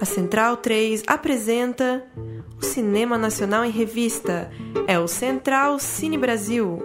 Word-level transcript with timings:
A 0.00 0.04
Central 0.06 0.56
3 0.56 1.02
apresenta 1.06 2.02
o 2.58 2.64
Cinema 2.64 3.18
Nacional 3.18 3.66
em 3.66 3.70
Revista. 3.70 4.50
É 4.86 4.98
o 4.98 5.06
Central 5.06 5.78
Cine 5.78 6.16
Brasil. 6.16 6.82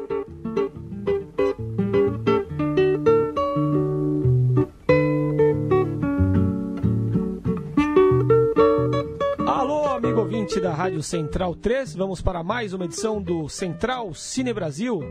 Da 10.61 10.73
Rádio 10.73 11.03
Central 11.03 11.55
3, 11.55 11.95
vamos 11.95 12.19
para 12.19 12.43
mais 12.43 12.73
uma 12.73 12.85
edição 12.85 13.21
do 13.21 13.47
Central 13.47 14.13
Cine 14.13 14.51
Brasil. 14.53 15.01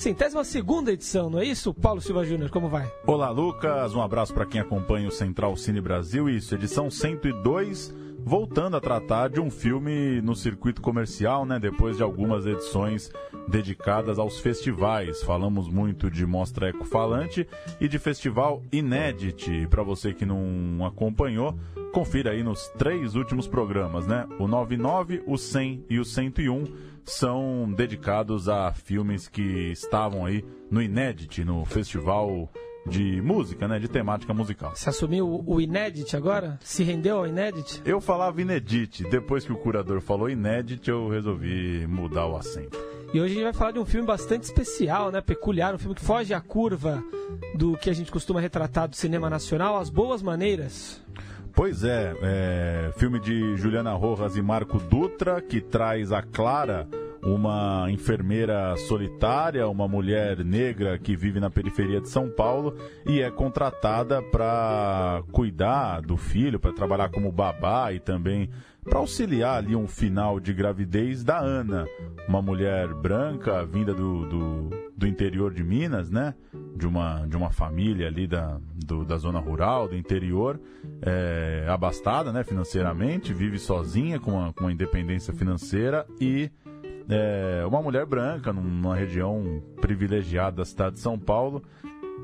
Centésima 0.00 0.42
segunda 0.44 0.90
edição, 0.90 1.28
não 1.28 1.40
é 1.40 1.44
isso, 1.44 1.74
Paulo 1.74 2.00
Silva 2.00 2.24
Júnior? 2.24 2.48
Como 2.48 2.70
vai? 2.70 2.90
Olá, 3.06 3.28
Lucas. 3.28 3.94
Um 3.94 4.00
abraço 4.00 4.32
para 4.32 4.46
quem 4.46 4.58
acompanha 4.58 5.06
o 5.06 5.12
Central 5.12 5.54
Cine 5.58 5.78
Brasil. 5.78 6.26
Isso, 6.26 6.54
edição 6.54 6.90
102, 6.90 7.94
voltando 8.24 8.78
a 8.78 8.80
tratar 8.80 9.28
de 9.28 9.40
um 9.40 9.50
filme 9.50 10.22
no 10.22 10.34
circuito 10.34 10.80
comercial, 10.80 11.44
né? 11.44 11.58
Depois 11.58 11.98
de 11.98 12.02
algumas 12.02 12.46
edições 12.46 13.12
dedicadas 13.46 14.18
aos 14.18 14.40
festivais. 14.40 15.22
Falamos 15.22 15.68
muito 15.68 16.10
de 16.10 16.24
Mostra 16.24 16.70
Ecofalante 16.70 17.46
e 17.78 17.86
de 17.86 17.98
Festival 17.98 18.62
Inédit. 18.72 19.66
Para 19.66 19.82
você 19.82 20.14
que 20.14 20.24
não 20.24 20.82
acompanhou, 20.86 21.54
confira 21.92 22.30
aí 22.30 22.42
nos 22.42 22.68
três 22.78 23.16
últimos 23.16 23.46
programas, 23.46 24.06
né? 24.06 24.26
O 24.38 24.48
99, 24.48 25.22
o 25.26 25.36
100 25.36 25.84
e 25.90 25.98
o 25.98 26.06
101 26.06 26.89
são 27.04 27.72
dedicados 27.76 28.48
a 28.48 28.72
filmes 28.72 29.28
que 29.28 29.70
estavam 29.72 30.24
aí 30.24 30.44
no 30.70 30.82
Inédit, 30.82 31.44
no 31.44 31.64
festival 31.64 32.50
de 32.86 33.20
música, 33.20 33.68
né? 33.68 33.78
De 33.78 33.88
temática 33.88 34.32
musical. 34.32 34.72
Você 34.74 34.88
assumiu 34.88 35.42
o 35.46 35.60
Inédit 35.60 36.16
agora? 36.16 36.58
Se 36.62 36.82
rendeu 36.82 37.18
ao 37.18 37.26
Inédit? 37.26 37.82
Eu 37.84 38.00
falava 38.00 38.40
Inedit. 38.40 39.04
Depois 39.04 39.44
que 39.44 39.52
o 39.52 39.56
curador 39.56 40.00
falou 40.00 40.30
Inédit, 40.30 40.88
eu 40.88 41.08
resolvi 41.08 41.86
mudar 41.86 42.26
o 42.26 42.36
acento. 42.36 42.78
E 43.12 43.20
hoje 43.20 43.32
a 43.32 43.34
gente 43.34 43.44
vai 43.44 43.52
falar 43.52 43.72
de 43.72 43.78
um 43.80 43.84
filme 43.84 44.06
bastante 44.06 44.44
especial, 44.44 45.10
né? 45.10 45.20
Peculiar, 45.20 45.74
um 45.74 45.78
filme 45.78 45.96
que 45.96 46.04
foge 46.04 46.32
à 46.32 46.40
curva 46.40 47.02
do 47.56 47.76
que 47.76 47.90
a 47.90 47.92
gente 47.92 48.10
costuma 48.10 48.40
retratar 48.40 48.88
do 48.88 48.94
cinema 48.94 49.28
nacional, 49.28 49.76
As 49.76 49.90
Boas 49.90 50.22
Maneiras. 50.22 51.02
Pois 51.54 51.84
é, 51.84 52.14
é, 52.22 52.92
filme 52.96 53.18
de 53.18 53.56
Juliana 53.56 53.92
Rojas 53.92 54.36
e 54.36 54.42
Marco 54.42 54.78
Dutra, 54.78 55.40
que 55.40 55.60
traz 55.60 56.12
a 56.12 56.22
Clara, 56.22 56.86
uma 57.22 57.86
enfermeira 57.90 58.76
solitária, 58.88 59.68
uma 59.68 59.86
mulher 59.86 60.44
negra 60.44 60.98
que 60.98 61.16
vive 61.16 61.40
na 61.40 61.50
periferia 61.50 62.00
de 62.00 62.08
São 62.08 62.30
Paulo 62.30 62.74
e 63.06 63.20
é 63.20 63.30
contratada 63.30 64.22
para 64.22 65.22
cuidar 65.32 66.00
do 66.00 66.16
filho, 66.16 66.58
para 66.58 66.72
trabalhar 66.72 67.10
como 67.10 67.30
babá 67.30 67.92
e 67.92 68.00
também 68.00 68.48
para 68.84 68.98
auxiliar 68.98 69.58
ali 69.58 69.76
um 69.76 69.86
final 69.86 70.40
de 70.40 70.52
gravidez 70.52 71.22
da 71.22 71.38
Ana, 71.38 71.86
uma 72.26 72.40
mulher 72.40 72.92
branca 72.94 73.64
vinda 73.64 73.92
do, 73.92 74.26
do, 74.26 74.70
do, 74.96 75.06
interior 75.06 75.52
de 75.52 75.62
Minas, 75.62 76.10
né? 76.10 76.34
De 76.74 76.86
uma, 76.86 77.26
de 77.26 77.36
uma 77.36 77.50
família 77.50 78.06
ali 78.06 78.26
da, 78.26 78.58
do, 78.74 79.04
da 79.04 79.16
zona 79.18 79.38
rural, 79.38 79.88
do 79.88 79.96
interior, 79.96 80.60
é, 81.02 81.66
abastada 81.68 82.32
né, 82.32 82.42
financeiramente, 82.42 83.34
vive 83.34 83.58
sozinha 83.58 84.18
com 84.18 84.32
uma, 84.32 84.52
com 84.52 84.64
uma 84.64 84.72
independência 84.72 85.34
financeira 85.34 86.06
e 86.20 86.50
é, 87.08 87.64
uma 87.66 87.82
mulher 87.82 88.06
branca 88.06 88.52
numa 88.52 88.96
região 88.96 89.62
privilegiada 89.80 90.58
da 90.58 90.64
cidade 90.64 90.94
de 90.94 91.00
São 91.00 91.18
Paulo. 91.18 91.62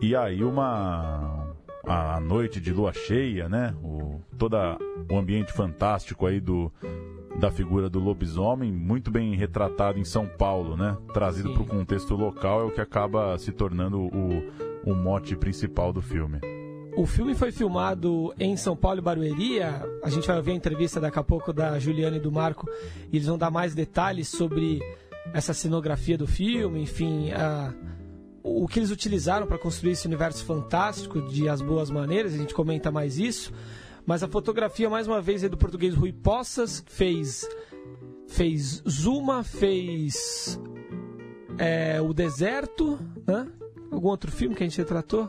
E 0.00 0.14
aí 0.14 0.44
uma 0.44 1.45
a 1.86 2.18
noite 2.20 2.60
de 2.60 2.72
lua 2.72 2.92
cheia, 2.92 3.48
né? 3.48 3.74
O, 3.82 4.20
todo 4.36 4.56
o 5.10 5.16
ambiente 5.16 5.52
fantástico 5.52 6.26
aí 6.26 6.40
do, 6.40 6.72
da 7.38 7.50
figura 7.50 7.88
do 7.88 8.00
lobisomem, 8.00 8.72
muito 8.72 9.10
bem 9.10 9.34
retratado 9.36 9.98
em 9.98 10.04
São 10.04 10.26
Paulo, 10.26 10.76
né? 10.76 10.96
Trazido 11.14 11.52
para 11.52 11.62
o 11.62 11.66
contexto 11.66 12.14
local 12.14 12.62
é 12.62 12.64
o 12.64 12.70
que 12.70 12.80
acaba 12.80 13.38
se 13.38 13.52
tornando 13.52 14.00
o, 14.00 14.42
o 14.84 14.94
mote 14.94 15.36
principal 15.36 15.92
do 15.92 16.02
filme. 16.02 16.40
O 16.96 17.04
filme 17.04 17.34
foi 17.34 17.52
filmado 17.52 18.34
em 18.40 18.56
São 18.56 18.74
Paulo 18.74 19.00
e 19.00 19.02
Barueri. 19.02 19.60
A 20.02 20.08
gente 20.08 20.26
vai 20.26 20.38
ouvir 20.38 20.52
a 20.52 20.54
entrevista 20.54 20.98
daqui 20.98 21.18
a 21.18 21.22
pouco 21.22 21.52
da 21.52 21.78
Juliana 21.78 22.16
e 22.16 22.20
do 22.20 22.32
Marco 22.32 22.66
e 23.12 23.16
eles 23.16 23.26
vão 23.26 23.36
dar 23.36 23.50
mais 23.50 23.74
detalhes 23.74 24.28
sobre 24.28 24.80
essa 25.34 25.52
cenografia 25.52 26.16
do 26.16 26.26
filme, 26.26 26.80
enfim, 26.80 27.32
a 27.32 27.74
o 28.46 28.68
que 28.68 28.78
eles 28.78 28.92
utilizaram 28.92 29.46
para 29.46 29.58
construir 29.58 29.92
esse 29.92 30.06
universo 30.06 30.44
fantástico 30.44 31.20
de 31.20 31.48
As 31.48 31.60
Boas 31.60 31.90
Maneiras, 31.90 32.32
a 32.32 32.36
gente 32.36 32.54
comenta 32.54 32.92
mais 32.92 33.18
isso. 33.18 33.52
Mas 34.06 34.22
a 34.22 34.28
fotografia, 34.28 34.88
mais 34.88 35.08
uma 35.08 35.20
vez, 35.20 35.42
é 35.42 35.48
do 35.48 35.56
português 35.56 35.94
Rui 35.94 36.12
Poças, 36.12 36.84
fez, 36.86 37.48
fez 38.28 38.84
Zuma, 38.88 39.42
fez 39.42 40.60
é, 41.58 42.00
O 42.00 42.14
Deserto, 42.14 43.00
né? 43.26 43.48
Algum 43.90 44.08
outro 44.08 44.30
filme 44.30 44.54
que 44.54 44.62
a 44.62 44.68
gente 44.68 44.78
retratou? 44.78 45.28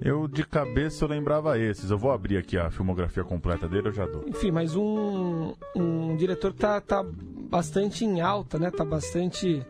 Eu, 0.00 0.26
de 0.26 0.46
cabeça, 0.46 1.04
eu 1.04 1.08
lembrava 1.08 1.58
esses. 1.58 1.90
Eu 1.90 1.98
vou 1.98 2.12
abrir 2.12 2.38
aqui 2.38 2.56
a 2.56 2.70
filmografia 2.70 3.24
completa 3.24 3.68
dele, 3.68 3.88
eu 3.88 3.92
já 3.92 4.06
dou. 4.06 4.24
Enfim, 4.26 4.50
mas 4.50 4.74
um, 4.74 5.54
um 5.76 6.16
diretor 6.16 6.52
que 6.52 6.60
tá, 6.60 6.80
tá 6.80 7.04
bastante 7.04 8.06
em 8.06 8.20
alta, 8.22 8.58
né? 8.58 8.70
Tá 8.70 8.84
bastante 8.84 9.66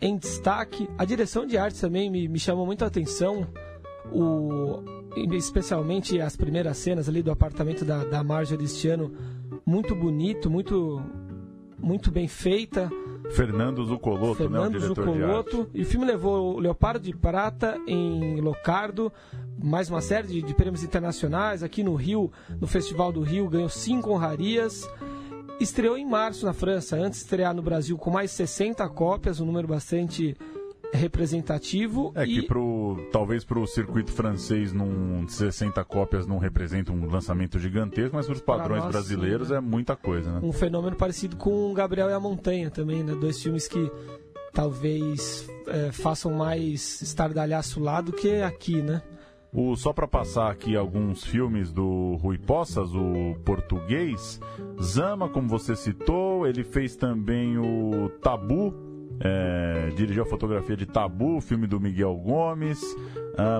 em 0.00 0.16
destaque. 0.16 0.88
A 0.98 1.04
direção 1.04 1.46
de 1.46 1.56
arte 1.56 1.80
também 1.80 2.10
me, 2.10 2.28
me 2.28 2.38
chamou 2.38 2.66
muito 2.66 2.84
a 2.84 2.88
atenção. 2.88 3.46
O, 4.12 4.82
especialmente 5.34 6.20
as 6.20 6.36
primeiras 6.36 6.76
cenas 6.76 7.08
ali 7.08 7.22
do 7.22 7.30
apartamento 7.30 7.84
da, 7.84 8.04
da 8.04 8.22
Marjorie 8.22 8.64
este 8.64 8.88
ano. 8.88 9.12
Muito 9.64 9.94
bonito, 9.94 10.50
muito, 10.50 11.02
muito 11.78 12.10
bem 12.10 12.28
feita. 12.28 12.90
Fernando 13.30 13.84
Zucoloto, 13.84 14.36
Fernando 14.36 14.72
né, 14.72 14.78
o 14.78 14.80
diretor 14.80 15.04
Zucoloto. 15.04 15.70
E 15.74 15.82
o 15.82 15.86
filme 15.86 16.06
levou 16.06 16.56
o 16.56 16.60
Leopardo 16.60 17.00
de 17.00 17.16
Prata 17.16 17.76
em 17.86 18.40
Locardo, 18.40 19.12
mais 19.60 19.90
uma 19.90 20.00
série 20.00 20.28
de, 20.28 20.42
de 20.42 20.54
prêmios 20.54 20.84
internacionais. 20.84 21.62
Aqui 21.62 21.82
no 21.82 21.94
Rio, 21.94 22.30
no 22.60 22.66
Festival 22.66 23.10
do 23.10 23.22
Rio, 23.22 23.48
ganhou 23.48 23.68
cinco 23.68 24.10
honrarias. 24.10 24.88
Estreou 25.58 25.96
em 25.96 26.04
março 26.04 26.44
na 26.44 26.52
França, 26.52 26.96
antes 26.96 27.20
de 27.20 27.24
estrear 27.24 27.54
no 27.54 27.62
Brasil 27.62 27.96
com 27.96 28.10
mais 28.10 28.30
60 28.30 28.86
cópias, 28.90 29.40
um 29.40 29.46
número 29.46 29.66
bastante 29.66 30.36
representativo. 30.92 32.12
É 32.14 32.24
e... 32.24 32.26
que 32.26 32.42
pro, 32.42 32.96
talvez 33.10 33.44
para 33.44 33.58
o 33.58 33.66
circuito 33.66 34.12
francês 34.12 34.72
num 34.72 35.26
60 35.26 35.82
cópias 35.84 36.26
não 36.26 36.38
representa 36.38 36.92
um 36.92 37.06
lançamento 37.06 37.58
gigantesco, 37.58 38.16
mas 38.16 38.26
para 38.26 38.34
os 38.34 38.40
padrões 38.40 38.82
nós, 38.82 38.92
brasileiros 38.92 39.48
sim, 39.48 39.54
né? 39.54 39.58
é 39.58 39.60
muita 39.62 39.96
coisa, 39.96 40.30
né? 40.30 40.40
Um 40.42 40.52
fenômeno 40.52 40.94
parecido 40.94 41.36
com 41.36 41.72
Gabriel 41.72 42.10
e 42.10 42.12
a 42.12 42.20
Montanha 42.20 42.70
também, 42.70 43.02
né? 43.02 43.14
Dois 43.14 43.42
filmes 43.42 43.66
que 43.66 43.90
talvez 44.52 45.48
é, 45.68 45.90
façam 45.92 46.32
mais 46.32 47.00
estardalhaço 47.02 47.80
lá 47.80 48.00
do 48.00 48.12
que 48.12 48.42
aqui, 48.42 48.82
né? 48.82 49.02
O, 49.52 49.74
só 49.76 49.92
para 49.92 50.06
passar 50.06 50.50
aqui 50.50 50.76
alguns 50.76 51.24
filmes 51.24 51.72
do 51.72 52.16
Rui 52.16 52.36
Poças, 52.36 52.94
o 52.94 53.36
português. 53.44 54.40
Zama, 54.82 55.28
como 55.28 55.48
você 55.48 55.74
citou, 55.74 56.46
ele 56.46 56.62
fez 56.62 56.96
também 56.96 57.56
o 57.56 58.10
Tabu, 58.20 58.74
é, 59.20 59.90
dirigiu 59.96 60.24
a 60.24 60.26
fotografia 60.26 60.76
de 60.76 60.84
Tabu, 60.84 61.40
filme 61.40 61.66
do 61.66 61.80
Miguel 61.80 62.14
Gomes. 62.16 62.80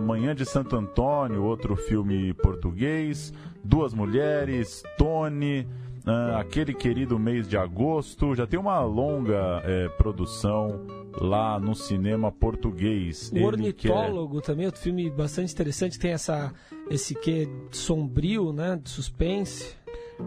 Manhã 0.03 0.35
de 0.35 0.47
Santo 0.47 0.75
Antônio, 0.75 1.45
outro 1.45 1.77
filme 1.77 2.33
português. 2.33 3.33
Duas 3.63 3.93
Mulheres, 3.93 4.83
Tony. 4.97 5.69
Uh, 6.07 6.37
aquele 6.37 6.73
querido 6.73 7.19
mês 7.19 7.49
de 7.49 7.57
agosto. 7.57 8.35
Já 8.35 8.47
tem 8.47 8.61
uma 8.61 8.79
longa 8.81 9.61
é, 9.65 9.89
produção 9.89 10.87
lá 11.21 11.59
no 11.59 11.75
cinema 11.75 12.31
português. 12.31 13.33
O 13.33 13.37
Ele 13.37 13.45
Ornitólogo 13.45 14.41
também, 14.41 14.67
outro 14.67 14.81
filme 14.81 15.11
bastante 15.11 15.53
interessante, 15.53 15.99
tem 15.99 16.13
essa 16.13 16.53
esse 16.89 17.15
que 17.15 17.49
sombrio, 17.73 18.53
né, 18.53 18.79
de 18.81 18.89
suspense. 18.89 19.75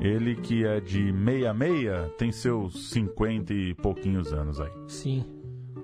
Ele 0.02 0.36
que 0.36 0.66
é 0.66 0.82
de 0.82 1.14
meia 1.14 1.54
meia, 1.54 2.12
tem 2.18 2.32
seus 2.32 2.90
cinquenta 2.90 3.54
e 3.54 3.74
pouquinhos 3.74 4.34
anos 4.34 4.60
aí. 4.60 4.72
Sim. 4.88 5.26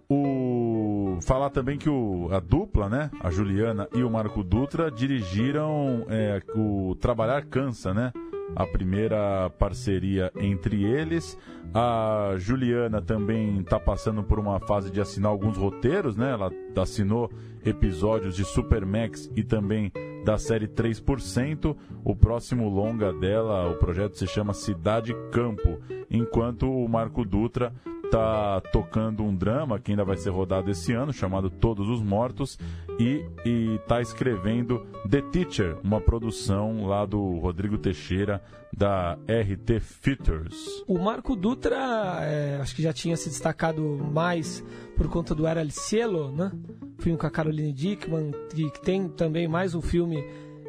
O 0.08 1.18
falar 1.22 1.50
também 1.50 1.78
que 1.78 1.90
o, 1.90 2.28
a 2.32 2.40
dupla, 2.40 2.88
né, 2.88 3.10
a 3.20 3.32
Juliana 3.32 3.88
e 3.96 4.04
o 4.04 4.10
Marco 4.12 4.44
Dutra 4.44 4.92
dirigiram 4.92 6.06
é, 6.10 6.42
o 6.56 6.96
Trabalhar 6.96 7.46
Cansa, 7.46 7.94
né? 7.94 8.14
A 8.56 8.66
primeira 8.66 9.50
parceria 9.58 10.32
entre 10.36 10.84
eles. 10.84 11.38
A 11.74 12.36
Juliana 12.38 13.02
também 13.02 13.60
está 13.60 13.80
passando 13.80 14.24
por 14.24 14.40
uma 14.40 14.60
fase 14.60 14.92
de 14.92 15.00
assinar 15.02 15.32
alguns 15.32 15.58
roteiros, 15.58 16.16
né? 16.16 16.32
Ela 16.32 16.52
assinou 16.78 17.32
episódios 17.66 18.36
de 18.36 18.44
Supermax 18.44 19.32
e 19.36 19.44
também 19.44 19.92
da 20.24 20.38
série 20.38 20.68
3%. 20.68 21.76
O 22.06 22.16
próximo 22.16 22.70
longa 22.70 23.12
dela, 23.12 23.68
o 23.68 23.80
projeto 23.80 24.16
se 24.16 24.28
chama 24.28 24.54
Cidade 24.54 25.12
Campo, 25.32 25.80
enquanto 26.08 26.70
o 26.72 26.88
Marco 26.88 27.26
Dutra 27.26 27.74
tá 28.12 28.62
tocando 28.72 29.24
um 29.24 29.36
drama 29.36 29.80
que 29.80 29.92
ainda 29.92 30.06
vai 30.06 30.16
ser 30.16 30.30
rodado 30.30 30.70
esse 30.70 30.94
ano, 30.94 31.12
chamado 31.12 31.50
Todos 31.50 31.90
os 31.90 32.04
Mortos, 32.04 32.60
e, 33.00 33.26
e 33.44 33.80
tá 33.88 34.02
escrevendo 34.02 34.86
The 35.10 35.20
Teacher, 35.32 35.80
uma 35.84 36.00
produção 36.00 36.86
lá 36.86 37.08
do 37.08 37.40
Rodrigo 37.40 37.76
Teixeira, 37.80 38.40
da 38.72 39.18
RT 39.28 39.80
Features. 39.80 40.84
O 40.88 41.00
Marco 41.00 41.36
Dutra, 41.36 42.20
é, 42.22 42.60
acho 42.62 42.76
que 42.76 42.84
já 42.84 42.94
tinha 42.94 43.18
se 43.18 43.30
destacado 43.30 43.82
mais 44.14 44.64
por 44.96 45.08
conta 45.10 45.34
do 45.34 45.48
Era 45.48 45.62
El 45.62 45.72
Cielo, 45.72 46.32
né? 46.32 46.52
Filme 47.00 47.18
com 47.18 47.26
a 47.26 47.32
Caroline 47.32 47.74
Dickman, 47.74 48.32
que 48.54 48.82
tem 48.82 49.10
também 49.10 49.48
mais 49.48 49.74
um 49.74 49.82
filme 49.82 50.24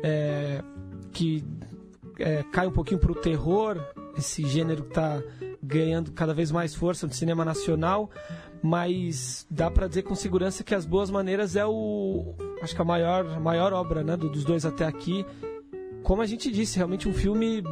é, 0.06 0.62
que 1.12 1.44
é, 2.18 2.44
cai 2.52 2.66
um 2.68 2.70
pouquinho 2.70 3.00
para 3.00 3.10
o 3.10 3.14
terror, 3.14 3.76
esse 4.16 4.46
gênero 4.46 4.84
que 4.84 4.90
está 4.90 5.20
ganhando 5.60 6.12
cada 6.12 6.32
vez 6.32 6.52
mais 6.52 6.74
força 6.74 7.08
no 7.08 7.12
cinema 7.12 7.44
nacional, 7.44 8.08
mas 8.62 9.44
dá 9.50 9.68
para 9.68 9.88
dizer 9.88 10.02
com 10.02 10.14
segurança 10.14 10.62
que 10.62 10.74
As 10.74 10.86
Boas 10.86 11.10
Maneiras 11.10 11.56
é 11.56 11.66
o 11.66 12.34
acho 12.62 12.74
que 12.74 12.80
a 12.80 12.84
maior 12.84 13.26
a 13.26 13.40
maior 13.40 13.72
obra, 13.72 14.04
né, 14.04 14.16
dos 14.16 14.44
dois 14.44 14.64
até 14.64 14.84
aqui. 14.84 15.26
Como 16.04 16.22
a 16.22 16.26
gente 16.26 16.52
disse, 16.52 16.76
realmente 16.76 17.08
um 17.08 17.12
filme 17.12 17.64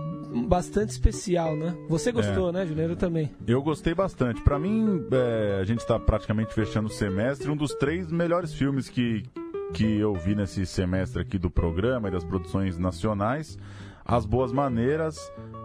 bastante 0.49 0.91
especial, 0.91 1.57
né? 1.57 1.73
Você 1.89 2.11
gostou, 2.11 2.49
é. 2.49 2.53
né, 2.53 2.67
Juliano, 2.67 2.97
também? 2.97 3.31
Eu 3.47 3.63
gostei 3.63 3.95
bastante. 3.95 4.43
Para 4.43 4.59
mim, 4.59 5.07
é, 5.13 5.61
a 5.61 5.65
gente 5.65 5.79
está 5.79 6.01
praticamente 6.01 6.53
fechando 6.53 6.89
o 6.89 6.91
semestre, 6.91 7.49
um 7.49 7.57
dos 7.57 7.73
três 7.75 8.11
melhores 8.11 8.53
filmes 8.53 8.89
que, 8.89 9.23
que 9.75 9.99
eu 9.99 10.15
vi 10.15 10.37
nesse 10.37 10.65
semestre 10.65 11.21
aqui 11.21 11.37
do 11.37 11.51
programa 11.51 12.07
e 12.07 12.11
das 12.13 12.23
produções 12.23 12.79
nacionais. 12.79 13.59
As 14.05 14.25
Boas 14.25 14.53
Maneiras, 14.53 15.19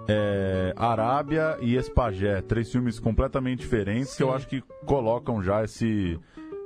é, 0.07 0.73
Arábia 0.75 1.57
e 1.61 1.75
Espagé. 1.75 2.41
Três 2.41 2.71
filmes 2.71 2.99
completamente 2.99 3.59
diferentes 3.59 4.09
Sim. 4.09 4.17
que 4.17 4.23
eu 4.23 4.33
acho 4.33 4.47
que 4.47 4.63
colocam 4.83 5.43
já 5.43 5.63
esse, 5.63 6.19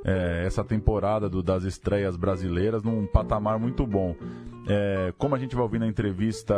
é, 0.05 0.43
essa 0.45 0.63
temporada 0.63 1.29
do, 1.29 1.43
das 1.43 1.65
estreias 1.65 2.15
brasileiras 2.15 2.81
num 2.81 3.05
patamar 3.05 3.59
muito 3.59 3.85
bom. 3.85 4.15
É, 4.65 5.13
como 5.17 5.35
a 5.35 5.39
gente 5.39 5.53
vai 5.53 5.63
ouvir 5.63 5.79
na 5.79 5.87
entrevista 5.87 6.55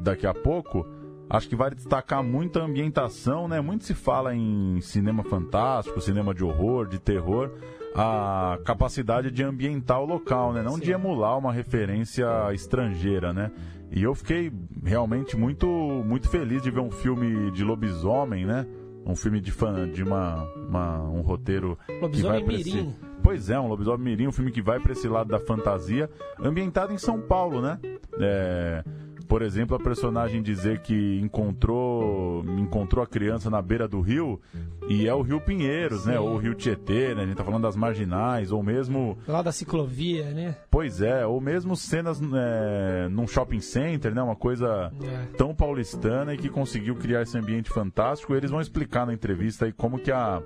daqui 0.00 0.26
a 0.26 0.34
pouco, 0.34 0.84
acho 1.30 1.48
que 1.48 1.54
vai 1.54 1.70
destacar 1.70 2.24
muito 2.24 2.58
a 2.58 2.64
ambientação, 2.64 3.46
né? 3.46 3.60
Muito 3.60 3.84
se 3.84 3.94
fala 3.94 4.34
em 4.34 4.80
cinema 4.80 5.22
fantástico, 5.22 6.00
cinema 6.00 6.34
de 6.34 6.42
horror, 6.42 6.88
de 6.88 6.98
terror 6.98 7.52
a 7.96 8.58
capacidade 8.64 9.30
de 9.30 9.42
ambientar 9.42 10.00
o 10.00 10.04
local, 10.04 10.52
né? 10.52 10.62
Não 10.62 10.74
Sim. 10.74 10.80
de 10.80 10.92
emular 10.92 11.38
uma 11.38 11.52
referência 11.52 12.26
estrangeira, 12.52 13.32
né? 13.32 13.50
E 13.90 14.02
eu 14.02 14.14
fiquei 14.14 14.52
realmente 14.84 15.36
muito, 15.36 15.66
muito 15.66 16.28
feliz 16.28 16.62
de 16.62 16.70
ver 16.70 16.80
um 16.80 16.90
filme 16.90 17.50
de 17.52 17.64
lobisomem, 17.64 18.44
né? 18.44 18.66
Um 19.06 19.16
filme 19.16 19.40
de 19.40 19.52
fã, 19.52 19.88
de 19.88 20.02
uma, 20.02 20.44
uma 20.68 21.02
um 21.04 21.20
roteiro 21.22 21.78
lobisomem 22.02 22.40
que 22.40 22.46
vai 22.46 22.56
Mirim. 22.56 22.88
Esse... 22.88 23.16
Pois 23.22 23.50
é, 23.50 23.58
um 23.58 23.66
lobisomem 23.66 24.04
mirim, 24.04 24.28
um 24.28 24.32
filme 24.32 24.52
que 24.52 24.62
vai 24.62 24.78
para 24.78 24.92
esse 24.92 25.08
lado 25.08 25.28
da 25.28 25.40
fantasia, 25.40 26.08
ambientado 26.38 26.92
em 26.92 26.98
São 26.98 27.20
Paulo, 27.20 27.60
né? 27.60 27.78
É, 28.20 28.84
por 29.26 29.42
exemplo, 29.42 29.76
a 29.76 29.80
personagem 29.80 30.42
dizer 30.42 30.80
que 30.80 31.20
encontrou, 31.20 32.44
encontrou 32.58 33.02
a 33.02 33.06
criança 33.06 33.50
na 33.50 33.60
beira 33.60 33.86
do 33.86 34.00
rio 34.00 34.40
e 34.88 35.06
é 35.06 35.14
o 35.14 35.22
Rio 35.22 35.40
Pinheiros, 35.40 36.06
né? 36.06 36.12
Sim. 36.12 36.18
né? 36.18 36.20
Ou 36.20 36.34
o 36.34 36.38
Rio 36.38 36.54
Tietê, 36.54 37.14
né? 37.14 37.22
A 37.22 37.26
gente 37.26 37.36
tá 37.36 37.44
falando 37.44 37.62
das 37.62 37.76
marginais, 37.76 38.52
ou 38.52 38.62
mesmo. 38.62 39.18
Lá 39.26 39.42
da 39.42 39.52
ciclovia, 39.52 40.30
né? 40.30 40.56
Pois 40.70 41.00
é, 41.00 41.26
ou 41.26 41.40
mesmo 41.40 41.76
cenas 41.76 42.20
é, 42.20 43.08
num 43.08 43.26
shopping 43.26 43.60
center, 43.60 44.14
né? 44.14 44.22
Uma 44.22 44.36
coisa 44.36 44.92
é. 45.02 45.36
tão 45.36 45.54
paulistana 45.54 46.34
e 46.34 46.38
que 46.38 46.48
conseguiu 46.48 46.94
criar 46.96 47.22
esse 47.22 47.36
ambiente 47.36 47.70
fantástico. 47.70 48.34
Eles 48.34 48.50
vão 48.50 48.60
explicar 48.60 49.06
na 49.06 49.12
entrevista 49.12 49.64
aí 49.64 49.72
como 49.72 49.98
que 49.98 50.12
a 50.12 50.42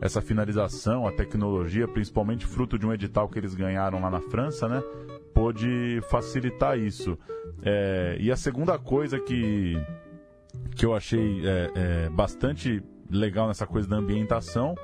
essa 0.00 0.20
finalização, 0.20 1.06
a 1.06 1.12
tecnologia, 1.12 1.86
principalmente 1.86 2.44
fruto 2.44 2.76
de 2.76 2.84
um 2.84 2.92
edital 2.92 3.28
que 3.28 3.38
eles 3.38 3.54
ganharam 3.54 4.00
lá 4.00 4.10
na 4.10 4.20
França, 4.20 4.68
né? 4.68 4.82
Pôde 5.34 6.00
facilitar 6.10 6.78
isso. 6.78 7.18
É, 7.62 8.16
e 8.20 8.30
a 8.30 8.36
segunda 8.36 8.78
coisa 8.78 9.18
que, 9.18 9.76
que 10.74 10.84
eu 10.84 10.94
achei 10.94 11.42
é, 11.46 11.70
é, 11.74 12.10
bastante 12.10 12.82
legal 13.10 13.48
nessa 13.48 13.66
coisa 13.66 13.88
da 13.88 13.96
ambientação 13.96 14.74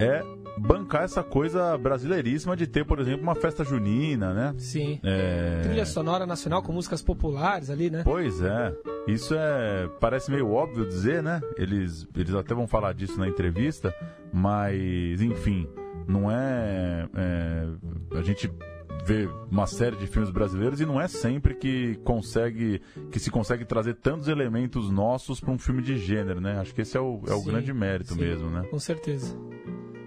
é 0.00 0.22
bancar 0.58 1.02
essa 1.02 1.22
coisa 1.22 1.76
brasileiríssima 1.76 2.56
de 2.56 2.66
ter, 2.66 2.84
por 2.84 3.00
exemplo, 3.00 3.22
uma 3.22 3.34
festa 3.34 3.64
junina, 3.64 4.32
né? 4.32 4.54
Sim. 4.58 5.00
É... 5.02 5.60
Trilha 5.62 5.84
sonora 5.84 6.26
nacional 6.26 6.62
com 6.62 6.72
músicas 6.72 7.02
populares 7.02 7.70
ali, 7.70 7.90
né? 7.90 8.02
Pois 8.04 8.40
é. 8.40 8.72
Isso 9.06 9.34
é 9.34 9.88
parece 10.00 10.30
meio 10.30 10.50
óbvio 10.50 10.86
dizer, 10.86 11.22
né? 11.22 11.40
Eles 11.56 12.06
eles 12.16 12.34
até 12.34 12.54
vão 12.54 12.66
falar 12.66 12.92
disso 12.92 13.18
na 13.18 13.28
entrevista, 13.28 13.94
mas 14.32 15.20
enfim, 15.20 15.68
não 16.06 16.30
é, 16.30 17.08
é 17.14 18.18
a 18.18 18.22
gente 18.22 18.50
vê 19.04 19.28
uma 19.50 19.66
série 19.66 19.96
de 19.96 20.06
filmes 20.06 20.30
brasileiros 20.30 20.80
e 20.80 20.86
não 20.86 21.00
é 21.00 21.08
sempre 21.08 21.54
que 21.54 21.96
consegue 22.04 22.80
que 23.10 23.18
se 23.18 23.30
consegue 23.30 23.64
trazer 23.64 23.94
tantos 23.94 24.28
elementos 24.28 24.90
nossos 24.90 25.40
para 25.40 25.52
um 25.52 25.58
filme 25.58 25.82
de 25.82 25.96
gênero, 25.98 26.40
né? 26.40 26.58
Acho 26.58 26.74
que 26.74 26.82
esse 26.82 26.96
é 26.96 27.00
o, 27.00 27.20
é 27.26 27.34
o 27.34 27.40
sim, 27.40 27.46
grande 27.46 27.72
mérito 27.72 28.14
sim, 28.14 28.20
mesmo, 28.20 28.50
né? 28.50 28.66
Com 28.70 28.78
certeza. 28.78 29.36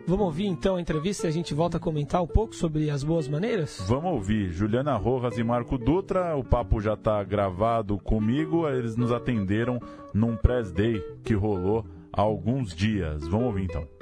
Vamos 0.07 0.25
ouvir 0.25 0.45
então 0.45 0.77
a 0.77 0.81
entrevista 0.81 1.27
e 1.27 1.29
a 1.29 1.33
gente 1.33 1.53
volta 1.53 1.75
a 1.75 1.79
comentar 1.81 2.23
um 2.23 2.27
pouco 2.27 2.55
sobre 2.55 2.89
as 2.89 3.03
boas 3.03 3.27
maneiras? 3.27 3.83
Vamos 3.87 4.13
ouvir. 4.13 4.51
Juliana 4.51 4.95
Rojas 4.95 5.37
e 5.37 5.43
Marco 5.43 5.77
Dutra, 5.77 6.33
o 6.37 6.45
papo 6.45 6.79
já 6.79 6.93
está 6.93 7.21
gravado 7.25 7.97
comigo, 7.97 8.69
eles 8.69 8.95
nos 8.95 9.11
atenderam 9.11 9.81
num 10.13 10.37
press 10.37 10.71
day 10.71 11.03
que 11.25 11.33
rolou 11.33 11.85
há 12.13 12.21
alguns 12.21 12.73
dias. 12.73 13.27
Vamos 13.27 13.47
ouvir 13.47 13.65
então. 13.65 13.96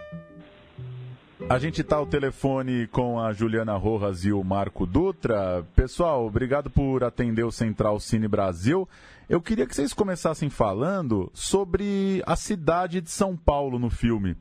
A 1.47 1.59
gente 1.59 1.81
está 1.81 1.97
ao 1.97 2.05
telefone 2.05 2.87
com 2.87 3.19
a 3.19 3.31
Juliana 3.31 3.77
Rojas 3.77 4.25
e 4.25 4.31
o 4.31 4.43
Marco 4.43 4.85
Dutra. 4.85 5.63
Pessoal, 5.75 6.25
obrigado 6.25 6.69
por 6.69 7.03
atender 7.03 7.43
o 7.43 7.51
Central 7.51 7.99
Cine 7.99 8.27
Brasil. 8.27 8.89
Eu 9.29 9.41
queria 9.41 9.65
que 9.65 9.75
vocês 9.75 9.93
começassem 9.93 10.49
falando 10.49 11.29
sobre 11.33 12.21
a 12.25 12.35
cidade 12.35 13.01
de 13.01 13.09
São 13.09 13.37
Paulo 13.37 13.77
no 13.77 13.89
filme 13.89 14.35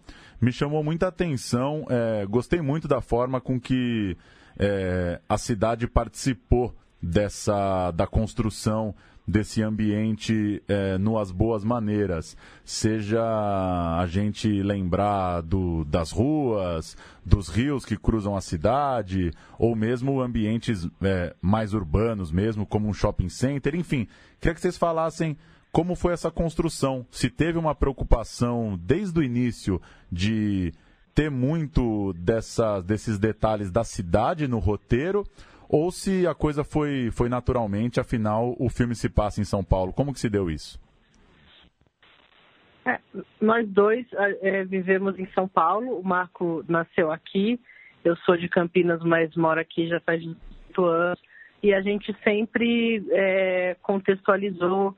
me 0.44 0.52
chamou 0.52 0.84
muita 0.84 1.08
atenção. 1.08 1.86
É, 1.88 2.26
gostei 2.26 2.60
muito 2.60 2.86
da 2.86 3.00
forma 3.00 3.40
com 3.40 3.58
que 3.58 4.16
é, 4.58 5.20
a 5.28 5.38
cidade 5.38 5.86
participou 5.88 6.74
dessa 7.02 7.90
da 7.90 8.06
construção 8.06 8.94
desse 9.26 9.62
ambiente 9.62 10.62
é, 10.68 10.98
no 10.98 11.18
As 11.18 11.30
Boas 11.30 11.64
Maneiras. 11.64 12.36
Seja 12.64 13.22
a 13.22 14.06
gente 14.06 14.48
lembrar 14.62 15.40
do, 15.40 15.84
das 15.84 16.10
ruas, 16.10 16.96
dos 17.24 17.48
rios 17.48 17.84
que 17.84 17.96
cruzam 17.96 18.36
a 18.36 18.40
cidade, 18.40 19.32
ou 19.58 19.74
mesmo 19.74 20.20
ambientes 20.20 20.86
é, 21.02 21.34
mais 21.40 21.72
urbanos 21.72 22.30
mesmo, 22.30 22.66
como 22.66 22.88
um 22.88 22.94
shopping 22.94 23.28
center, 23.28 23.74
enfim. 23.74 24.06
Queria 24.40 24.54
que 24.54 24.60
vocês 24.60 24.76
falassem 24.76 25.36
como 25.72 25.96
foi 25.96 26.12
essa 26.12 26.30
construção? 26.30 27.04
Se 27.10 27.28
teve 27.28 27.58
uma 27.58 27.74
preocupação 27.74 28.78
desde 28.80 29.18
o 29.18 29.22
início 29.24 29.82
de 30.10 30.72
ter 31.12 31.30
muito 31.30 32.12
dessa, 32.12 32.80
desses 32.80 33.18
detalhes 33.18 33.70
da 33.70 33.82
cidade 33.82 34.46
no 34.46 34.58
roteiro, 34.58 35.24
ou 35.74 35.90
se 35.90 36.24
a 36.24 36.32
coisa 36.36 36.62
foi, 36.62 37.10
foi 37.10 37.28
naturalmente, 37.28 37.98
afinal 37.98 38.54
o 38.60 38.68
filme 38.68 38.94
se 38.94 39.08
passa 39.08 39.40
em 39.40 39.44
São 39.44 39.64
Paulo. 39.64 39.92
Como 39.92 40.12
que 40.12 40.20
se 40.20 40.30
deu 40.30 40.48
isso? 40.48 40.80
É, 42.86 43.00
nós 43.40 43.68
dois 43.68 44.06
é, 44.12 44.62
vivemos 44.64 45.18
em 45.18 45.26
São 45.34 45.48
Paulo, 45.48 45.98
o 45.98 46.04
Marco 46.04 46.64
nasceu 46.68 47.10
aqui, 47.10 47.58
eu 48.04 48.14
sou 48.18 48.36
de 48.36 48.48
Campinas, 48.48 49.02
mas 49.02 49.34
moro 49.34 49.58
aqui 49.60 49.88
já 49.88 49.98
faz 49.98 50.20
18 50.20 50.84
anos, 50.84 51.20
e 51.60 51.74
a 51.74 51.80
gente 51.80 52.16
sempre 52.22 53.04
é, 53.10 53.76
contextualizou 53.82 54.94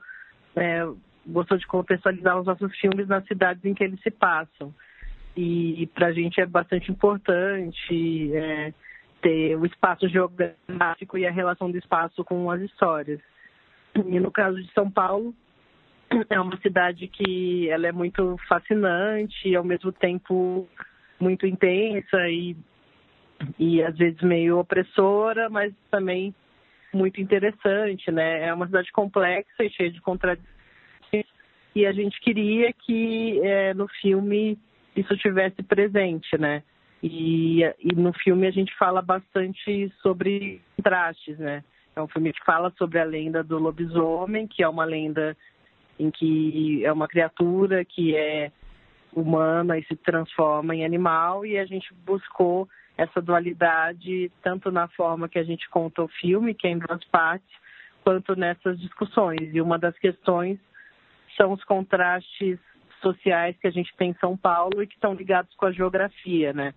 é, 0.55 0.87
gostou 1.25 1.57
de 1.57 1.65
contextualizar 1.65 2.39
os 2.39 2.45
nossos 2.45 2.77
filmes 2.77 3.07
nas 3.07 3.25
cidades 3.25 3.65
em 3.65 3.73
que 3.73 3.83
eles 3.83 3.99
se 4.01 4.11
passam. 4.11 4.71
E, 5.35 5.81
e 5.81 5.87
para 5.87 6.07
a 6.07 6.13
gente 6.13 6.39
é 6.39 6.45
bastante 6.45 6.91
importante 6.91 8.31
é, 8.35 8.73
ter 9.21 9.55
o 9.55 9.65
espaço 9.65 10.07
geográfico 10.07 11.17
e 11.17 11.25
a 11.25 11.31
relação 11.31 11.69
do 11.71 11.77
espaço 11.77 12.23
com 12.23 12.49
as 12.51 12.61
histórias. 12.61 13.19
E 13.95 14.19
no 14.19 14.31
caso 14.31 14.61
de 14.61 14.71
São 14.73 14.89
Paulo, 14.89 15.33
é 16.29 16.39
uma 16.39 16.57
cidade 16.57 17.07
que 17.07 17.69
ela 17.69 17.87
é 17.87 17.91
muito 17.91 18.37
fascinante 18.47 19.47
e 19.47 19.55
ao 19.55 19.63
mesmo 19.63 19.91
tempo 19.91 20.67
muito 21.19 21.47
intensa 21.47 22.29
e, 22.29 22.55
e 23.57 23.81
às 23.81 23.97
vezes 23.97 24.21
meio 24.21 24.59
opressora, 24.59 25.49
mas 25.49 25.73
também 25.89 26.33
muito 26.93 27.19
interessante, 27.19 28.11
né? 28.11 28.47
É 28.47 28.53
uma 28.53 28.65
cidade 28.65 28.91
complexa 28.91 29.63
e 29.63 29.69
cheia 29.69 29.91
de 29.91 30.01
contradições 30.01 30.47
e 31.77 31.85
a 31.85 31.91
gente 31.91 32.19
queria 32.21 32.73
que 32.73 33.39
é, 33.43 33.71
no 33.73 33.87
filme 34.01 34.57
isso 34.95 35.15
tivesse 35.17 35.61
presente, 35.61 36.35
né? 36.35 36.63
E, 37.01 37.61
e 37.79 37.95
no 37.95 38.11
filme 38.13 38.47
a 38.47 38.51
gente 38.51 38.75
fala 38.77 39.01
bastante 39.01 39.91
sobre 40.01 40.61
contrastes, 40.75 41.37
né? 41.37 41.63
É 41.95 42.01
um 42.01 42.07
filme 42.07 42.33
que 42.33 42.43
fala 42.43 42.71
sobre 42.77 42.99
a 42.99 43.03
lenda 43.03 43.43
do 43.43 43.57
lobisomem, 43.57 44.47
que 44.47 44.63
é 44.63 44.69
uma 44.69 44.85
lenda 44.85 45.35
em 45.99 46.11
que 46.11 46.85
é 46.85 46.91
uma 46.91 47.07
criatura 47.07 47.83
que 47.83 48.15
é, 48.15 48.51
humana 49.13 49.77
e 49.77 49.83
se 49.85 49.95
transforma 49.95 50.75
em 50.75 50.85
animal 50.85 51.45
e 51.45 51.57
a 51.57 51.65
gente 51.65 51.91
buscou 52.05 52.69
essa 52.95 53.21
dualidade 53.21 54.31
tanto 54.43 54.71
na 54.71 54.87
forma 54.89 55.29
que 55.29 55.39
a 55.39 55.43
gente 55.43 55.69
conta 55.69 56.03
o 56.03 56.07
filme, 56.07 56.53
que 56.53 56.67
é 56.67 56.71
em 56.71 56.79
duas 56.79 57.03
partes, 57.05 57.49
quanto 58.03 58.35
nessas 58.35 58.79
discussões. 58.79 59.53
E 59.53 59.61
uma 59.61 59.77
das 59.77 59.97
questões 59.97 60.59
são 61.35 61.53
os 61.53 61.63
contrastes 61.63 62.59
sociais 63.01 63.55
que 63.59 63.67
a 63.67 63.71
gente 63.71 63.95
tem 63.95 64.11
em 64.11 64.17
São 64.19 64.35
Paulo 64.37 64.81
e 64.81 64.87
que 64.87 64.95
estão 64.95 65.13
ligados 65.13 65.53
com 65.55 65.65
a 65.65 65.71
geografia, 65.71 66.53
né? 66.53 66.73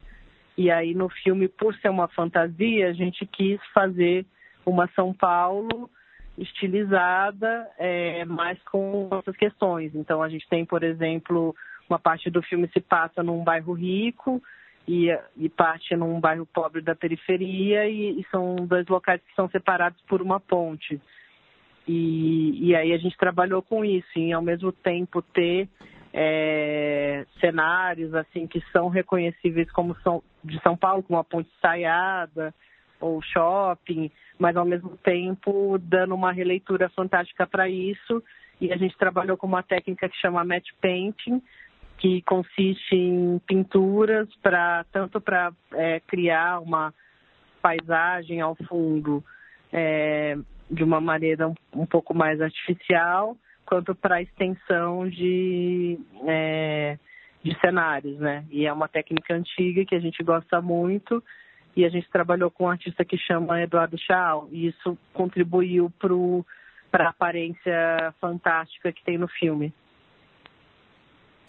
E 0.56 0.70
aí 0.70 0.94
no 0.94 1.08
filme, 1.08 1.48
por 1.48 1.74
ser 1.76 1.88
uma 1.88 2.08
fantasia, 2.08 2.88
a 2.88 2.92
gente 2.92 3.24
quis 3.26 3.60
fazer 3.72 4.26
uma 4.64 4.88
São 4.94 5.12
Paulo 5.12 5.90
estilizada, 6.36 7.68
é, 7.78 8.24
mais 8.24 8.58
com 8.64 9.08
essas 9.12 9.36
questões. 9.36 9.94
Então 9.94 10.22
a 10.22 10.28
gente 10.28 10.48
tem, 10.48 10.64
por 10.64 10.82
exemplo, 10.82 11.54
uma 11.88 11.98
parte 11.98 12.30
do 12.30 12.42
filme 12.42 12.68
se 12.68 12.80
passa 12.80 13.22
num 13.22 13.42
bairro 13.42 13.72
rico 13.72 14.42
e, 14.86 15.08
e 15.36 15.48
parte 15.48 15.94
num 15.96 16.18
bairro 16.20 16.46
pobre 16.46 16.80
da 16.80 16.94
periferia 16.94 17.88
e, 17.88 18.20
e, 18.20 18.26
são 18.30 18.56
dois 18.66 18.86
locais 18.88 19.20
que 19.22 19.34
são 19.34 19.48
separados 19.48 20.00
por 20.08 20.22
uma 20.22 20.40
ponte. 20.40 21.00
E, 21.86 22.68
e 22.68 22.74
aí 22.74 22.92
a 22.92 22.98
gente 22.98 23.16
trabalhou 23.16 23.62
com 23.62 23.84
isso, 23.84 24.18
e 24.18 24.32
ao 24.32 24.42
mesmo 24.42 24.70
tempo 24.72 25.22
ter 25.22 25.68
é, 26.12 27.24
cenários 27.40 28.14
assim 28.14 28.46
que 28.46 28.60
são 28.72 28.88
reconhecíveis 28.88 29.70
como 29.70 29.94
são 30.02 30.22
de 30.44 30.60
São 30.62 30.76
Paulo, 30.76 31.02
como 31.02 31.18
a 31.18 31.24
Ponte 31.24 31.50
Saiada 31.60 32.54
ou 33.00 33.22
shopping, 33.22 34.10
mas 34.38 34.56
ao 34.56 34.64
mesmo 34.64 34.96
tempo 34.98 35.78
dando 35.78 36.14
uma 36.14 36.32
releitura 36.32 36.88
fantástica 36.90 37.46
para 37.46 37.68
isso. 37.68 38.22
E 38.60 38.72
a 38.72 38.76
gente 38.76 38.96
trabalhou 38.98 39.36
com 39.36 39.46
uma 39.46 39.62
técnica 39.62 40.08
que 40.08 40.16
chama 40.18 40.44
match 40.44 40.68
painting, 40.80 41.42
que 41.96 42.20
consiste 42.22 42.94
em 42.94 43.38
pinturas 43.46 44.28
para 44.42 44.84
tanto 44.92 45.20
para 45.20 45.52
é, 45.72 46.00
criar 46.00 46.60
uma 46.60 46.92
paisagem 47.62 48.40
ao 48.40 48.54
fundo 48.54 49.22
é, 49.72 50.36
de 50.70 50.82
uma 50.82 51.00
maneira 51.00 51.48
um, 51.48 51.54
um, 51.74 51.86
pouco 51.86 52.14
mais 52.14 52.40
artificial, 52.40 53.36
quanto 53.70 53.94
para 53.94 54.20
extensão 54.20 55.08
de, 55.08 55.96
é, 56.26 56.98
de 57.40 57.56
cenários, 57.60 58.18
né? 58.18 58.44
E 58.50 58.66
é 58.66 58.72
uma 58.72 58.88
técnica 58.88 59.32
antiga 59.32 59.84
que 59.84 59.94
a 59.94 60.00
gente 60.00 60.20
gosta 60.24 60.60
muito 60.60 61.22
e 61.76 61.84
a 61.84 61.88
gente 61.88 62.10
trabalhou 62.10 62.50
com 62.50 62.64
um 62.64 62.68
artista 62.68 63.04
que 63.04 63.16
chama 63.16 63.62
Eduardo 63.62 63.96
Chau 63.96 64.48
e 64.50 64.66
isso 64.66 64.98
contribuiu 65.12 65.88
para 66.90 67.04
a 67.04 67.10
aparência 67.10 68.12
fantástica 68.20 68.90
que 68.90 69.04
tem 69.04 69.16
no 69.16 69.28
filme. 69.28 69.72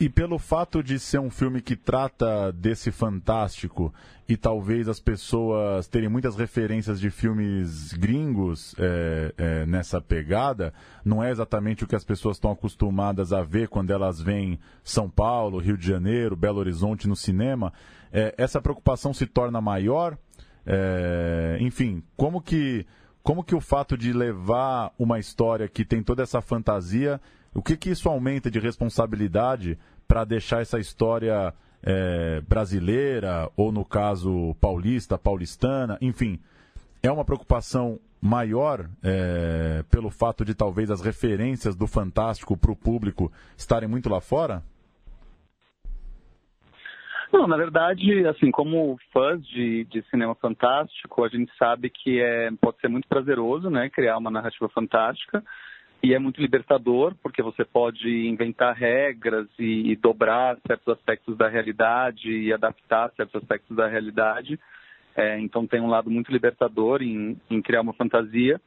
E 0.02 0.10
pelo 0.10 0.40
fato 0.40 0.82
de 0.82 0.98
ser 0.98 1.20
um 1.20 1.30
filme 1.30 1.62
que 1.62 1.76
trata 1.76 2.52
desse 2.54 2.90
fantástico 2.90 3.94
e 4.28 4.36
talvez 4.36 4.90
as 4.90 5.00
pessoas 5.00 5.88
terem 5.88 6.10
muitas 6.10 6.36
referências 6.36 7.00
de 7.00 7.12
filmes 7.12 7.94
gringos 7.94 8.74
é, 8.80 9.32
é, 9.38 9.66
nessa 9.68 10.02
pegada, 10.02 10.74
não 11.06 11.24
é 11.24 11.30
exatamente 11.30 11.84
o 11.84 11.88
que 11.88 11.96
as 11.96 12.04
pessoas 12.04 12.38
estão 12.38 12.50
acostumadas 12.50 13.32
a 13.32 13.44
ver 13.44 13.68
quando 13.68 13.92
elas 13.92 14.20
veem 14.20 14.60
São 14.84 15.08
Paulo, 15.08 15.60
Rio 15.60 15.78
de 15.78 15.86
Janeiro, 15.86 16.36
Belo 16.36 16.58
Horizonte 16.58 17.08
no 17.08 17.16
cinema. 17.16 17.72
É, 18.12 18.34
essa 18.40 18.60
preocupação 18.60 19.14
se 19.14 19.28
torna 19.28 19.62
maior? 19.62 20.18
É, 20.66 21.60
enfim, 21.62 22.02
como 22.18 22.42
que, 22.42 22.88
como 23.22 23.44
que 23.44 23.54
o 23.54 23.62
fato 23.62 23.96
de 23.96 24.14
levar 24.14 24.96
uma 24.98 25.20
história 25.20 25.68
que 25.68 25.86
tem 25.86 26.02
toda 26.02 26.24
essa 26.24 26.42
fantasia 26.42 27.22
o 27.54 27.62
que, 27.62 27.76
que 27.76 27.90
isso 27.90 28.08
aumenta 28.08 28.50
de 28.50 28.60
responsabilidade 28.60 29.78
para 30.12 30.26
deixar 30.26 30.62
essa 30.62 30.78
história 30.78 31.54
é, 31.82 32.42
brasileira, 32.42 33.50
ou 33.56 33.72
no 33.72 33.86
caso 33.86 34.54
paulista, 34.60 35.18
paulistana, 35.18 35.98
enfim, 36.02 36.38
é 37.02 37.10
uma 37.10 37.24
preocupação 37.24 37.98
maior 38.22 38.90
é, 39.02 39.86
pelo 39.90 40.10
fato 40.10 40.44
de 40.44 40.54
talvez 40.54 40.92
as 40.92 41.00
referências 41.00 41.78
do 41.78 41.88
Fantástico 41.88 42.58
para 42.58 42.74
o 42.74 42.76
público 42.76 43.32
estarem 43.56 43.88
muito 43.88 44.10
lá 44.10 44.20
fora? 44.20 44.62
Não, 47.32 47.48
na 47.48 47.56
verdade, 47.56 48.28
assim, 48.28 48.52
como 48.52 49.00
fãs 49.14 49.42
de, 49.48 49.86
de 49.86 50.04
cinema 50.10 50.36
fantástico, 50.36 51.24
a 51.24 51.30
gente 51.30 51.54
sabe 51.58 51.90
que 51.90 52.20
é, 52.20 52.52
pode 52.60 52.82
ser 52.82 52.90
muito 52.90 53.08
prazeroso, 53.08 53.70
né, 53.70 53.90
criar 53.90 54.18
uma 54.18 54.30
narrativa 54.30 54.68
fantástica 54.68 55.42
e 56.04 56.14
é 56.14 56.20
muito 56.20 56.42
libertador 56.42 57.14
porque 57.22 57.44
você 57.44 57.64
pode 57.64 58.28
inventar 58.28 58.76
regras 58.76 59.48
e, 59.60 59.92
e, 59.92 59.96
dobrar 59.96 60.58
certos 60.66 60.88
aspectos 60.88 61.38
da 61.38 61.48
realidade 61.48 62.32
e 62.32 62.52
adaptar 62.52 63.12
certos 63.16 63.36
aspectos 63.36 63.76
da 63.78 63.88
realidade. 63.88 64.60
É, 65.16 65.40
então 65.40 65.68
tem 65.68 65.80
um 65.80 65.90
lado 65.90 66.10
muito 66.10 66.32
libertador 66.32 67.04
em, 67.04 67.40
em, 67.50 67.62
criar 67.62 67.82
uma 67.82 67.94
fantasia, 67.94 68.60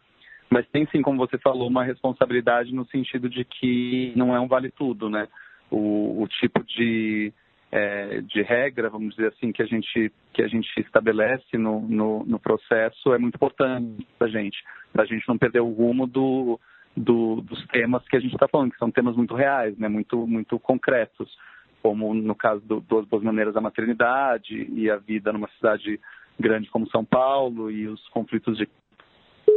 mas 0.49 0.69
tem 0.69 0.87
sim, 0.93 1.03
como 1.03 1.19
você 1.19 1.37
falou, 1.38 1.69
uma 1.69 1.83
responsabilidade 1.83 2.73
no 2.73 2.87
sentido 2.87 3.29
de 3.29 3.45
que 3.45 4.12
não 4.14 4.35
é 4.35 4.38
um 4.38 4.47
vale 4.47 4.71
tudo, 4.71 5.11
né? 5.11 5.26
O, 5.71 6.23
o 6.23 6.29
tipo 6.29 6.62
de, 6.62 7.33
é, 7.73 8.21
de 8.21 8.43
regra, 8.43 8.91
vamos 8.91 9.17
dizer 9.17 9.33
assim, 9.33 9.50
que 9.50 9.62
a 9.62 9.67
gente 9.67 10.12
que 10.33 10.43
a 10.43 10.47
gente 10.47 10.69
estabelece 10.79 11.57
no, 11.57 11.81
no, 11.81 12.25
no 12.25 12.38
processo 12.38 13.12
é 13.12 13.19
muito 13.19 13.35
importante 13.35 14.07
para 14.19 14.29
a 14.29 14.31
gente, 14.31 14.62
para 14.93 15.03
a 15.03 15.07
gente 15.07 15.26
não 15.26 15.38
perder 15.38 15.61
o 15.61 15.73
rumo 15.73 16.07
do 16.07 16.61
do, 16.96 17.40
dos 17.40 17.66
temas 17.68 18.06
que 18.08 18.16
a 18.16 18.20
gente 18.20 18.34
está 18.34 18.46
falando, 18.48 18.72
que 18.72 18.78
são 18.78 18.90
temas 18.90 19.16
muito 19.16 19.34
reais, 19.34 19.76
né, 19.78 19.88
muito, 19.88 20.26
muito 20.26 20.58
concretos, 20.58 21.36
como 21.82 22.14
no 22.14 22.34
caso 22.34 22.60
do, 22.62 22.80
Duas 22.80 23.06
Boas 23.06 23.22
Maneiras 23.22 23.54
da 23.54 23.60
Maternidade 23.60 24.68
e 24.72 24.90
a 24.90 24.96
vida 24.96 25.32
numa 25.32 25.48
cidade 25.56 26.00
grande 26.38 26.70
como 26.70 26.88
São 26.90 27.04
Paulo 27.04 27.70
e 27.70 27.86
os 27.86 28.08
conflitos 28.08 28.56
de 28.56 28.68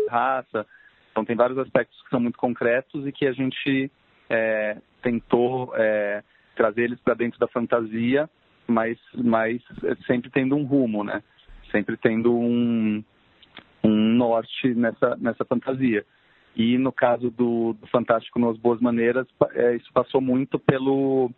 raça. 0.10 0.66
Então, 1.12 1.26
tem 1.26 1.36
vários 1.36 1.58
aspectos 1.58 2.02
que 2.04 2.10
são 2.10 2.20
muito 2.20 2.38
concretos 2.38 3.08
e 3.08 3.12
que 3.12 3.26
a 3.26 3.32
gente 3.32 3.92
é, 4.30 4.78
tentou 5.02 5.74
é, 5.76 6.24
trazer 6.56 6.84
eles 6.84 7.00
para 7.00 7.14
dentro 7.14 7.40
da 7.40 7.48
fantasia, 7.48 8.30
mas, 8.68 9.00
mas 9.16 9.62
sempre 10.06 10.30
tendo 10.30 10.56
um 10.56 10.64
rumo, 10.64 11.04
né? 11.04 11.24
Sempre 11.72 11.98
tendo 11.98 12.36
um, 12.36 13.04
um 13.84 13.96
norte 14.14 14.74
nessa, 14.74 15.16
nessa 15.18 15.46
fantasia. 15.46 16.06
E 16.58 16.76
no 16.76 16.92
caso 16.92 17.30
do, 17.30 17.74
do 17.74 17.86
Fantástico 17.88 18.40
Nas 18.40 18.58
Boas 18.58 18.82
Maneiras, 18.82 19.28
é, 19.54 19.76
isso 19.76 19.94
passou 19.94 20.20
muito 20.20 20.58
pelo, 20.58 21.30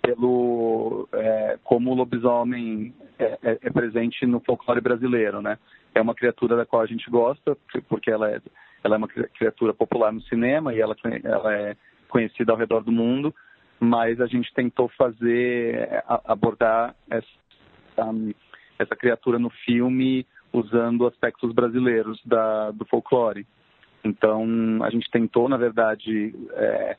pelo 0.00 1.08
é, 1.12 1.58
como 1.64 1.90
o 1.90 1.94
lobisomem 1.94 2.94
é, 3.18 3.38
é, 3.42 3.58
é, 3.60 3.70
presente 3.70 4.24
no 4.24 4.38
folclore 4.38 4.80
brasileiro, 4.80 5.42
né? 5.42 5.58
É 5.92 6.00
uma 6.00 6.14
criatura 6.14 6.56
da 6.56 6.64
qual 6.64 6.80
a 6.80 6.86
gente 6.86 7.10
gosta, 7.10 7.58
porque 7.88 8.08
ela 8.08 8.30
é, 8.30 8.40
ela 8.84 8.94
é 8.94 8.98
uma 8.98 9.08
criatura 9.08 9.74
popular 9.74 10.12
no 10.12 10.22
cinema 10.22 10.72
e 10.72 10.80
ela, 10.80 10.94
ela 11.24 11.52
é 11.52 11.76
conhecida 12.08 12.52
ao 12.52 12.58
redor 12.58 12.84
do 12.84 12.92
mundo, 12.92 13.34
mas 13.80 14.20
a 14.20 14.26
gente 14.26 14.54
tentou 14.54 14.88
fazer, 14.96 16.04
abordar 16.24 16.94
essa, 17.10 17.26
essa 18.78 18.94
criatura 18.94 19.40
no 19.40 19.50
filme 19.50 20.24
usando 20.52 21.04
aspectos 21.04 21.52
brasileiros 21.52 22.20
da, 22.24 22.70
do 22.70 22.84
folclore. 22.84 23.44
Então, 24.04 24.44
a 24.82 24.90
gente 24.90 25.10
tentou, 25.10 25.48
na 25.48 25.56
verdade, 25.56 26.34
é, 26.52 26.96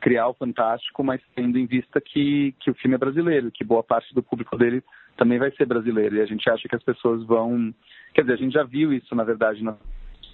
criar 0.00 0.28
o 0.28 0.34
Fantástico, 0.34 1.02
mas 1.02 1.20
tendo 1.34 1.58
em 1.58 1.66
vista 1.66 2.00
que, 2.00 2.54
que 2.60 2.70
o 2.70 2.74
filme 2.74 2.94
é 2.94 2.98
brasileiro, 2.98 3.50
que 3.50 3.64
boa 3.64 3.82
parte 3.82 4.14
do 4.14 4.22
público 4.22 4.56
dele 4.56 4.82
também 5.16 5.38
vai 5.38 5.50
ser 5.52 5.66
brasileiro. 5.66 6.16
E 6.16 6.20
a 6.20 6.26
gente 6.26 6.48
acha 6.48 6.68
que 6.68 6.76
as 6.76 6.82
pessoas 6.82 7.24
vão. 7.24 7.74
Quer 8.14 8.22
dizer, 8.22 8.34
a 8.34 8.36
gente 8.36 8.52
já 8.52 8.62
viu 8.62 8.92
isso, 8.92 9.14
na 9.14 9.24
verdade, 9.24 9.62
no, 9.62 9.76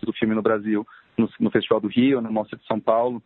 do 0.03 0.13
filme 0.13 0.35
no 0.35 0.43
Brasil, 0.43 0.87
no, 1.17 1.29
no 1.41 1.51
Festival 1.51 1.81
do 1.81 1.89
Rio, 1.89 2.21
na 2.21 2.31
Mostra 2.31 2.59
de 2.59 2.67
São 2.67 2.79
Paulo. 2.79 3.23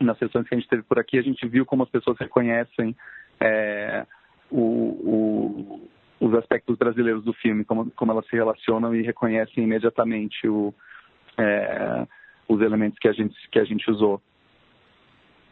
Nas 0.00 0.18
sessões 0.18 0.48
que 0.48 0.54
a 0.54 0.58
gente 0.58 0.68
teve 0.68 0.82
por 0.82 0.98
aqui, 0.98 1.18
a 1.18 1.22
gente 1.22 1.46
viu 1.46 1.64
como 1.64 1.82
as 1.82 1.90
pessoas 1.90 2.18
reconhecem 2.18 2.96
é, 3.38 4.06
o, 4.50 4.60
o, 4.60 5.90
os 6.18 6.34
aspectos 6.34 6.76
brasileiros 6.76 7.22
do 7.22 7.34
filme, 7.34 7.64
como, 7.64 7.90
como 7.90 8.10
elas 8.10 8.26
se 8.26 8.34
relacionam 8.34 8.94
e 8.94 9.02
reconhecem 9.02 9.62
imediatamente 9.62 10.48
o, 10.48 10.74
é, 11.40 12.06
os 12.48 12.60
elementos 12.60 12.98
que 12.98 13.08
a 13.08 13.12
gente, 13.12 13.34
que 13.50 13.58
a 13.58 13.64
gente 13.64 13.90
usou. 13.90 14.20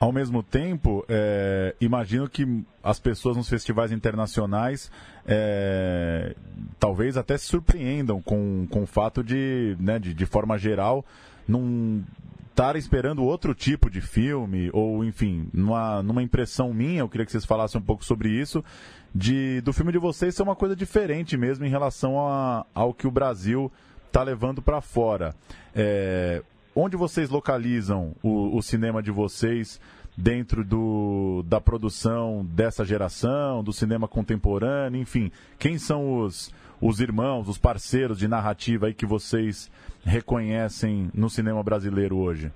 Ao 0.01 0.13
mesmo 0.13 0.45
tempo, 0.45 1.05
é, 1.09 1.75
imagino 1.81 2.29
que 2.29 2.47
as 2.83 3.01
pessoas 3.01 3.37
nos 3.37 3.49
festivais 3.49 3.91
internacionais 3.91 4.93
é, 5.27 6.37
talvez 6.79 7.17
até 7.17 7.37
se 7.37 7.47
surpreendam 7.47 8.23
com, 8.23 8.67
com 8.71 8.85
o 8.85 8.87
fato 8.87 9.25
de, 9.25 9.77
né, 9.81 9.99
de, 9.99 10.15
de 10.15 10.27
forma 10.27 10.57
geral, 10.57 11.05
não 11.49 12.05
estar 12.49 12.77
esperando 12.77 13.25
outro 13.25 13.55
tipo 13.55 13.91
de 13.91 14.01
filme, 14.01 14.71
ou 14.73 15.05
enfim, 15.05 15.49
numa, 15.53 16.03
numa 16.03 16.23
impressão 16.23 16.73
minha, 16.73 17.01
eu 17.01 17.09
queria 17.09 17.27
que 17.27 17.33
vocês 17.33 17.45
falassem 17.45 17.81
um 17.81 17.85
pouco 17.85 18.05
sobre 18.05 18.31
isso, 18.31 18.65
de, 19.13 19.61
do 19.63 19.73
filme 19.73 19.91
de 19.91 19.99
vocês 19.99 20.35
ser 20.35 20.43
uma 20.43 20.57
coisa 20.57 20.77
diferente 20.77 21.37
mesmo 21.37 21.65
em 21.65 21.69
relação 21.69 22.21
a, 22.21 22.65
ao 22.75 22.95
que 22.95 23.07
o 23.07 23.11
Brasil 23.11 23.71
está 24.09 24.23
levando 24.23 24.61
para 24.61 24.81
fora. 24.81 25.35
É, 25.75 26.43
onde 26.75 26.97
vocês 26.97 27.31
localizam 27.31 28.15
o, 28.23 28.57
o, 28.57 28.63
cinema 28.63 29.03
de 29.03 29.11
vocês 29.11 29.81
dentro 30.17 30.65
do, 30.65 31.45
da 31.47 31.61
produção 31.61 32.45
dessa 32.45 32.85
geração, 32.85 33.63
do 33.63 33.73
cinema 33.73 34.09
contemporâneo, 34.09 35.01
enfim, 35.01 35.31
quem 35.59 35.79
são 35.79 36.21
os, 36.21 36.53
os 36.81 37.01
irmãos, 37.01 37.49
os 37.49 37.59
parceiros 37.59 38.19
de 38.19 38.27
narrativa 38.27 38.87
aí 38.87 38.95
que 38.95 39.07
vocês 39.07 39.71
reconhecem 40.05 41.11
no 41.15 41.31
cinema 41.31 41.63
brasileiro 41.63 42.17
hoje? 42.17 42.51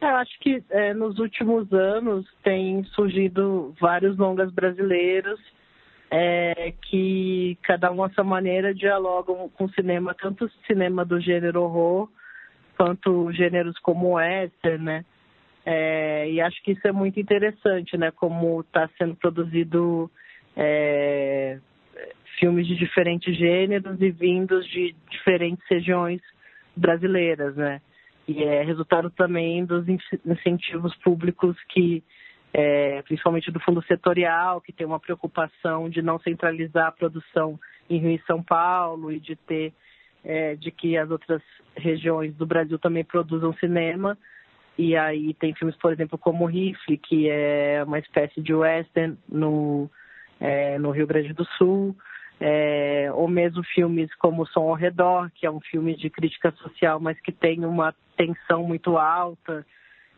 Eu 0.00 0.16
acho 0.16 0.38
que 0.40 0.62
é, 0.70 0.94
nos 0.94 1.18
últimos 1.18 1.70
anos 1.72 2.26
tem 2.42 2.82
surgido 2.84 3.74
vários 3.78 4.16
longas 4.16 4.50
brasileiros 4.50 5.38
é, 6.10 6.72
que 6.82 7.56
cada 7.62 7.92
um 7.92 8.02
à 8.02 8.10
sua 8.10 8.24
maneira 8.24 8.74
dialogam 8.74 9.48
com 9.50 9.64
o 9.64 9.72
cinema, 9.72 10.14
tanto 10.14 10.46
o 10.46 10.50
cinema 10.66 11.04
do 11.04 11.20
gênero 11.20 11.62
horror 11.62 12.08
quanto 12.76 13.30
gêneros 13.32 13.78
como 13.78 14.08
o 14.08 14.12
western, 14.14 14.84
né? 14.84 15.04
É, 15.66 16.30
e 16.30 16.40
acho 16.40 16.62
que 16.62 16.72
isso 16.72 16.88
é 16.88 16.92
muito 16.92 17.20
interessante, 17.20 17.96
né? 17.96 18.10
Como 18.10 18.62
está 18.62 18.88
sendo 18.96 19.14
produzido 19.14 20.10
é, 20.56 21.58
filmes 22.38 22.66
de 22.66 22.74
diferentes 22.76 23.36
gêneros 23.36 24.00
e 24.00 24.10
vindos 24.10 24.66
de 24.66 24.94
diferentes 25.10 25.64
regiões 25.68 26.22
brasileiras, 26.74 27.54
né? 27.54 27.80
E 28.26 28.42
é 28.42 28.62
resultado 28.62 29.10
também 29.10 29.64
dos 29.64 29.84
incentivos 30.24 30.96
públicos 30.96 31.56
que, 31.68 32.02
é, 32.52 33.02
principalmente 33.02 33.50
do 33.50 33.60
fundo 33.60 33.82
setorial, 33.84 34.60
que 34.60 34.72
tem 34.72 34.86
uma 34.86 35.00
preocupação 35.00 35.88
de 35.88 36.02
não 36.02 36.18
centralizar 36.18 36.88
a 36.88 36.92
produção 36.92 37.58
em 37.88 37.98
Rio 37.98 38.10
e 38.12 38.22
São 38.26 38.42
Paulo 38.42 39.12
e 39.12 39.20
de 39.20 39.36
ter 39.36 39.72
é, 40.24 40.54
de 40.56 40.70
que 40.70 40.96
as 40.96 41.10
outras 41.10 41.42
regiões 41.76 42.34
do 42.34 42.46
Brasil 42.46 42.78
também 42.78 43.04
produzam 43.04 43.54
cinema. 43.54 44.18
E 44.76 44.96
aí 44.96 45.34
tem 45.34 45.54
filmes, 45.54 45.76
por 45.76 45.92
exemplo, 45.92 46.18
como 46.18 46.46
Rifle, 46.46 46.96
que 46.98 47.28
é 47.28 47.82
uma 47.84 47.98
espécie 47.98 48.40
de 48.40 48.54
western 48.54 49.16
no, 49.28 49.90
é, 50.40 50.78
no 50.78 50.90
Rio 50.90 51.06
Grande 51.06 51.32
do 51.32 51.44
Sul. 51.56 51.96
É, 52.42 53.10
ou 53.12 53.28
mesmo 53.28 53.62
filmes 53.62 54.08
como 54.14 54.46
Som 54.46 54.68
ao 54.68 54.74
Redor, 54.74 55.30
que 55.34 55.44
é 55.44 55.50
um 55.50 55.60
filme 55.60 55.94
de 55.94 56.08
crítica 56.08 56.50
social, 56.52 56.98
mas 56.98 57.20
que 57.20 57.30
tem 57.30 57.66
uma 57.66 57.94
tensão 58.16 58.64
muito 58.64 58.96
alta 58.96 59.66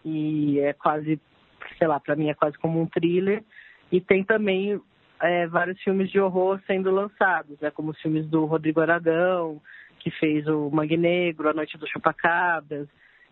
e 0.05 0.61
é 0.61 0.73
quase, 0.73 1.21
sei 1.79 1.87
lá, 1.87 1.99
para 2.01 2.17
mim 2.17 2.29
é 2.29 2.35
quase 2.35 2.59
como 2.59 2.81
um 2.81 2.87
thriller. 2.87 3.43
E 3.91 4.01
tem 4.01 4.25
também 4.25 4.81
é, 5.21 5.47
vários 5.47 5.81
filmes 5.83 6.11
de 6.11 6.19
horror 6.19 6.61
sendo 6.67 6.91
lançados, 6.91 7.59
né, 7.61 7.71
como 7.71 7.91
os 7.91 8.01
filmes 8.01 8.27
do 8.29 8.45
Rodrigo 8.45 8.81
Aragão, 8.81 9.61
que 10.01 10.11
fez 10.11 10.47
o 10.49 10.69
Mangue 10.71 10.97
Negro, 10.97 11.49
A 11.49 11.55
Noite 11.55 11.79
dos 11.79 11.89
Chupacabras, 11.91 12.89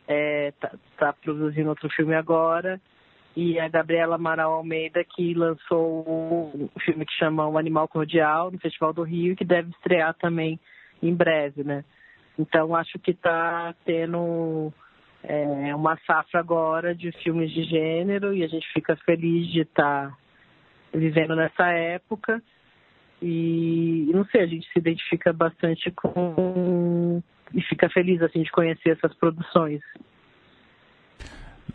é, 0.07 0.53
tá, 0.61 0.73
tá, 0.97 1.13
produzindo 1.13 1.69
outro 1.69 1.89
filme 1.91 2.15
agora, 2.15 2.81
e 3.37 3.59
a 3.59 3.69
Gabriela 3.69 4.17
Amaral 4.17 4.53
Almeida, 4.53 5.05
que 5.05 5.35
lançou 5.35 6.05
um 6.55 6.81
filme 6.81 7.05
que 7.05 7.13
chama 7.15 7.49
O 7.49 7.59
Animal 7.59 7.89
Cordial, 7.89 8.51
no 8.51 8.59
Festival 8.59 8.93
do 8.93 9.03
Rio, 9.03 9.37
que 9.37 9.45
deve 9.45 9.71
estrear 9.71 10.15
também 10.15 10.59
em 11.03 11.15
breve, 11.15 11.65
né? 11.65 11.85
Então, 12.39 12.75
acho 12.75 12.99
que 12.99 13.11
está 13.13 13.75
tendo 13.85 14.73
é, 15.23 15.75
uma 15.75 15.99
safra 16.07 16.41
agora 16.41 16.95
de 16.95 17.12
filmes 17.23 17.50
de 17.50 17.65
gênero, 17.65 18.35
e 18.35 18.43
a 18.43 18.49
gente 18.49 18.67
fica 18.73 18.97
feliz 19.05 19.49
de 19.53 19.61
estar 19.61 20.11
tá 20.11 20.17
vivendo 20.93 21.37
nessa 21.37 21.67
época. 21.69 22.43
E 23.23 24.11
não 24.15 24.25
sei, 24.27 24.43
a 24.43 24.47
gente 24.47 24.67
se 24.73 24.79
identifica 24.79 25.33
bastante 25.33 25.91
com 25.91 27.23
e 27.53 27.61
fica 27.62 27.89
feliz 27.91 28.23
assim 28.23 28.43
de 28.43 28.50
conhecer 28.50 28.91
essas 28.91 29.15
produções. 29.15 29.83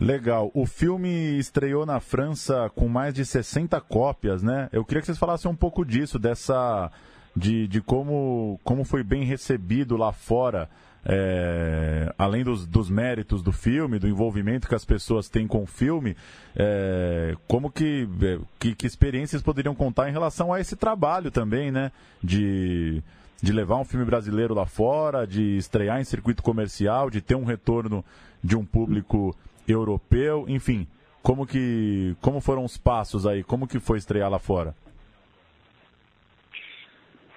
Legal. 0.00 0.50
O 0.54 0.66
filme 0.66 1.38
estreou 1.38 1.86
na 1.86 2.00
França 2.00 2.70
com 2.74 2.88
mais 2.88 3.14
de 3.14 3.24
60 3.24 3.80
cópias, 3.80 4.42
né? 4.42 4.68
Eu 4.72 4.84
queria 4.84 5.00
que 5.00 5.06
vocês 5.06 5.18
falassem 5.18 5.50
um 5.50 5.56
pouco 5.56 5.84
disso, 5.84 6.18
dessa 6.18 6.90
de, 7.34 7.68
de 7.68 7.80
como, 7.80 8.60
como 8.64 8.84
foi 8.84 9.02
bem 9.02 9.22
recebido 9.24 9.96
lá 9.96 10.12
fora 10.12 10.68
é, 11.08 12.12
além 12.18 12.42
dos, 12.42 12.66
dos, 12.66 12.90
méritos 12.90 13.40
do 13.40 13.52
filme, 13.52 13.98
do 13.98 14.08
envolvimento 14.08 14.68
que 14.68 14.74
as 14.74 14.84
pessoas 14.84 15.28
têm 15.28 15.46
com 15.46 15.62
o 15.62 15.66
filme, 15.66 16.16
é, 16.56 17.36
como 17.46 17.70
que, 17.70 18.08
é, 18.22 18.38
que, 18.58 18.74
que, 18.74 18.86
experiências 18.88 19.40
poderiam 19.40 19.74
contar 19.74 20.08
em 20.08 20.12
relação 20.12 20.52
a 20.52 20.60
esse 20.60 20.74
trabalho 20.74 21.30
também, 21.30 21.70
né? 21.70 21.92
De, 22.22 23.00
de 23.40 23.52
levar 23.52 23.76
um 23.76 23.84
filme 23.84 24.04
brasileiro 24.04 24.52
lá 24.52 24.66
fora, 24.66 25.24
de 25.24 25.56
estrear 25.56 26.00
em 26.00 26.04
circuito 26.04 26.42
comercial, 26.42 27.08
de 27.08 27.20
ter 27.20 27.36
um 27.36 27.44
retorno 27.44 28.04
de 28.42 28.56
um 28.56 28.64
público 28.64 29.36
europeu, 29.68 30.44
enfim. 30.48 30.88
Como 31.22 31.46
que 31.46 32.16
como 32.20 32.40
foram 32.40 32.64
os 32.64 32.76
passos 32.76 33.26
aí? 33.26 33.44
Como 33.44 33.68
que 33.68 33.78
foi 33.78 33.98
estrear 33.98 34.30
lá 34.30 34.40
fora? 34.40 34.74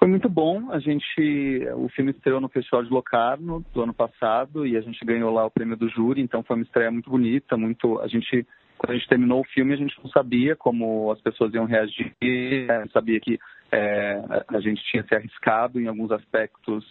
Muito 0.09 0.27
bom. 0.27 0.71
A 0.71 0.79
gente, 0.79 1.67
o 1.75 1.87
filme 1.89 2.09
estreou 2.09 2.41
no 2.41 2.49
Festival 2.49 2.83
de 2.83 2.89
Locarno 2.89 3.63
do 3.71 3.83
ano 3.83 3.93
passado 3.93 4.65
e 4.65 4.75
a 4.75 4.81
gente 4.81 5.05
ganhou 5.05 5.31
lá 5.31 5.45
o 5.45 5.51
prêmio 5.51 5.77
do 5.77 5.87
júri. 5.87 6.19
Então 6.19 6.41
foi 6.41 6.55
uma 6.55 6.63
estreia 6.63 6.89
muito 6.89 7.11
bonita, 7.11 7.55
muito. 7.55 7.99
A 8.01 8.07
gente, 8.07 8.45
quando 8.75 8.91
a 8.91 8.95
gente 8.95 9.07
terminou 9.07 9.41
o 9.41 9.47
filme, 9.47 9.71
a 9.71 9.77
gente 9.77 9.95
não 10.03 10.09
sabia 10.09 10.55
como 10.55 11.11
as 11.11 11.21
pessoas 11.21 11.53
iam 11.53 11.65
reagir. 11.65 12.11
Gente 12.23 12.91
sabia 12.91 13.19
que 13.19 13.39
é, 13.71 14.19
a 14.47 14.59
gente 14.59 14.83
tinha 14.85 15.03
se 15.03 15.13
arriscado 15.13 15.79
em 15.79 15.87
alguns 15.87 16.11
aspectos, 16.11 16.83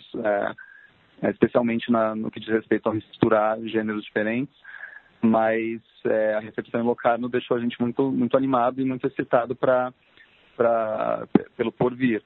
é, 1.20 1.30
especialmente 1.30 1.90
na, 1.90 2.14
no 2.14 2.30
que 2.30 2.38
diz 2.38 2.50
respeito 2.50 2.88
a 2.88 2.94
misturar 2.94 3.58
gêneros 3.62 4.04
diferentes. 4.04 4.54
Mas 5.20 5.80
é, 6.04 6.34
a 6.34 6.40
recepção 6.40 6.80
em 6.80 6.84
Locarno 6.84 7.28
deixou 7.28 7.56
a 7.56 7.60
gente 7.60 7.80
muito, 7.80 8.12
muito 8.12 8.36
animado 8.36 8.80
e 8.80 8.84
muito 8.84 9.08
excitado 9.08 9.56
para 9.56 9.92
pelo 11.56 11.72
porvir. 11.72 12.22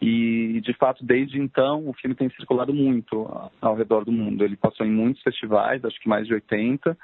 E, 0.00 0.60
de 0.62 0.72
fato, 0.74 1.04
desde 1.04 1.38
então, 1.38 1.86
o 1.86 1.92
filme 1.92 2.14
tem 2.14 2.30
circulado 2.30 2.72
muito 2.72 3.28
ao 3.60 3.76
redor 3.76 4.04
do 4.04 4.12
mundo. 4.12 4.42
Ele 4.42 4.56
passou 4.56 4.86
em 4.86 4.90
muitos 4.90 5.22
festivais, 5.22 5.84
acho 5.84 6.00
que 6.00 6.08
mais 6.08 6.26
de 6.26 6.32
80, 6.32 6.96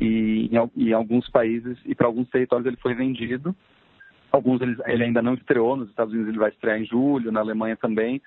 e 0.00 0.50
em, 0.50 0.88
em 0.88 0.92
alguns 0.92 1.28
países 1.28 1.78
e 1.84 1.94
para 1.94 2.08
alguns 2.08 2.28
territórios 2.28 2.66
ele 2.66 2.76
foi 2.78 2.94
vendido. 2.94 3.54
Alguns 4.32 4.60
ele, 4.60 4.76
ele, 4.86 5.04
ainda 5.04 5.22
não 5.22 5.34
estreou, 5.34 5.76
nos 5.76 5.88
Estados 5.90 6.12
Unidos 6.12 6.30
ele 6.30 6.38
vai 6.38 6.50
estrear 6.50 6.80
em 6.80 6.86
julho, 6.86 7.30
na 7.30 7.40
Alemanha 7.40 7.76
também, 7.76 8.20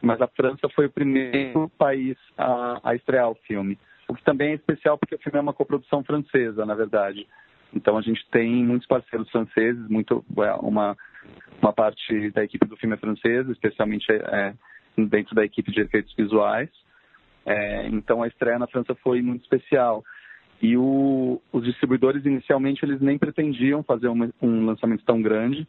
mas 0.00 0.20
a 0.20 0.28
França 0.28 0.68
foi 0.74 0.86
o 0.86 0.90
primeiro 0.90 1.68
país 1.78 2.16
a, 2.36 2.90
a 2.90 2.94
estrear 2.94 3.30
o 3.30 3.34
filme. 3.46 3.78
O 4.06 4.14
que 4.14 4.22
também 4.22 4.50
é 4.50 4.54
especial 4.54 4.96
porque 4.96 5.14
o 5.14 5.18
filme 5.18 5.38
é 5.38 5.42
uma 5.42 5.54
coprodução 5.54 6.04
francesa, 6.04 6.64
na 6.64 6.74
verdade. 6.74 7.26
Então 7.74 7.98
a 7.98 8.02
gente 8.02 8.24
tem 8.30 8.64
muitos 8.64 8.86
parceiros 8.86 9.30
franceses, 9.30 9.88
muito 9.88 10.24
é, 10.38 10.52
uma 10.54 10.96
uma 11.60 11.72
parte 11.72 12.30
da 12.30 12.44
equipe 12.44 12.66
do 12.66 12.76
filme 12.76 12.94
é 12.94 12.98
francesa, 12.98 13.50
especialmente 13.50 14.06
é, 14.10 14.54
dentro 14.96 15.34
da 15.34 15.44
equipe 15.44 15.70
de 15.72 15.80
efeitos 15.80 16.14
visuais. 16.14 16.68
É, 17.44 17.86
então 17.88 18.22
a 18.22 18.28
estreia 18.28 18.58
na 18.58 18.66
França 18.66 18.94
foi 18.96 19.22
muito 19.22 19.42
especial. 19.42 20.04
E 20.60 20.76
o, 20.76 21.40
os 21.52 21.64
distribuidores 21.64 22.24
inicialmente 22.24 22.84
eles 22.84 23.00
nem 23.00 23.18
pretendiam 23.18 23.82
fazer 23.82 24.08
um, 24.08 24.30
um 24.40 24.66
lançamento 24.66 25.04
tão 25.04 25.20
grande, 25.20 25.66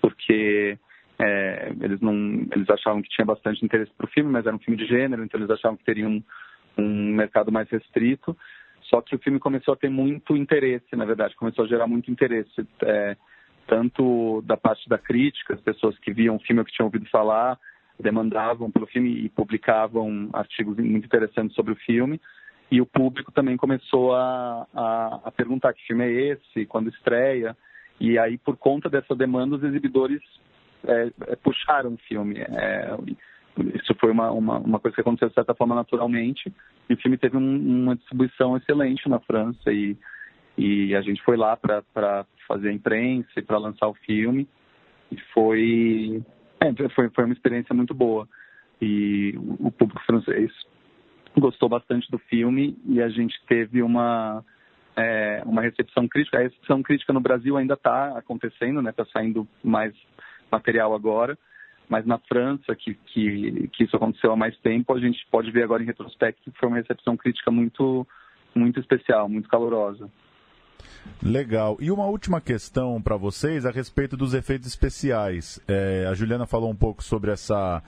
porque 0.00 0.78
é, 1.18 1.72
eles 1.80 2.00
não 2.00 2.46
eles 2.52 2.70
achavam 2.70 3.02
que 3.02 3.08
tinha 3.08 3.24
bastante 3.24 3.64
interesse 3.64 3.92
para 3.96 4.06
o 4.06 4.10
filme, 4.10 4.30
mas 4.30 4.46
era 4.46 4.54
um 4.54 4.60
filme 4.60 4.78
de 4.78 4.86
gênero, 4.86 5.24
então 5.24 5.38
eles 5.38 5.50
achavam 5.50 5.76
que 5.76 5.84
teria 5.84 6.08
um, 6.08 6.22
um 6.76 7.12
mercado 7.14 7.50
mais 7.50 7.68
restrito. 7.68 8.36
Só 8.88 9.00
que 9.02 9.14
o 9.14 9.18
filme 9.18 9.38
começou 9.38 9.74
a 9.74 9.76
ter 9.76 9.90
muito 9.90 10.36
interesse, 10.36 10.96
na 10.96 11.04
verdade, 11.04 11.36
começou 11.36 11.64
a 11.64 11.68
gerar 11.68 11.86
muito 11.86 12.10
interesse. 12.10 12.66
É, 12.82 13.16
tanto 13.66 14.42
da 14.46 14.56
parte 14.56 14.88
da 14.88 14.96
crítica, 14.96 15.54
as 15.54 15.60
pessoas 15.60 15.98
que 15.98 16.12
viam 16.12 16.36
o 16.36 16.40
filme 16.40 16.60
ou 16.60 16.64
que 16.64 16.72
tinham 16.72 16.86
ouvido 16.86 17.06
falar, 17.10 17.58
demandavam 18.00 18.70
pelo 18.70 18.86
filme 18.86 19.10
e 19.10 19.28
publicavam 19.28 20.30
artigos 20.32 20.76
muito 20.78 21.04
interessantes 21.04 21.54
sobre 21.54 21.72
o 21.72 21.76
filme. 21.76 22.18
E 22.70 22.80
o 22.80 22.86
público 22.86 23.32
também 23.32 23.56
começou 23.56 24.14
a, 24.14 24.66
a, 24.74 25.20
a 25.24 25.30
perguntar 25.30 25.74
que 25.74 25.86
filme 25.86 26.04
é 26.04 26.10
esse, 26.32 26.66
quando 26.66 26.88
estreia. 26.88 27.56
E 28.00 28.18
aí, 28.18 28.38
por 28.38 28.56
conta 28.56 28.88
dessa 28.88 29.14
demanda, 29.14 29.56
os 29.56 29.64
exibidores 29.64 30.22
é, 30.86 31.10
é, 31.26 31.36
puxaram 31.36 31.94
o 31.94 31.98
filme. 31.98 32.38
É, 32.38 32.90
isso 33.74 33.94
foi 34.00 34.10
uma, 34.10 34.30
uma, 34.30 34.58
uma, 34.58 34.78
coisa 34.78 34.94
que 34.94 35.00
aconteceu 35.00 35.28
de 35.28 35.34
certa 35.34 35.54
forma 35.54 35.74
naturalmente. 35.74 36.52
E 36.88 36.94
o 36.94 36.96
filme 36.96 37.16
teve 37.16 37.36
um, 37.36 37.82
uma 37.82 37.96
distribuição 37.96 38.56
excelente 38.56 39.08
na 39.08 39.20
França. 39.20 39.72
E, 39.72 39.96
e 40.56 40.94
a 40.94 41.00
gente 41.00 41.22
foi 41.22 41.36
lá 41.36 41.56
para 41.56 42.24
fazer 42.46 42.68
a 42.68 42.72
imprensa 42.72 43.28
e 43.36 43.42
para 43.42 43.58
lançar 43.58 43.88
o 43.88 43.94
filme. 43.94 44.48
E 45.10 45.18
foi, 45.32 46.22
é, 46.60 46.88
foi, 46.90 47.08
foi 47.10 47.24
uma 47.24 47.34
experiência 47.34 47.74
muito 47.74 47.94
boa. 47.94 48.28
E 48.80 49.34
o, 49.58 49.70
público 49.72 50.00
francês 50.06 50.52
gostou 51.36 51.68
bastante 51.68 52.10
do 52.10 52.18
filme 52.18 52.76
e 52.86 53.02
a 53.02 53.08
gente 53.08 53.40
teve 53.46 53.82
uma, 53.82 54.44
é, 54.96 55.42
uma 55.44 55.62
recepção 55.62 56.06
crítica. 56.06 56.38
A 56.38 56.42
recepção 56.42 56.82
crítica 56.82 57.12
no 57.12 57.20
Brasil 57.20 57.56
ainda 57.56 57.74
está 57.74 58.16
acontecendo, 58.16 58.80
né? 58.80 58.90
Está 58.90 59.04
saindo 59.06 59.48
mais 59.62 59.94
material 60.50 60.94
agora. 60.94 61.36
Mas 61.88 62.04
na 62.06 62.18
França, 62.18 62.74
que, 62.74 62.94
que, 62.94 63.68
que 63.72 63.84
isso 63.84 63.96
aconteceu 63.96 64.32
há 64.32 64.36
mais 64.36 64.56
tempo, 64.58 64.92
a 64.92 65.00
gente 65.00 65.26
pode 65.30 65.50
ver 65.50 65.62
agora 65.62 65.82
em 65.82 65.86
retrospecto 65.86 66.50
que 66.50 66.58
foi 66.58 66.68
uma 66.68 66.76
recepção 66.76 67.16
crítica 67.16 67.50
muito 67.50 68.06
muito 68.54 68.80
especial, 68.80 69.28
muito 69.28 69.48
calorosa. 69.48 70.10
Legal. 71.22 71.76
E 71.80 71.90
uma 71.90 72.06
última 72.06 72.40
questão 72.40 73.00
para 73.00 73.16
vocês 73.16 73.66
a 73.66 73.70
respeito 73.70 74.16
dos 74.16 74.34
efeitos 74.34 74.68
especiais. 74.68 75.60
É, 75.66 76.06
a 76.08 76.14
Juliana 76.14 76.46
falou 76.46 76.70
um 76.70 76.76
pouco 76.76 77.02
sobre 77.02 77.30
essa, 77.30 77.82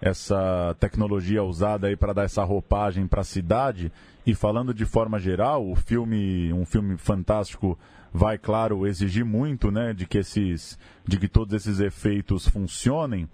essa 0.00 0.76
tecnologia 0.80 1.42
usada 1.42 1.86
aí 1.86 1.96
para 1.96 2.12
dar 2.12 2.24
essa 2.24 2.42
roupagem 2.42 3.06
para 3.06 3.20
a 3.20 3.24
cidade. 3.24 3.92
E 4.26 4.34
falando 4.34 4.72
de 4.72 4.84
forma 4.84 5.18
geral, 5.18 5.68
o 5.68 5.74
filme, 5.74 6.52
um 6.52 6.64
filme 6.64 6.96
fantástico, 6.96 7.78
vai, 8.12 8.36
claro, 8.36 8.86
exigir 8.86 9.24
muito, 9.24 9.70
né, 9.70 9.92
de 9.92 10.06
que 10.06 10.18
esses, 10.18 10.78
de 11.06 11.16
que 11.18 11.28
todos 11.28 11.54
esses 11.54 11.80
efeitos 11.80 12.46
funcionem. 12.46 13.28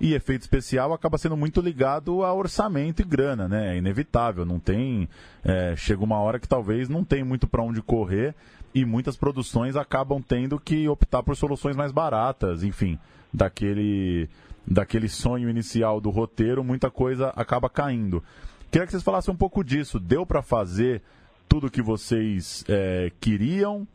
E 0.00 0.12
efeito 0.12 0.42
especial 0.42 0.92
acaba 0.92 1.16
sendo 1.16 1.36
muito 1.36 1.60
ligado 1.60 2.24
a 2.24 2.34
orçamento 2.34 3.00
e 3.00 3.04
grana, 3.04 3.46
né? 3.46 3.74
É 3.74 3.78
inevitável, 3.78 4.44
não 4.44 4.58
tem. 4.58 5.08
É, 5.44 5.74
chega 5.76 6.02
uma 6.02 6.18
hora 6.18 6.40
que 6.40 6.48
talvez 6.48 6.88
não 6.88 7.04
tem 7.04 7.22
muito 7.22 7.46
para 7.46 7.62
onde 7.62 7.80
correr 7.80 8.34
e 8.74 8.84
muitas 8.84 9.16
produções 9.16 9.76
acabam 9.76 10.20
tendo 10.20 10.58
que 10.58 10.88
optar 10.88 11.22
por 11.22 11.36
soluções 11.36 11.76
mais 11.76 11.92
baratas, 11.92 12.64
enfim, 12.64 12.98
daquele, 13.32 14.28
daquele 14.66 15.08
sonho 15.08 15.48
inicial 15.48 16.00
do 16.00 16.10
roteiro, 16.10 16.64
muita 16.64 16.90
coisa 16.90 17.28
acaba 17.36 17.70
caindo. 17.70 18.22
Queria 18.72 18.86
que 18.86 18.90
vocês 18.90 19.04
falassem 19.04 19.32
um 19.32 19.36
pouco 19.36 19.62
disso. 19.62 20.00
Deu 20.00 20.26
para 20.26 20.42
fazer 20.42 21.00
tudo 21.48 21.68
o 21.68 21.70
que 21.70 21.80
vocês 21.80 22.64
é, 22.68 23.12
queriam 23.20 23.86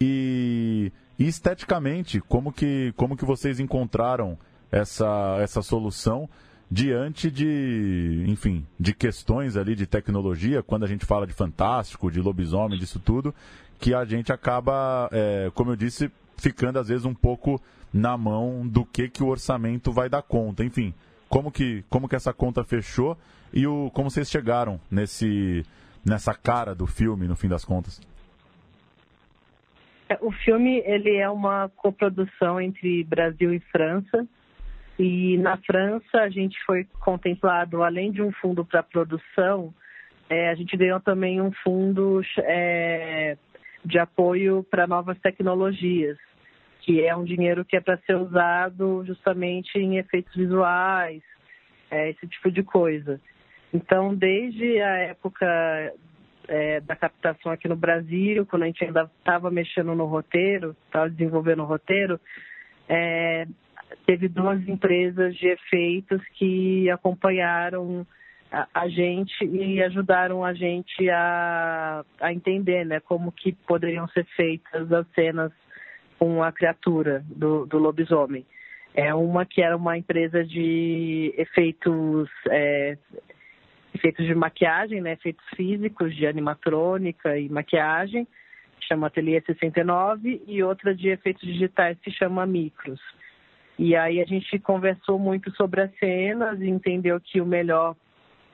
e, 0.00 0.92
e, 1.18 1.26
esteticamente, 1.26 2.20
como 2.20 2.52
que, 2.52 2.92
como 2.96 3.16
que 3.16 3.24
vocês 3.24 3.60
encontraram 3.60 4.38
essa, 4.70 5.38
essa 5.40 5.62
solução 5.62 6.28
diante 6.70 7.30
de, 7.30 8.24
enfim, 8.26 8.66
de 8.78 8.92
questões 8.92 9.56
ali 9.56 9.74
de 9.74 9.86
tecnologia, 9.86 10.62
quando 10.62 10.84
a 10.84 10.88
gente 10.88 11.06
fala 11.06 11.26
de 11.26 11.32
fantástico, 11.32 12.10
de 12.10 12.20
lobisomem, 12.20 12.78
disso 12.78 12.98
tudo, 12.98 13.34
que 13.78 13.94
a 13.94 14.04
gente 14.04 14.32
acaba, 14.32 15.08
é, 15.12 15.50
como 15.54 15.70
eu 15.70 15.76
disse, 15.76 16.10
ficando 16.36 16.78
às 16.78 16.88
vezes 16.88 17.04
um 17.04 17.14
pouco 17.14 17.60
na 17.92 18.16
mão 18.16 18.66
do 18.66 18.84
que, 18.84 19.08
que 19.08 19.22
o 19.22 19.28
orçamento 19.28 19.92
vai 19.92 20.08
dar 20.08 20.22
conta. 20.22 20.64
Enfim, 20.64 20.92
como 21.28 21.50
que, 21.50 21.84
como 21.88 22.08
que 22.08 22.16
essa 22.16 22.32
conta 22.32 22.64
fechou 22.64 23.16
e 23.52 23.66
o, 23.66 23.90
como 23.94 24.10
vocês 24.10 24.28
chegaram 24.28 24.80
nesse, 24.90 25.64
nessa 26.04 26.34
cara 26.34 26.74
do 26.74 26.86
filme, 26.86 27.28
no 27.28 27.36
fim 27.36 27.48
das 27.48 27.64
contas? 27.64 28.00
O 30.20 30.30
filme 30.30 30.82
ele 30.84 31.16
é 31.16 31.28
uma 31.28 31.68
coprodução 31.68 32.60
entre 32.60 33.02
Brasil 33.04 33.52
e 33.52 33.60
França. 33.60 34.26
E 34.98 35.36
na 35.38 35.56
França 35.58 36.20
a 36.20 36.28
gente 36.28 36.56
foi 36.64 36.84
contemplado, 37.00 37.82
além 37.82 38.12
de 38.12 38.22
um 38.22 38.32
fundo 38.32 38.64
para 38.64 38.82
produção, 38.82 39.74
é, 40.28 40.48
a 40.48 40.54
gente 40.54 40.76
ganhou 40.76 41.00
também 41.00 41.40
um 41.40 41.52
fundo 41.52 42.20
é, 42.38 43.36
de 43.84 43.98
apoio 43.98 44.64
para 44.70 44.86
novas 44.86 45.18
tecnologias, 45.20 46.18
que 46.80 47.04
é 47.04 47.14
um 47.14 47.24
dinheiro 47.24 47.64
que 47.64 47.76
é 47.76 47.80
para 47.80 47.98
ser 47.98 48.16
usado 48.16 49.04
justamente 49.06 49.78
em 49.78 49.98
efeitos 49.98 50.34
visuais, 50.34 51.22
é, 51.90 52.10
esse 52.10 52.26
tipo 52.26 52.50
de 52.50 52.62
coisa. 52.62 53.20
Então, 53.72 54.14
desde 54.14 54.80
a 54.80 54.96
época 54.98 55.46
é, 56.48 56.80
da 56.80 56.96
captação 56.96 57.52
aqui 57.52 57.68
no 57.68 57.76
Brasil, 57.76 58.46
quando 58.46 58.64
a 58.64 58.66
gente 58.66 58.84
ainda 58.84 59.10
estava 59.18 59.50
mexendo 59.50 59.94
no 59.94 60.06
roteiro, 60.06 60.76
estava 60.86 61.10
desenvolvendo 61.10 61.62
o 61.62 61.66
roteiro, 61.66 62.20
é, 62.88 63.46
teve 64.04 64.28
duas 64.28 64.66
empresas 64.68 65.36
de 65.36 65.48
efeitos 65.48 66.22
que 66.34 66.88
acompanharam 66.90 68.06
a, 68.50 68.68
a, 68.72 68.88
gente 68.88 69.44
e 69.44 69.82
ajudaram 69.82 70.44
a 70.44 70.54
gente 70.54 71.08
a, 71.10 72.04
a 72.20 72.32
entender 72.32 72.84
né, 72.84 73.00
como 73.00 73.32
que 73.32 73.52
poderiam 73.52 74.06
ser 74.08 74.24
feitas 74.36 74.92
as 74.92 75.06
cenas 75.14 75.52
com 76.18 76.42
a 76.42 76.52
criatura 76.52 77.24
do, 77.28 77.66
do 77.66 77.78
lobisomem. 77.78 78.46
É 78.94 79.14
uma 79.14 79.44
que 79.44 79.60
era 79.60 79.76
uma 79.76 79.98
empresa 79.98 80.42
de 80.42 81.34
efeitos, 81.36 82.30
é, 82.48 82.96
efeitos 83.96 84.24
de 84.24 84.34
maquiagem, 84.34 85.00
né, 85.00 85.12
efeitos 85.12 85.44
físicos, 85.56 86.14
de 86.14 86.26
animatrônica 86.26 87.38
e 87.38 87.48
maquiagem, 87.48 88.26
que 88.78 88.86
chama 88.86 89.08
Ateliê 89.08 89.40
69, 89.40 90.42
e 90.46 90.62
outra 90.62 90.94
de 90.94 91.08
efeitos 91.08 91.42
digitais 91.42 91.98
que 92.00 92.10
chama 92.10 92.46
Micros. 92.46 93.00
E 93.78 93.94
aí 93.94 94.20
a 94.20 94.24
gente 94.24 94.58
conversou 94.58 95.18
muito 95.18 95.50
sobre 95.54 95.82
as 95.82 95.94
cenas 95.98 96.60
e 96.60 96.68
entendeu 96.68 97.20
que 97.20 97.40
o 97.40 97.46
melhor 97.46 97.94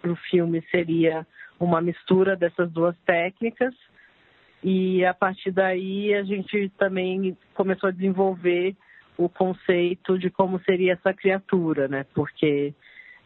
para 0.00 0.11
o 0.11 0.16
filme 0.16 0.61
seria 0.70 1.24
uma 1.61 1.81
mistura 1.81 2.37
dessas 2.37 2.70
duas 2.72 2.96
técnicas. 3.07 3.72
E 4.64 5.05
a 5.05 5.14
partir 5.14 5.52
daí 5.52 6.12
a 6.14 6.24
gente 6.24 6.70
também 6.76 7.37
começou 7.55 7.88
a 7.88 7.92
desenvolver 7.92 8.74
o 9.16 9.28
conceito 9.28 10.18
de 10.18 10.28
como 10.31 10.59
seria 10.61 10.94
essa 10.94 11.12
criatura, 11.12 11.87
né? 11.87 12.05
Porque 12.14 12.74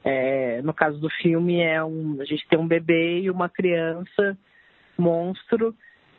é, 0.08 0.62
no 0.62 0.72
caso 0.72 1.00
do 1.00 1.10
filme 1.10 1.60
é 1.60 1.82
um, 1.82 2.18
a 2.20 2.24
gente 2.24 2.46
tem 2.46 2.56
um 2.56 2.68
bebê 2.68 3.22
e 3.22 3.30
uma 3.30 3.48
criança 3.48 4.38
monstro 4.96 5.74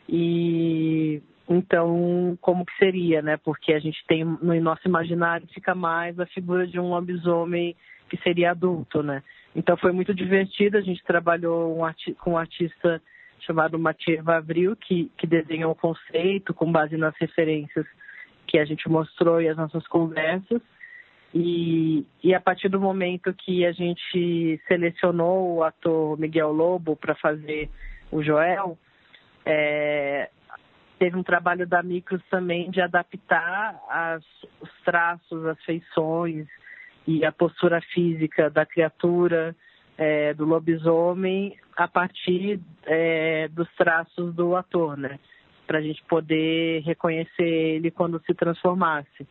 e 0.06 1.22
então 1.48 2.36
como 2.38 2.66
que 2.66 2.76
seria, 2.76 3.22
né? 3.22 3.38
Porque 3.38 3.72
a 3.72 3.78
gente 3.78 4.04
tem 4.06 4.26
no 4.26 4.60
nosso 4.60 4.86
imaginário 4.86 5.48
fica 5.54 5.74
mais 5.74 6.20
a 6.20 6.26
figura 6.26 6.66
de 6.66 6.78
um 6.78 6.90
lobisomem 6.90 7.74
que 8.10 8.18
seria 8.18 8.50
adulto, 8.50 9.02
né? 9.02 9.22
Então 9.56 9.74
foi 9.78 9.90
muito 9.90 10.14
divertido. 10.14 10.76
A 10.76 10.82
gente 10.82 11.02
trabalhou 11.04 11.74
um 11.74 12.14
com 12.18 12.32
um 12.32 12.38
artista 12.38 13.00
chamado 13.40 13.78
Mathieu 13.78 14.22
Vavril, 14.22 14.76
que, 14.76 15.10
que 15.16 15.26
desenhou 15.26 15.72
o 15.72 15.74
conceito 15.74 16.52
com 16.52 16.70
base 16.70 16.98
nas 16.98 17.16
referências 17.16 17.86
que 18.46 18.58
a 18.58 18.66
gente 18.66 18.86
mostrou 18.86 19.40
e 19.40 19.48
as 19.48 19.56
nossas 19.56 19.86
conversas. 19.88 20.60
E, 21.34 22.06
e 22.22 22.34
a 22.34 22.40
partir 22.40 22.68
do 22.68 22.80
momento 22.80 23.34
que 23.34 23.66
a 23.66 23.72
gente 23.72 24.60
selecionou 24.66 25.56
o 25.56 25.62
ator 25.62 26.18
Miguel 26.18 26.52
Lobo 26.52 26.96
para 26.96 27.14
fazer 27.14 27.68
o 28.10 28.22
Joel, 28.22 28.78
é, 29.44 30.30
teve 30.98 31.16
um 31.16 31.22
trabalho 31.22 31.66
da 31.66 31.82
Micros 31.82 32.22
também 32.30 32.70
de 32.70 32.80
adaptar 32.80 33.78
as, 33.88 34.24
os 34.60 34.70
traços, 34.84 35.44
as 35.44 35.62
feições, 35.64 36.46
e 37.08 37.24
a 37.24 37.32
postura 37.32 37.80
física 37.80 38.50
da 38.50 38.66
criatura, 38.66 39.56
é, 39.96 40.34
do 40.34 40.44
lobisomem, 40.44 41.56
a 41.74 41.88
partir 41.88 42.60
é, 42.84 43.48
dos 43.48 43.66
traços 43.76 44.34
do 44.34 44.54
ator, 44.54 44.94
né? 44.94 45.18
Para 45.66 45.78
a 45.78 45.80
gente 45.80 46.04
poder 46.04 46.82
reconhecer 46.82 47.42
ele 47.42 47.90
quando 47.90 48.22
se 48.26 48.34
transformasse. 48.34 49.26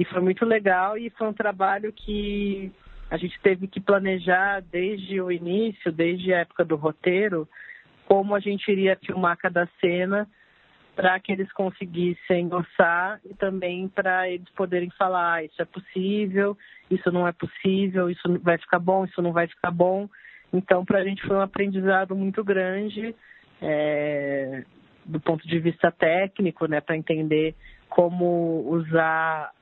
E 0.00 0.04
foi 0.06 0.22
muito 0.22 0.46
legal 0.46 0.96
e 0.96 1.10
foi 1.10 1.28
um 1.28 1.32
trabalho 1.34 1.92
que 1.92 2.72
a 3.10 3.18
gente 3.18 3.38
teve 3.42 3.68
que 3.68 3.78
planejar 3.78 4.62
desde 4.62 5.20
o 5.20 5.30
início, 5.30 5.92
desde 5.92 6.32
a 6.32 6.38
época 6.38 6.64
do 6.64 6.74
roteiro, 6.74 7.46
como 8.06 8.34
a 8.34 8.40
gente 8.40 8.66
iria 8.72 8.96
filmar 9.04 9.36
cada 9.36 9.68
cena 9.78 10.26
para 10.96 11.20
que 11.20 11.30
eles 11.30 11.52
conseguissem 11.52 12.48
orçar 12.50 13.20
e 13.26 13.34
também 13.34 13.88
para 13.88 14.26
eles 14.26 14.48
poderem 14.56 14.88
falar 14.96 15.34
ah, 15.34 15.44
isso 15.44 15.60
é 15.60 15.66
possível, 15.66 16.56
isso 16.90 17.12
não 17.12 17.28
é 17.28 17.32
possível, 17.32 18.08
isso 18.08 18.38
vai 18.40 18.56
ficar 18.56 18.78
bom, 18.78 19.04
isso 19.04 19.20
não 19.20 19.34
vai 19.34 19.48
ficar 19.48 19.70
bom. 19.70 20.08
Então, 20.50 20.82
para 20.82 21.00
a 21.00 21.04
gente 21.04 21.20
foi 21.26 21.36
um 21.36 21.42
aprendizado 21.42 22.16
muito 22.16 22.42
grande 22.42 23.14
é, 23.60 24.64
do 25.04 25.20
ponto 25.20 25.46
de 25.46 25.58
vista 25.58 25.92
técnico, 25.92 26.64
né, 26.64 26.80
para 26.80 26.96
entender 26.96 27.54
como 27.90 28.64
usar, 28.66 29.52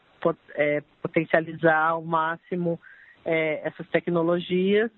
é, 0.54 0.82
potencializar 1.02 1.88
ao 1.88 2.02
máximo 2.02 2.80
é, 3.24 3.66
essas 3.66 3.86
tecnologias 3.88 4.90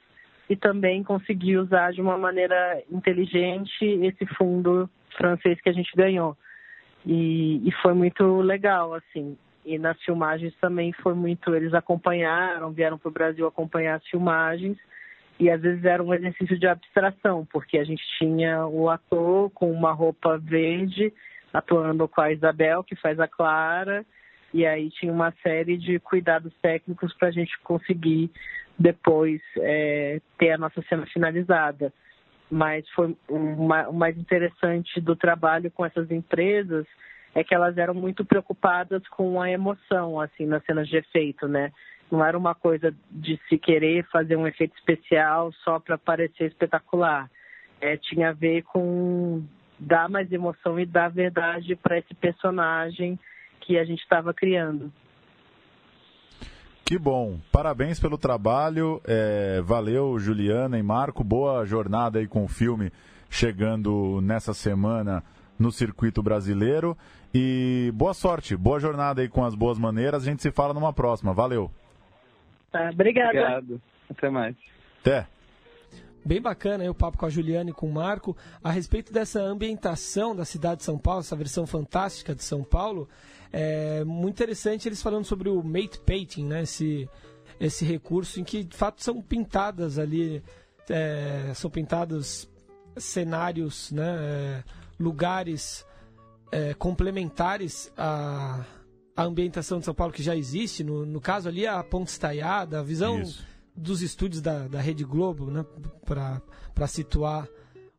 e 0.49 0.57
também 0.57 1.05
conseguir 1.05 1.59
usar 1.59 1.93
de 1.93 2.01
uma 2.01 2.19
maneira 2.19 2.83
inteligente 2.91 3.85
esse 3.85 4.27
fundo 4.35 4.91
francês 5.17 5.61
que 5.61 5.69
a 5.69 5.73
gente 5.73 5.91
ganhou. 5.95 6.37
E, 7.07 7.67
e 7.67 7.73
foi 7.83 7.95
muito 7.95 8.41
legal, 8.41 8.95
assim. 8.95 9.37
E 9.65 9.79
nas 9.79 10.01
filmagens 10.03 10.55
também 10.61 10.93
foi 10.93 11.15
muito. 11.15 11.55
Eles 11.55 11.75
acompanharam, 11.75 12.73
vieram 12.73 12.99
para 12.99 13.09
o 13.09 13.13
Brasil 13.13 13.47
acompanhar 13.47 13.97
as 13.97 14.07
filmagens. 14.07 14.77
E 15.39 15.49
às 15.49 15.61
vezes 15.61 15.85
era 15.85 16.03
um 16.03 16.13
exercício 16.13 16.59
de 16.59 16.67
abstração, 16.67 17.47
porque 17.51 17.79
a 17.79 17.85
gente 17.85 18.03
tinha 18.19 18.67
o 18.67 18.91
ator 18.91 19.51
com 19.51 19.71
uma 19.71 19.93
roupa 19.93 20.37
verde, 20.37 21.13
atuando 21.53 22.07
com 22.07 22.21
a 22.21 22.33
Isabel, 22.33 22.85
que 22.85 22.95
faz 22.97 23.19
a 23.19 23.27
Clara, 23.27 24.05
e 24.53 24.67
aí 24.67 24.91
tinha 24.91 25.13
uma 25.13 25.33
série 25.43 25.77
de 25.77 25.99
cuidados 26.01 26.53
técnicos 26.61 27.15
para 27.15 27.29
a 27.29 27.33
gente 27.33 27.59
conseguir 27.61 28.31
depois 28.79 29.41
é, 29.59 30.21
ter 30.39 30.53
a 30.53 30.59
nossa 30.59 30.83
cena 30.83 31.07
finalizada 31.07 31.93
mas 32.51 32.89
foi 32.91 33.17
o 33.29 33.93
mais 33.93 34.19
interessante 34.19 35.01
do 35.01 35.15
trabalho 35.15 35.71
com 35.71 35.87
essas 35.87 36.11
empresas 36.11 36.85
é 37.33 37.45
que 37.45 37.55
elas 37.55 37.79
eram 37.79 37.95
muito 37.95 38.25
preocupadas 38.25 39.07
com 39.09 39.41
a 39.41 39.49
emoção, 39.49 40.21
assim, 40.21 40.47
nas 40.47 40.65
cenas 40.65 40.89
de 40.89 40.97
efeito, 40.97 41.47
né? 41.47 41.71
Não 42.11 42.25
era 42.25 42.37
uma 42.37 42.57
coisa 42.57 42.93
de 43.09 43.39
se 43.49 43.57
querer 43.57 44.05
fazer 44.11 44.35
um 44.35 44.49
efeito 44.49 44.77
especial 44.77 45.53
só 45.65 45.79
para 45.79 45.97
parecer 45.97 46.47
espetacular. 46.47 47.31
é, 47.81 47.97
tinha 47.97 48.31
a 48.31 48.33
ver 48.33 48.63
com 48.65 49.43
dar 49.79 50.09
mais 50.09 50.31
emoção 50.31 50.79
e 50.79 50.85
dar 50.85 51.09
verdade 51.09 51.75
para 51.77 51.99
esse 51.99 52.13
personagem 52.15 53.19
que 53.61 53.79
a 53.79 53.85
gente 53.85 54.03
estava 54.03 54.33
criando. 54.35 54.92
Que 56.85 56.99
bom. 56.99 57.38
Parabéns 57.53 58.01
pelo 58.01 58.18
trabalho. 58.18 59.01
É, 59.07 59.61
valeu, 59.62 60.18
Juliana 60.18 60.77
e 60.79 60.83
Marco. 60.83 61.23
Boa 61.23 61.64
jornada 61.64 62.18
aí 62.18 62.27
com 62.27 62.44
o 62.44 62.49
filme 62.49 62.90
chegando 63.31 64.20
nessa 64.20 64.53
semana 64.53 65.23
no 65.57 65.70
circuito 65.70 66.20
brasileiro. 66.20 66.99
E 67.33 67.92
boa 67.94 68.12
sorte, 68.12 68.57
boa 68.57 68.81
jornada 68.81 69.23
aí 69.23 69.29
com 69.29 69.44
as 69.44 69.55
boas 69.55 69.79
maneiras. 69.79 70.23
A 70.23 70.27
gente 70.27 70.42
se 70.42 70.51
fala 70.51 70.75
numa 70.75 70.92
próxima. 70.92 71.33
Valeu. 71.33 71.70
Tá, 72.73 72.90
obrigada. 72.92 73.29
Obrigado. 73.29 73.81
Até 74.11 74.29
mais. 74.29 74.57
Até. 75.01 75.27
Bem 76.25 76.41
bacana 76.41 76.85
aí 76.85 76.89
o 76.89 76.95
papo 76.95 77.17
com 77.17 77.27
a 77.27 77.31
Juliana 77.31 77.71
e 77.71 77.73
com 77.73 77.89
o 77.89 77.93
Marco 77.93 78.37
a 78.63 78.71
respeito 78.71 79.13
dessa 79.13 79.41
ambientação 79.41 80.37
da 80.37 80.45
cidade 80.45 80.79
de 80.79 80.85
São 80.85 80.99
Paulo, 80.99 81.21
essa 81.21 81.35
versão 81.35 81.67
fantástica 81.67 82.35
de 82.35 82.43
São 82.43 82.63
Paulo. 82.63 83.09
É 83.53 84.05
muito 84.05 84.35
interessante 84.35 84.87
eles 84.87 85.03
falando 85.03 85.25
sobre 85.25 85.49
o 85.49 85.63
mate 85.63 85.99
painting, 86.01 86.45
né? 86.45 86.63
Esse, 86.63 87.09
esse 87.59 87.85
recurso 87.85 88.39
em 88.39 88.45
que 88.45 88.63
de 88.63 88.77
fato 88.77 89.03
são 89.03 89.21
pintadas 89.21 89.99
ali, 89.99 90.43
é, 90.89 91.53
são 91.55 91.71
pintados 91.71 92.49
cenários, 92.97 93.91
né? 93.91 94.17
É, 94.21 94.65
lugares 94.99 95.87
é, 96.53 96.75
complementares 96.75 97.91
à, 97.97 98.63
à 99.17 99.25
ambientação 99.25 99.79
de 99.79 99.87
São 99.87 99.95
Paulo 99.95 100.13
que 100.13 100.23
já 100.23 100.37
existe. 100.37 100.85
No, 100.85 101.07
no 101.07 101.21
caso 101.21 101.49
ali 101.49 101.67
a 101.67 101.83
Ponte 101.83 102.09
Estaiada, 102.09 102.81
a 102.81 102.83
visão 102.83 103.23
Isso. 103.23 103.50
Dos 103.75 104.03
estúdios 104.03 104.43
da, 104.43 104.69
da 104.69 104.81
Rede 104.81 105.05
Globo, 105.05 105.51
né? 105.51 105.65
Para 106.05 106.87
situar 106.87 107.49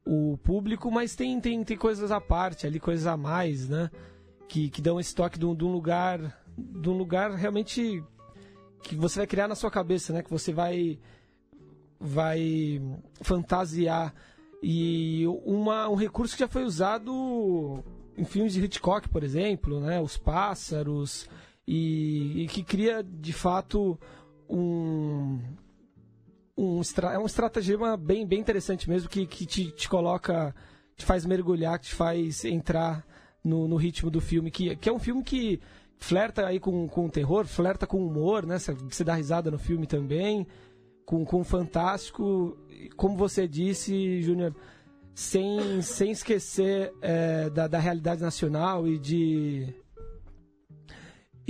o 0.06 0.38
público, 0.38 0.90
mas 0.92 1.16
tem, 1.16 1.40
tem, 1.40 1.64
tem 1.64 1.78
coisas 1.78 2.12
à 2.12 2.20
parte 2.20 2.66
ali, 2.66 2.80
coisas 2.80 3.06
a 3.06 3.16
mais, 3.16 3.70
né? 3.70 3.90
que, 4.52 4.70
que 4.70 4.82
dão 4.82 5.00
esse 5.00 5.16
toque 5.16 5.40
de 5.40 5.46
um, 5.46 5.56
de 5.56 5.64
um 5.64 5.72
lugar 5.72 6.38
de 6.58 6.90
um 6.90 6.98
lugar 6.98 7.32
realmente 7.32 8.04
que 8.84 8.98
você 8.98 9.20
vai 9.20 9.28
criar 9.28 9.48
na 9.48 9.56
sua 9.56 9.72
cabeça, 9.72 10.12
né? 10.12 10.22
Que 10.22 10.30
você 10.30 10.52
vai 10.52 11.00
vai 11.98 12.82
fantasiar 13.22 14.14
e 14.62 15.24
uma, 15.46 15.88
um 15.88 15.96
recurso 15.96 16.34
que 16.34 16.42
já 16.42 16.50
foi 16.50 16.66
usado 16.66 17.82
em 18.18 18.26
filmes 18.26 18.52
de 18.52 18.62
Hitchcock, 18.62 19.08
por 19.08 19.24
exemplo, 19.24 19.80
né? 19.80 20.02
Os 20.02 20.18
pássaros 20.18 21.30
e, 21.66 22.44
e 22.44 22.48
que 22.48 22.62
cria 22.62 23.02
de 23.02 23.32
fato 23.32 23.98
um 24.52 25.40
um, 26.62 26.82
é 27.12 27.18
um 27.18 27.26
estratagema 27.26 27.98
bem, 27.98 28.26
bem 28.26 28.40
interessante 28.40 28.90
mesmo 28.90 29.10
que, 29.10 29.26
que 29.26 29.46
te, 29.46 29.72
te 29.72 29.90
coloca, 29.90 30.54
te 30.96 31.06
faz 31.06 31.26
mergulhar, 31.26 31.80
te 31.80 31.94
faz 31.94 32.46
entrar 32.46 33.06
no, 33.44 33.68
no 33.68 33.76
ritmo 33.76 34.12
do 34.12 34.22
filme, 34.22 34.52
que, 34.52 34.76
que 34.76 34.88
é 34.88 34.94
um 34.94 35.00
filme 35.00 35.24
que 35.24 35.60
flerta 35.98 36.46
aí 36.46 36.60
com, 36.60 36.88
com 36.88 37.10
terror, 37.10 37.46
flerta 37.46 37.88
com 37.88 38.06
humor, 38.06 38.46
né? 38.46 38.58
Você 38.60 39.04
dá 39.04 39.16
risada 39.16 39.50
no 39.50 39.58
filme 39.58 39.88
também, 39.88 40.46
com, 41.06 41.26
com 41.26 41.44
fantástico, 41.44 42.58
como 42.96 43.18
você 43.18 43.48
disse, 43.48 44.22
Júnior, 44.22 44.56
sem, 45.14 45.82
sem 45.82 46.12
esquecer 46.12 46.94
é, 47.02 47.50
da, 47.50 47.68
da 47.68 47.80
realidade 47.80 48.22
nacional 48.22 48.88
e 48.88 49.00
de 49.00 49.74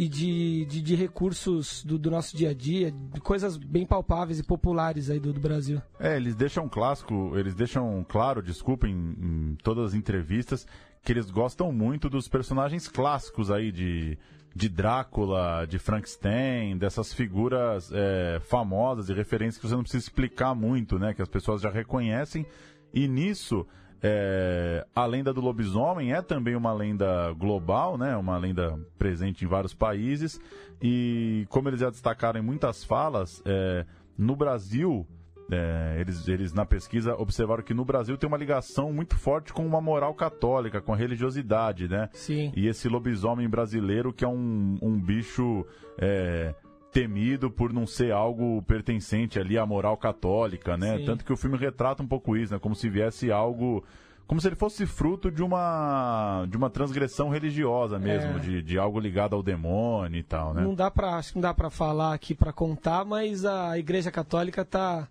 e 0.02 0.10
de, 0.10 0.66
de, 0.66 0.82
de, 0.82 0.96
recursos 0.96 1.84
do, 1.84 1.96
do, 2.00 2.10
nosso 2.10 2.36
dia 2.36 2.50
a 2.50 2.54
dia, 2.56 2.92
coisas 3.22 3.56
bem 3.56 3.86
palpáveis 3.86 4.40
e 4.40 4.44
populares 4.44 5.12
aí 5.12 5.20
do, 5.20 5.32
do 5.32 5.40
Brasil. 5.40 5.80
É, 6.00 6.18
eles 6.18 6.34
deixam 6.34 6.68
clássico, 6.68 7.34
eles 7.38 7.54
deixam 7.54 8.04
claro, 8.10 8.42
desculpa, 8.42 8.88
em, 8.88 8.96
em 8.96 9.58
todas 9.62 9.90
as 9.90 9.94
entrevistas, 9.94 10.66
que 11.04 11.12
eles 11.12 11.30
gostam 11.30 11.72
muito 11.72 12.10
dos 12.10 12.28
personagens 12.28 12.88
clássicos 12.88 13.52
aí 13.52 13.72
de, 13.72 14.18
de 14.56 14.68
Drácula, 14.68 15.68
de 15.70 15.78
Frankenstein, 15.78 16.80
dessas 16.80 17.14
figuras 17.14 17.92
é, 17.94 18.40
famosas 18.40 19.08
e 19.08 19.14
referências 19.14 19.62
que 19.62 19.68
você 19.68 19.76
não 19.76 19.84
precisa 19.84 20.04
explicar 20.04 20.56
muito, 20.56 20.98
né? 20.98 21.14
Que 21.14 21.22
as 21.22 21.30
pessoas 21.30 21.62
já 21.62 21.70
reconhecem. 21.70 22.44
E 22.92 23.08
nisso, 23.08 23.68
é, 24.04 24.86
a 24.96 25.06
lenda 25.06 25.34
do 25.34 25.42
lobisomem 25.42 26.14
é 26.14 26.22
também 26.22 26.56
uma 26.56 26.74
lenda 26.74 27.32
global, 27.34 27.98
né? 27.98 28.16
Uma 28.18 28.38
lenda 28.38 28.80
presente 28.98 29.46
em 29.46 29.48
vários 29.48 29.74
países. 29.74 30.40
E 30.82 31.46
como 31.50 31.70
eles 31.70 31.80
já 31.80 31.90
destacaram 31.90 32.40
em 32.40 32.44
muitas 32.44 32.84
falas, 32.84 33.42
é, 33.46 33.86
no 34.18 34.36
Brasil 34.36 35.08
é, 35.52 35.98
eles, 36.00 36.28
eles, 36.30 36.54
na 36.54 36.66
pesquisa, 36.66 37.14
observaram 37.16 37.62
que 37.62 37.74
no 37.74 37.84
Brasil 37.84 38.18
tem 38.18 38.28
uma 38.28 38.38
ligação 38.38 38.94
muito 38.94 39.18
forte 39.18 39.52
com 39.52 39.66
uma 39.66 39.82
moral 39.82 40.14
católica, 40.14 40.82
com 40.82 40.94
a 40.94 40.96
religiosidade, 40.96 41.90
né? 41.90 42.10
Sim. 42.14 42.54
E 42.56 42.68
esse 42.68 42.88
lobisomem 42.88 43.50
brasileiro, 43.50 44.14
que 44.14 44.24
é 44.24 44.28
um, 44.28 44.78
um 44.82 45.00
bicho 45.00 45.66
é, 45.98 46.56
temido 46.92 47.50
por 47.50 47.72
não 47.72 47.88
ser 47.88 48.12
algo 48.12 48.62
pertencente 48.64 49.40
ali 49.40 49.58
à 49.58 49.66
moral 49.66 49.98
católica, 49.98 50.78
né? 50.78 50.98
Sim. 50.98 51.06
Tanto 51.06 51.26
que 51.26 51.34
o 51.34 51.38
filme 51.38 51.58
retrata 51.58 52.04
um 52.04 52.08
pouco 52.08 52.36
isso, 52.36 52.54
né? 52.54 52.60
Como 52.60 52.76
se 52.76 52.90
viesse 52.90 53.32
algo 53.32 53.84
como 54.28 54.40
se 54.40 54.48
ele 54.48 54.56
fosse 54.56 54.86
fruto 54.86 55.30
de 55.30 55.44
uma 55.44 56.46
de 56.50 56.56
uma 56.56 56.70
transgressão 56.70 57.30
religiosa 57.30 58.00
mesmo, 58.00 58.38
é. 58.38 58.40
de, 58.40 58.62
de 58.62 58.78
algo 58.78 59.00
ligado 59.00 59.36
ao 59.36 59.44
demônio 59.44 60.20
e 60.20 60.24
tal, 60.24 60.54
né? 60.54 60.62
Não 60.62 60.74
dá 60.74 60.90
para 60.90 61.16
acho 61.16 61.30
que 61.30 61.36
não 61.36 61.42
dá 61.42 61.54
para 61.54 61.70
falar 61.70 62.14
aqui 62.14 62.36
para 62.36 62.54
contar, 62.54 63.04
mas 63.04 63.46
a 63.46 63.78
Igreja 63.78 64.12
Católica 64.12 64.64
tá 64.64 65.08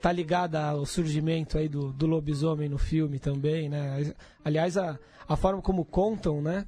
tá 0.00 0.12
ligada 0.12 0.64
ao 0.64 0.86
surgimento 0.86 1.58
aí 1.58 1.68
do, 1.68 1.92
do 1.92 2.06
lobisomem 2.06 2.68
no 2.68 2.78
filme 2.78 3.18
também, 3.18 3.68
né? 3.68 4.14
Aliás, 4.44 4.76
a, 4.76 4.98
a 5.28 5.36
forma 5.36 5.60
como 5.62 5.84
contam, 5.84 6.40
né? 6.40 6.66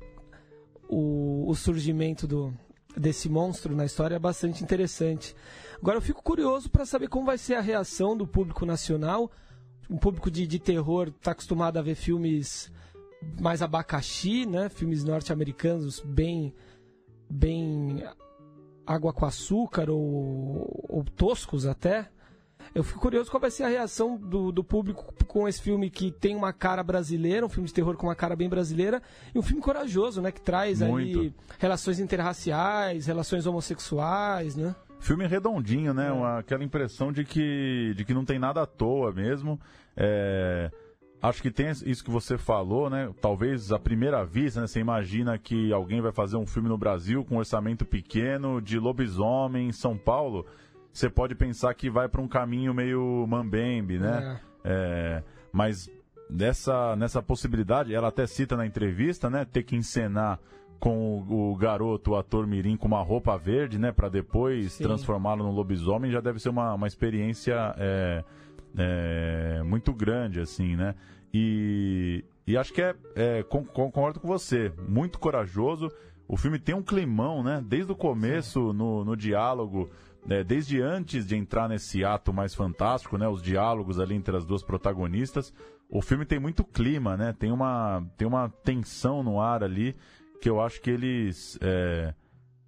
O, 0.88 1.48
o 1.48 1.54
surgimento 1.54 2.26
do, 2.26 2.54
desse 2.98 3.28
monstro 3.28 3.74
na 3.74 3.84
história 3.84 4.16
é 4.16 4.18
bastante 4.18 4.62
interessante. 4.62 5.34
Agora 5.80 5.96
eu 5.96 6.02
fico 6.02 6.22
curioso 6.22 6.70
para 6.70 6.84
saber 6.84 7.08
como 7.08 7.26
vai 7.26 7.38
ser 7.38 7.54
a 7.54 7.60
reação 7.60 8.16
do 8.16 8.26
público 8.26 8.66
nacional. 8.66 9.30
Um 9.88 9.96
público 9.96 10.30
de, 10.30 10.46
de 10.46 10.58
terror 10.58 11.08
está 11.08 11.30
acostumado 11.30 11.78
a 11.78 11.82
ver 11.82 11.94
filmes 11.94 12.70
mais 13.40 13.62
abacaxi, 13.62 14.46
né? 14.46 14.68
Filmes 14.68 15.04
norte-americanos 15.04 16.00
bem 16.00 16.54
bem 17.30 18.02
água 18.86 19.12
com 19.12 19.26
açúcar 19.26 19.90
ou, 19.90 20.86
ou 20.88 21.04
toscos 21.04 21.66
até. 21.66 22.10
Eu 22.74 22.84
fico 22.84 23.00
curioso 23.00 23.30
qual 23.30 23.40
vai 23.40 23.50
ser 23.50 23.64
a 23.64 23.68
reação 23.68 24.16
do, 24.16 24.52
do 24.52 24.62
público 24.62 25.12
com 25.26 25.48
esse 25.48 25.60
filme 25.60 25.90
que 25.90 26.10
tem 26.10 26.34
uma 26.34 26.52
cara 26.52 26.82
brasileira, 26.82 27.44
um 27.44 27.48
filme 27.48 27.66
de 27.66 27.74
terror 27.74 27.96
com 27.96 28.06
uma 28.06 28.14
cara 28.14 28.34
bem 28.34 28.48
brasileira, 28.48 29.02
e 29.34 29.38
um 29.38 29.42
filme 29.42 29.62
corajoso, 29.62 30.20
né? 30.20 30.32
Que 30.32 30.40
traz 30.40 30.80
Muito. 30.80 31.20
aí 31.20 31.34
relações 31.58 32.00
interraciais, 32.00 33.06
relações 33.06 33.46
homossexuais, 33.46 34.56
né? 34.56 34.74
Filme 35.00 35.26
redondinho, 35.26 35.94
né? 35.94 36.08
É. 36.08 36.12
Uma, 36.12 36.38
aquela 36.38 36.64
impressão 36.64 37.12
de 37.12 37.24
que, 37.24 37.94
de 37.96 38.04
que 38.04 38.14
não 38.14 38.24
tem 38.24 38.38
nada 38.38 38.62
à 38.62 38.66
toa 38.66 39.12
mesmo. 39.12 39.60
É, 39.96 40.70
acho 41.22 41.40
que 41.40 41.50
tem 41.50 41.70
isso 41.70 42.04
que 42.04 42.10
você 42.10 42.36
falou, 42.36 42.90
né? 42.90 43.10
Talvez 43.20 43.70
à 43.70 43.78
primeira 43.78 44.24
vista, 44.24 44.60
né? 44.60 44.66
Você 44.66 44.80
imagina 44.80 45.38
que 45.38 45.72
alguém 45.72 46.00
vai 46.00 46.12
fazer 46.12 46.36
um 46.36 46.46
filme 46.46 46.68
no 46.68 46.76
Brasil 46.76 47.24
com 47.24 47.36
um 47.36 47.38
orçamento 47.38 47.84
pequeno, 47.84 48.60
de 48.60 48.78
lobisomem 48.78 49.68
em 49.68 49.72
São 49.72 49.96
Paulo 49.96 50.44
você 50.98 51.08
pode 51.08 51.34
pensar 51.34 51.72
que 51.74 51.88
vai 51.88 52.08
para 52.08 52.20
um 52.20 52.28
caminho 52.28 52.74
meio 52.74 53.26
mambembe, 53.28 53.98
né? 53.98 54.40
É. 54.64 54.68
É, 54.70 55.22
mas 55.52 55.90
nessa, 56.28 56.96
nessa 56.96 57.22
possibilidade, 57.22 57.94
ela 57.94 58.08
até 58.08 58.26
cita 58.26 58.56
na 58.56 58.66
entrevista, 58.66 59.30
né? 59.30 59.44
Ter 59.44 59.62
que 59.62 59.76
encenar 59.76 60.38
com 60.78 61.24
o, 61.28 61.52
o 61.52 61.56
garoto, 61.56 62.12
o 62.12 62.16
ator 62.16 62.46
Mirim, 62.46 62.76
com 62.76 62.88
uma 62.88 63.02
roupa 63.02 63.36
verde, 63.38 63.78
né? 63.78 63.92
Para 63.92 64.08
depois 64.08 64.76
transformá-lo 64.78 65.44
no 65.44 65.52
lobisomem, 65.52 66.10
já 66.10 66.20
deve 66.20 66.38
ser 66.38 66.48
uma, 66.48 66.74
uma 66.74 66.86
experiência 66.86 67.74
é, 67.78 68.24
é, 68.76 69.62
muito 69.62 69.92
grande, 69.92 70.40
assim, 70.40 70.76
né? 70.76 70.94
E, 71.32 72.24
e 72.46 72.56
acho 72.56 72.72
que 72.72 72.82
é, 72.82 72.94
é 73.14 73.42
concordo 73.42 74.18
com 74.20 74.26
você, 74.26 74.72
muito 74.88 75.18
corajoso. 75.18 75.90
O 76.26 76.36
filme 76.36 76.58
tem 76.58 76.74
um 76.74 76.82
climão, 76.82 77.42
né? 77.42 77.62
Desde 77.66 77.90
o 77.92 77.96
começo, 77.96 78.72
no, 78.72 79.04
no 79.04 79.16
diálogo 79.16 79.90
né, 80.28 80.44
desde 80.44 80.82
antes 80.82 81.26
de 81.26 81.34
entrar 81.34 81.70
nesse 81.70 82.04
ato 82.04 82.34
mais 82.34 82.54
fantástico, 82.54 83.16
né, 83.16 83.26
os 83.26 83.40
diálogos 83.40 83.98
ali 83.98 84.14
entre 84.14 84.36
as 84.36 84.44
duas 84.44 84.62
protagonistas, 84.62 85.54
o 85.88 86.02
filme 86.02 86.26
tem 86.26 86.38
muito 86.38 86.62
clima, 86.62 87.16
né? 87.16 87.34
Tem 87.38 87.50
uma, 87.50 88.06
tem 88.18 88.28
uma 88.28 88.50
tensão 88.62 89.22
no 89.22 89.40
ar 89.40 89.64
ali 89.64 89.96
que 90.38 90.50
eu 90.50 90.60
acho 90.60 90.82
que 90.82 90.90
eles 90.90 91.58
é, 91.62 92.12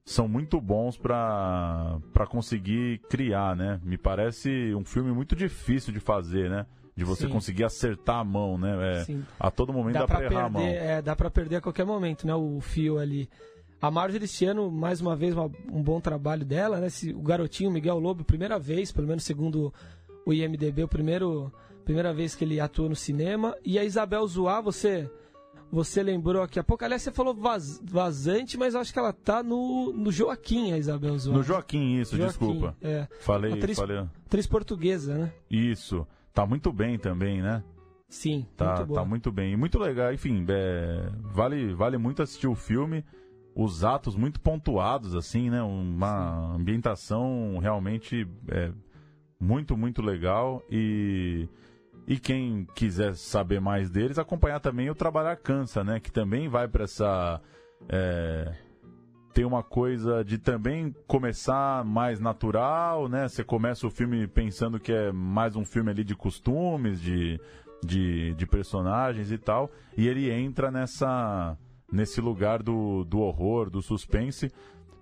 são 0.06 0.26
muito 0.26 0.58
bons 0.58 0.96
para 0.96 2.00
conseguir 2.30 2.98
criar, 3.10 3.54
né? 3.54 3.78
Me 3.84 3.98
parece 3.98 4.74
um 4.74 4.82
filme 4.82 5.12
muito 5.12 5.36
difícil 5.36 5.92
de 5.92 6.00
fazer, 6.00 6.48
né? 6.48 6.64
De 6.96 7.04
você 7.04 7.26
Sim. 7.26 7.32
conseguir 7.32 7.64
acertar 7.64 8.20
a 8.20 8.24
mão, 8.24 8.56
né? 8.56 9.02
É, 9.02 9.16
a 9.38 9.50
todo 9.50 9.70
momento 9.70 9.94
dá, 9.94 10.00
dá 10.00 10.06
pra, 10.06 10.20
errar 10.20 10.28
perder, 10.28 10.44
a 10.44 10.48
mão. 10.48 10.66
É, 10.66 11.02
dá 11.02 11.14
pra 11.14 11.30
perder 11.30 11.56
a 11.56 11.60
qualquer 11.60 11.84
momento, 11.84 12.26
né? 12.26 12.34
O 12.34 12.58
fio 12.62 12.98
ali. 12.98 13.28
A 13.80 13.90
Marjorie 13.90 14.24
este 14.24 14.44
ano, 14.44 14.70
mais 14.70 15.00
uma 15.00 15.16
vez, 15.16 15.34
uma, 15.34 15.50
um 15.72 15.82
bom 15.82 16.00
trabalho 16.00 16.44
dela, 16.44 16.78
né? 16.78 16.88
Esse, 16.88 17.12
o 17.12 17.22
garotinho 17.22 17.70
Miguel 17.70 17.98
Lobo, 17.98 18.24
primeira 18.24 18.58
vez, 18.58 18.92
pelo 18.92 19.06
menos 19.06 19.24
segundo 19.24 19.72
o 20.26 20.32
IMDB, 20.32 20.84
o 20.84 20.88
primeiro 20.88 21.52
primeira 21.84 22.12
vez 22.12 22.34
que 22.34 22.44
ele 22.44 22.60
atua 22.60 22.88
no 22.88 22.96
cinema. 22.96 23.56
E 23.64 23.78
a 23.78 23.84
Isabel 23.84 24.26
Zoá, 24.26 24.60
você 24.60 25.10
você 25.72 26.02
lembrou 26.02 26.42
aqui 26.42 26.58
a 26.58 26.64
pouco. 26.64 26.84
Aliás, 26.84 27.02
você 27.02 27.12
falou 27.12 27.34
vaz, 27.34 27.80
vazante, 27.82 28.58
mas 28.58 28.74
acho 28.74 28.92
que 28.92 28.98
ela 28.98 29.12
tá 29.12 29.42
no, 29.42 29.92
no 29.92 30.10
Joaquim, 30.10 30.72
a 30.72 30.78
Isabel 30.78 31.16
Zoá. 31.18 31.34
No 31.34 31.42
Joaquim, 31.42 32.00
isso, 32.00 32.16
Joaquim, 32.16 32.28
desculpa. 32.28 32.76
É. 32.82 33.06
Falei, 33.20 33.52
atriz, 33.52 33.78
falei. 33.78 33.98
Atriz 34.26 34.46
portuguesa, 34.46 35.16
né? 35.16 35.32
Isso. 35.50 36.06
Tá 36.34 36.44
muito 36.44 36.72
bem 36.72 36.98
também, 36.98 37.40
né? 37.40 37.62
Sim, 38.08 38.44
tá, 38.56 38.76
muito 38.76 38.94
tá 38.94 39.04
muito 39.04 39.32
bem. 39.32 39.52
E 39.52 39.56
muito 39.56 39.78
legal, 39.78 40.12
enfim, 40.12 40.44
é, 40.48 41.08
vale, 41.32 41.72
vale 41.72 41.96
muito 41.96 42.22
assistir 42.22 42.48
o 42.48 42.56
filme. 42.56 43.04
Os 43.54 43.84
atos 43.84 44.14
muito 44.16 44.40
pontuados, 44.40 45.14
assim, 45.14 45.50
né? 45.50 45.62
Uma 45.62 46.52
Sim. 46.52 46.60
ambientação 46.60 47.58
realmente 47.58 48.26
é, 48.48 48.72
muito, 49.40 49.76
muito 49.76 50.00
legal. 50.00 50.62
E 50.70 51.48
e 52.10 52.18
quem 52.18 52.66
quiser 52.74 53.14
saber 53.14 53.60
mais 53.60 53.88
deles, 53.88 54.18
acompanhar 54.18 54.58
também 54.58 54.90
o 54.90 54.94
Trabalhar 54.96 55.36
Cansa, 55.36 55.84
né? 55.84 56.00
Que 56.00 56.10
também 56.10 56.48
vai 56.48 56.66
para 56.66 56.82
essa. 56.82 57.40
É, 57.88 58.52
tem 59.32 59.44
uma 59.44 59.62
coisa 59.62 60.24
de 60.24 60.36
também 60.36 60.92
começar 61.06 61.84
mais 61.84 62.18
natural, 62.18 63.08
né? 63.08 63.28
Você 63.28 63.44
começa 63.44 63.86
o 63.86 63.90
filme 63.90 64.26
pensando 64.26 64.80
que 64.80 64.92
é 64.92 65.12
mais 65.12 65.54
um 65.54 65.64
filme 65.64 65.90
ali 65.92 66.02
de 66.02 66.16
costumes, 66.16 67.00
de, 67.00 67.40
de, 67.84 68.34
de 68.34 68.44
personagens 68.44 69.30
e 69.30 69.38
tal, 69.38 69.70
e 69.96 70.08
ele 70.08 70.28
entra 70.30 70.68
nessa 70.68 71.56
nesse 71.90 72.20
lugar 72.20 72.62
do, 72.62 73.04
do 73.04 73.20
horror, 73.20 73.70
do 73.70 73.82
suspense, 73.82 74.50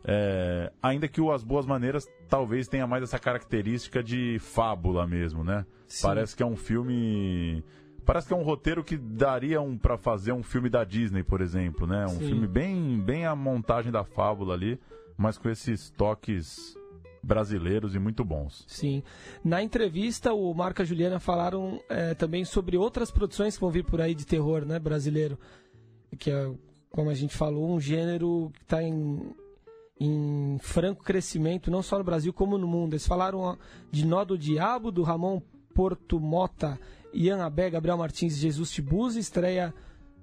é, 0.04 0.72
ainda 0.82 1.08
que 1.08 1.20
o 1.20 1.30
As 1.32 1.42
Boas 1.42 1.66
Maneiras 1.66 2.06
talvez 2.28 2.68
tenha 2.68 2.86
mais 2.86 3.02
essa 3.02 3.18
característica 3.18 4.02
de 4.02 4.38
fábula 4.38 5.06
mesmo, 5.06 5.44
né? 5.44 5.66
Sim. 5.86 6.06
Parece 6.06 6.36
que 6.36 6.42
é 6.42 6.46
um 6.46 6.56
filme. 6.56 7.62
Parece 8.04 8.26
que 8.26 8.32
é 8.32 8.36
um 8.36 8.42
roteiro 8.42 8.82
que 8.82 8.96
daria 8.96 9.60
um 9.60 9.76
para 9.76 9.98
fazer 9.98 10.32
um 10.32 10.42
filme 10.42 10.70
da 10.70 10.82
Disney, 10.82 11.22
por 11.22 11.42
exemplo, 11.42 11.86
né? 11.86 12.06
Um 12.06 12.20
Sim. 12.20 12.28
filme 12.28 12.46
bem, 12.46 12.98
bem 12.98 13.26
a 13.26 13.36
montagem 13.36 13.92
da 13.92 14.02
fábula 14.02 14.54
ali, 14.54 14.80
mas 15.16 15.36
com 15.36 15.50
esses 15.50 15.90
toques 15.90 16.74
brasileiros 17.22 17.94
e 17.94 17.98
muito 17.98 18.24
bons. 18.24 18.64
Sim. 18.66 19.02
Na 19.44 19.62
entrevista, 19.62 20.32
o 20.32 20.54
Marco 20.54 20.80
e 20.80 20.82
a 20.82 20.86
Juliana 20.86 21.20
falaram 21.20 21.82
é, 21.90 22.14
também 22.14 22.44
sobre 22.44 22.78
outras 22.78 23.10
produções 23.10 23.56
que 23.56 23.60
vão 23.60 23.70
vir 23.70 23.84
por 23.84 24.00
aí 24.00 24.14
de 24.14 24.26
terror, 24.26 24.64
né, 24.64 24.78
brasileiro. 24.78 25.38
Que 26.18 26.30
é, 26.30 26.50
como 26.90 27.10
a 27.10 27.14
gente 27.14 27.36
falou, 27.36 27.70
um 27.70 27.80
gênero 27.80 28.50
que 28.54 28.62
está 28.62 28.82
em 28.82 29.34
em 30.00 30.58
franco 30.60 31.02
crescimento, 31.02 31.70
não 31.70 31.82
só 31.82 31.98
no 31.98 32.04
Brasil 32.04 32.32
como 32.32 32.56
no 32.56 32.68
mundo. 32.68 32.92
Eles 32.92 33.06
falaram 33.06 33.58
de 33.90 34.06
Nó 34.06 34.24
do 34.24 34.38
Diabo, 34.38 34.92
do 34.92 35.02
Ramon 35.02 35.42
Porto 35.74 36.20
Mota, 36.20 36.78
Ian 37.12 37.44
Abé, 37.44 37.70
Gabriel 37.70 37.98
Martins 37.98 38.36
e 38.36 38.40
Jesus 38.40 38.70
Tibuzzi, 38.70 39.18
estreia 39.18 39.74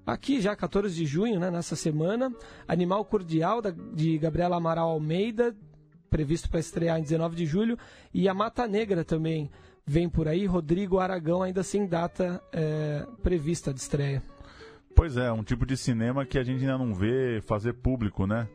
aqui 0.05 0.39
já 0.39 0.55
14 0.55 0.93
de 0.93 1.05
junho, 1.05 1.39
né, 1.39 1.51
nessa 1.51 1.75
semana. 1.75 2.33
Animal 2.67 3.03
Cordial, 3.05 3.61
da, 3.61 3.71
de 3.71 4.17
Gabriela 4.17 4.57
Amaral 4.57 4.89
Almeida, 4.89 5.55
previsto 6.09 6.49
para 6.49 6.59
estrear 6.59 6.99
em 6.99 7.01
19 7.01 7.35
de 7.35 7.45
julho. 7.45 7.77
E 8.13 8.29
a 8.29 8.33
Mata 8.33 8.67
Negra 8.67 9.03
também 9.03 9.49
vem 9.85 10.07
por 10.07 10.27
aí. 10.27 10.45
Rodrigo 10.45 10.99
Aragão, 10.99 11.41
ainda 11.41 11.63
sem 11.63 11.85
data 11.85 12.41
é, 12.53 13.05
prevista 13.21 13.73
de 13.73 13.79
estreia. 13.79 14.23
Pois 14.95 15.17
é, 15.17 15.31
um 15.31 15.43
tipo 15.43 15.65
de 15.65 15.75
cinema 15.75 16.25
que 16.25 16.39
a 16.39 16.43
gente 16.43 16.61
ainda 16.61 16.77
não 16.77 16.93
vê 16.93 17.41
fazer 17.41 17.73
público, 17.73 18.25
né? 18.25 18.47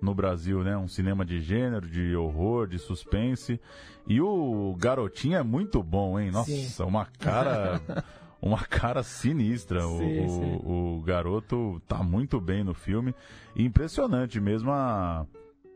no 0.00 0.14
Brasil, 0.14 0.62
né? 0.62 0.76
Um 0.76 0.88
cinema 0.88 1.24
de 1.24 1.40
gênero, 1.40 1.88
de 1.88 2.14
horror, 2.16 2.66
de 2.66 2.78
suspense. 2.78 3.60
E 4.06 4.20
o 4.20 4.74
garotinho 4.78 5.36
é 5.36 5.42
muito 5.42 5.82
bom, 5.82 6.18
hein? 6.18 6.30
Nossa, 6.30 6.50
sim. 6.50 6.82
uma 6.82 7.04
cara. 7.04 7.80
uma 8.40 8.58
cara 8.58 9.02
sinistra. 9.02 9.80
Sim, 9.80 10.24
o, 10.24 10.28
sim. 10.28 10.60
O, 10.64 11.02
garoto 11.02 11.80
tá 11.86 12.02
muito 12.02 12.40
bem 12.40 12.64
no 12.64 12.74
filme. 12.74 13.14
Impressionante 13.56 14.40
mesmo 14.40 14.70
a, 14.70 15.26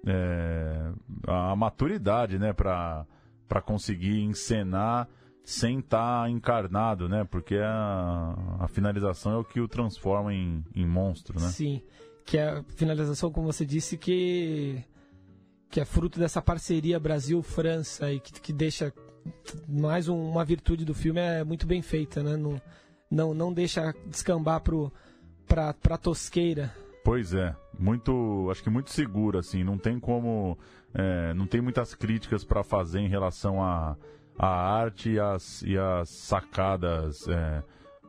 é, 0.07 0.93
a 1.27 1.57
maturidade, 1.57 2.39
né? 2.39 2.53
Pra, 2.53 3.05
pra 3.49 3.61
conseguir 3.61 4.23
encenar 4.23 5.09
sem 5.45 5.81
estar 5.81 6.25
tá 6.25 6.31
encarnado, 6.31 7.09
né? 7.09 7.25
Porque 7.25 7.57
a, 7.57 8.35
a 8.61 8.69
finalização 8.69 9.33
é 9.33 9.37
o 9.37 9.45
que 9.45 9.61
o 9.61 9.69
transforma 9.69 10.33
em, 10.33 10.65
em 10.75 10.87
monstro, 10.87 11.41
né? 11.41 11.49
Sim 11.49 11.83
que 12.25 12.39
é 12.39 12.49
a 12.49 12.65
finalização, 12.77 13.31
como 13.31 13.53
você 13.53 13.65
disse, 13.65 13.97
que, 13.97 14.83
que 15.71 15.81
é 15.81 15.85
fruto 15.85 16.19
dessa 16.19 16.41
parceria 16.41 16.99
Brasil-França 16.99 18.13
e 18.13 18.21
que, 18.21 18.33
que 18.41 18.53
deixa 18.53 18.93
mais 19.69 20.09
um, 20.09 20.31
uma 20.31 20.45
virtude 20.45 20.85
do 20.85 20.95
filme 20.95 21.21
é 21.21 21.45
muito 21.45 21.67
bem 21.67 21.83
feita, 21.83 22.23
né? 22.23 22.37
Não, 22.37 22.61
não, 23.11 23.35
não 23.35 23.53
deixa 23.53 23.95
descambar 24.07 24.61
para 24.61 25.75
pra 25.75 25.99
tosqueira. 25.99 26.75
Pois 27.05 27.35
é, 27.35 27.55
muito, 27.79 28.49
acho 28.51 28.63
que 28.63 28.71
muito 28.71 28.91
seguro, 28.91 29.39
assim, 29.39 29.65
não 29.65 29.77
tem 29.77 29.99
como, 29.99 30.57
é, 30.95 31.35
não 31.35 31.47
tem 31.47 31.61
muitas 31.61 31.95
críticas 31.95 32.45
para 32.45 32.63
fazer 32.63 33.01
em 33.01 33.09
relação 33.09 33.63
a, 33.63 33.97
a, 34.39 34.47
arte 34.47 35.11
e 35.11 35.21
as, 35.21 35.63
e 35.63 35.77
as 35.79 36.09
sacadas, 36.09 37.27
é, 37.29 37.63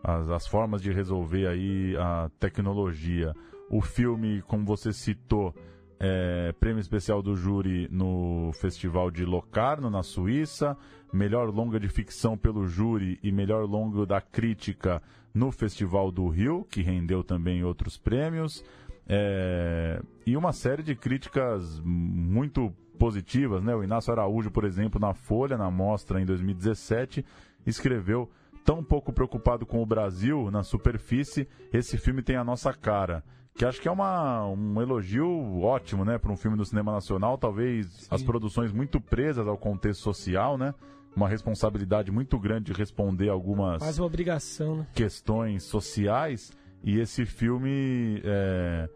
as, 0.03 0.29
as 0.29 0.47
formas 0.47 0.81
de 0.81 0.91
resolver 0.91 1.47
aí 1.47 1.95
a 1.97 2.29
tecnologia. 2.39 3.33
O 3.69 3.81
filme, 3.81 4.41
como 4.43 4.65
você 4.65 4.91
citou, 4.91 5.53
é, 5.99 6.51
prêmio 6.59 6.81
especial 6.81 7.21
do 7.21 7.35
júri 7.35 7.87
no 7.89 8.51
Festival 8.53 9.09
de 9.09 9.23
Locarno, 9.23 9.89
na 9.89 10.03
Suíça, 10.03 10.77
melhor 11.13 11.49
longa 11.49 11.79
de 11.79 11.87
ficção 11.87 12.37
pelo 12.37 12.67
júri 12.67 13.17
e 13.23 13.31
melhor 13.31 13.65
longa 13.65 14.05
da 14.05 14.19
crítica 14.19 15.01
no 15.33 15.51
Festival 15.51 16.11
do 16.11 16.27
Rio, 16.27 16.65
que 16.69 16.81
rendeu 16.81 17.23
também 17.23 17.63
outros 17.63 17.97
prêmios, 17.97 18.63
é, 19.07 20.01
e 20.25 20.35
uma 20.37 20.53
série 20.53 20.83
de 20.83 20.95
críticas 20.95 21.81
muito 21.83 22.73
positivas, 22.97 23.63
né? 23.63 23.75
O 23.75 23.83
Inácio 23.83 24.11
Araújo, 24.11 24.51
por 24.51 24.65
exemplo, 24.65 24.99
na 24.99 25.13
Folha, 25.13 25.57
na 25.57 25.69
mostra 25.69 26.21
em 26.21 26.25
2017, 26.25 27.25
escreveu 27.65 28.29
tão 28.63 28.83
pouco 28.83 29.11
preocupado 29.11 29.65
com 29.65 29.81
o 29.81 29.85
Brasil 29.85 30.49
na 30.49 30.63
superfície, 30.63 31.47
esse 31.71 31.97
filme 31.97 32.21
tem 32.21 32.35
a 32.35 32.43
nossa 32.43 32.73
cara 32.73 33.23
que 33.55 33.65
acho 33.65 33.79
que 33.79 33.87
é 33.87 33.91
uma, 33.91 34.47
um 34.47 34.81
elogio 34.81 35.61
ótimo, 35.61 36.03
né, 36.03 36.17
para 36.17 36.31
um 36.31 36.37
filme 36.37 36.57
do 36.57 36.65
cinema 36.65 36.91
nacional. 36.91 37.37
Talvez 37.37 37.87
Sim. 37.87 38.07
as 38.09 38.23
produções 38.23 38.71
muito 38.71 38.99
presas 38.99 39.47
ao 39.47 39.57
contexto 39.57 40.01
social, 40.01 40.57
né? 40.57 40.73
Uma 41.15 41.29
responsabilidade 41.29 42.11
muito 42.11 42.39
grande 42.39 42.71
de 42.71 42.73
responder 42.73 43.29
algumas 43.29 43.77
Quase 43.77 44.01
uma 44.01 44.07
obrigação, 44.07 44.77
né? 44.77 44.87
questões 44.95 45.63
sociais. 45.63 46.51
E 46.83 46.99
esse 46.99 47.25
filme, 47.25 48.19
é, 48.25 48.89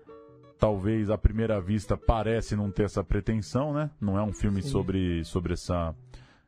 talvez 0.59 1.09
à 1.09 1.17
primeira 1.17 1.61
vista, 1.61 1.95
parece 1.95 2.55
não 2.55 2.71
ter 2.71 2.83
essa 2.83 3.03
pretensão, 3.03 3.73
né? 3.73 3.89
Não 3.99 4.17
é 4.17 4.23
um 4.23 4.33
filme 4.33 4.61
sobre, 4.61 5.23
sobre 5.23 5.53
essa, 5.53 5.95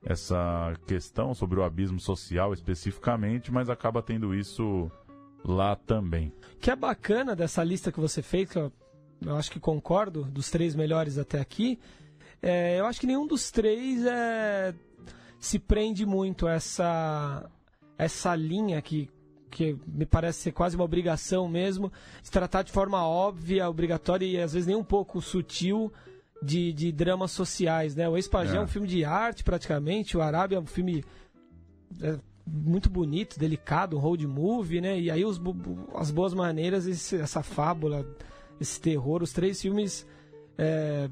essa 0.03 0.73
questão, 0.87 1.33
sobre 1.33 1.59
o 1.59 1.63
abismo 1.63 1.99
social 1.99 2.53
especificamente, 2.53 3.51
mas 3.51 3.69
acaba 3.69 4.01
tendo 4.01 4.33
isso 4.33 4.91
lá 5.43 5.75
também. 5.75 6.33
Que 6.59 6.71
é 6.71 6.75
bacana 6.75 7.35
dessa 7.35 7.63
lista 7.63 7.91
que 7.91 7.99
você 7.99 8.21
fez, 8.21 8.49
que 8.49 8.57
eu, 8.57 8.71
eu 9.25 9.35
acho 9.35 9.51
que 9.51 9.59
concordo, 9.59 10.23
dos 10.23 10.49
três 10.49 10.75
melhores 10.75 11.17
até 11.17 11.39
aqui. 11.39 11.79
É, 12.41 12.79
eu 12.79 12.85
acho 12.85 12.99
que 12.99 13.07
nenhum 13.07 13.27
dos 13.27 13.51
três 13.51 14.05
é, 14.05 14.73
se 15.39 15.59
prende 15.59 16.05
muito 16.05 16.47
a 16.47 16.53
essa, 16.53 17.49
essa 17.97 18.35
linha 18.35 18.81
que, 18.81 19.09
que 19.49 19.75
me 19.87 20.05
parece 20.05 20.39
ser 20.39 20.51
quase 20.51 20.75
uma 20.75 20.85
obrigação 20.85 21.47
mesmo, 21.47 21.91
de 22.21 22.29
tratar 22.29 22.63
de 22.63 22.71
forma 22.71 23.05
óbvia, 23.05 23.69
obrigatória 23.69 24.25
e 24.25 24.39
às 24.39 24.53
vezes 24.53 24.67
nem 24.67 24.75
um 24.75 24.83
pouco 24.83 25.21
sutil 25.21 25.91
de, 26.41 26.71
de 26.73 26.91
dramas 26.91 27.31
sociais. 27.31 27.95
Né? 27.95 28.07
O 28.07 28.15
Ex-Pagé 28.15 28.55
é. 28.55 28.57
é 28.57 28.61
um 28.61 28.67
filme 28.67 28.87
de 28.87 29.03
arte 29.03 29.43
praticamente, 29.43 30.15
o 30.15 30.21
Arábia 30.21 30.57
é 30.57 30.59
um 30.59 30.65
filme 30.65 31.03
é, 32.01 32.17
muito 32.45 32.89
bonito, 32.89 33.39
delicado, 33.39 33.97
um 33.97 33.99
road 33.99 34.25
movie, 34.25 34.81
né? 34.81 34.99
E 34.99 35.11
aí 35.11 35.23
os, 35.23 35.39
as 35.95 36.11
boas 36.11 36.33
maneiras, 36.33 36.87
esse, 36.87 37.15
essa 37.17 37.43
fábula, 37.43 38.05
esse 38.59 38.79
terror, 38.79 39.21
os 39.21 39.31
três 39.31 39.61
filmes 39.61 40.05
é, 40.57 41.09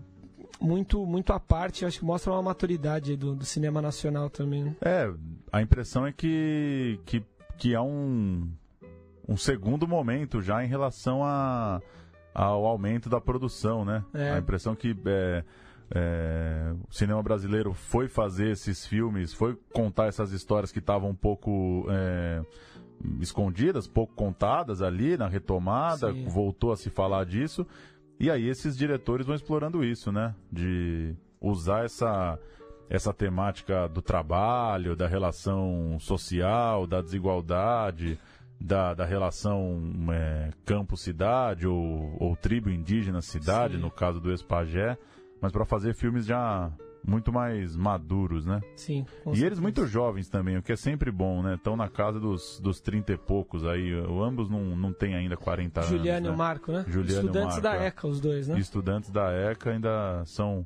muito 0.59 1.05
muito 1.05 1.31
à 1.33 1.39
parte, 1.39 1.85
acho 1.85 1.99
que 1.99 2.05
mostram 2.05 2.33
uma 2.33 2.41
maturidade 2.41 3.15
do, 3.15 3.35
do 3.35 3.45
cinema 3.45 3.81
nacional 3.81 4.29
também. 4.29 4.63
Né? 4.63 4.75
É, 4.81 5.11
a 5.51 5.61
impressão 5.61 6.05
é 6.05 6.11
que 6.11 6.99
que, 7.05 7.23
que 7.57 7.75
há 7.75 7.81
um 7.81 8.49
um 9.27 9.35
segundo 9.35 9.87
momento 9.87 10.41
já 10.41 10.63
em 10.63 10.67
relação 10.67 11.23
a, 11.23 11.81
ao 12.33 12.65
aumento 12.65 13.09
da 13.09 13.19
produção, 13.19 13.83
né? 13.83 14.03
É. 14.13 14.31
A 14.31 14.39
impressão 14.39 14.73
que 14.73 14.95
é, 15.05 15.43
é, 15.91 16.73
o 16.89 16.93
cinema 16.93 17.21
brasileiro 17.21 17.73
foi 17.73 18.07
fazer 18.07 18.51
esses 18.51 18.85
filmes, 18.85 19.33
foi 19.33 19.57
contar 19.73 20.05
essas 20.05 20.31
histórias 20.31 20.71
que 20.71 20.79
estavam 20.79 21.09
um 21.09 21.15
pouco 21.15 21.85
é, 21.89 22.41
escondidas, 23.19 23.85
pouco 23.85 24.13
contadas 24.15 24.81
ali 24.81 25.17
na 25.17 25.27
retomada, 25.27 26.13
Sim. 26.13 26.25
voltou 26.29 26.71
a 26.71 26.77
se 26.77 26.89
falar 26.89 27.25
disso. 27.25 27.67
E 28.19 28.31
aí 28.31 28.47
esses 28.47 28.77
diretores 28.77 29.27
vão 29.27 29.35
explorando 29.35 29.83
isso, 29.83 30.11
né? 30.11 30.33
De 30.51 31.13
usar 31.39 31.85
essa, 31.85 32.39
essa 32.89 33.13
temática 33.13 33.87
do 33.87 34.01
trabalho, 34.01 34.95
da 34.95 35.07
relação 35.07 35.97
social, 35.99 36.87
da 36.87 37.01
desigualdade, 37.01 38.19
da, 38.59 38.93
da 38.93 39.05
relação 39.05 39.79
é, 40.11 40.49
campo-cidade 40.65 41.67
ou, 41.67 42.15
ou 42.19 42.35
tribo 42.35 42.69
indígena-cidade, 42.69 43.77
no 43.77 43.91
caso 43.91 44.19
do 44.19 44.31
Espagé, 44.31 44.97
mas 45.41 45.51
para 45.51 45.65
fazer 45.65 45.93
filmes 45.93 46.25
já 46.25 46.71
muito 47.05 47.31
mais 47.31 47.75
maduros, 47.75 48.45
né? 48.45 48.59
Sim. 48.75 49.05
E 49.09 49.21
certeza. 49.23 49.45
eles 49.45 49.59
muito 49.59 49.85
jovens 49.87 50.27
também, 50.27 50.57
o 50.57 50.61
que 50.61 50.73
é 50.73 50.75
sempre 50.75 51.09
bom, 51.09 51.41
né? 51.41 51.55
Estão 51.55 51.75
na 51.77 51.87
casa 51.87 52.19
dos, 52.19 52.59
dos 52.59 52.81
30 52.81 53.13
e 53.13 53.17
poucos 53.17 53.65
aí. 53.65 53.93
Ambos 53.93 54.49
não, 54.49 54.75
não 54.75 54.91
têm 54.91 55.15
ainda 55.15 55.37
40 55.37 55.83
Juliano 55.83 55.87
anos. 55.87 55.99
Juliano 55.99 56.25
né? 56.25 56.31
e 56.31 56.33
o 56.33 56.37
Marco, 56.37 56.71
né? 56.71 56.85
Juliano 56.87 57.27
Estudantes 57.27 57.61
Marco, 57.61 57.61
da 57.61 57.75
é. 57.77 57.87
ECA, 57.87 58.07
os 58.07 58.19
dois, 58.19 58.47
né? 58.49 58.59
Estudantes 58.59 59.09
da 59.09 59.31
ECA 59.31 59.71
ainda 59.71 60.23
são 60.25 60.65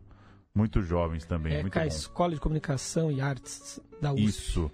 muito 0.54 0.82
jovens 0.82 1.26
também. 1.26 1.54
ECA, 1.54 1.62
muito 1.62 1.80
bom. 1.80 1.86
Escola 1.86 2.34
de 2.34 2.39
Comunicação 2.39 3.12
e 3.12 3.22
Artes 3.22 3.80
da 4.02 4.14
USP. 4.14 4.24
Isso. 4.26 4.72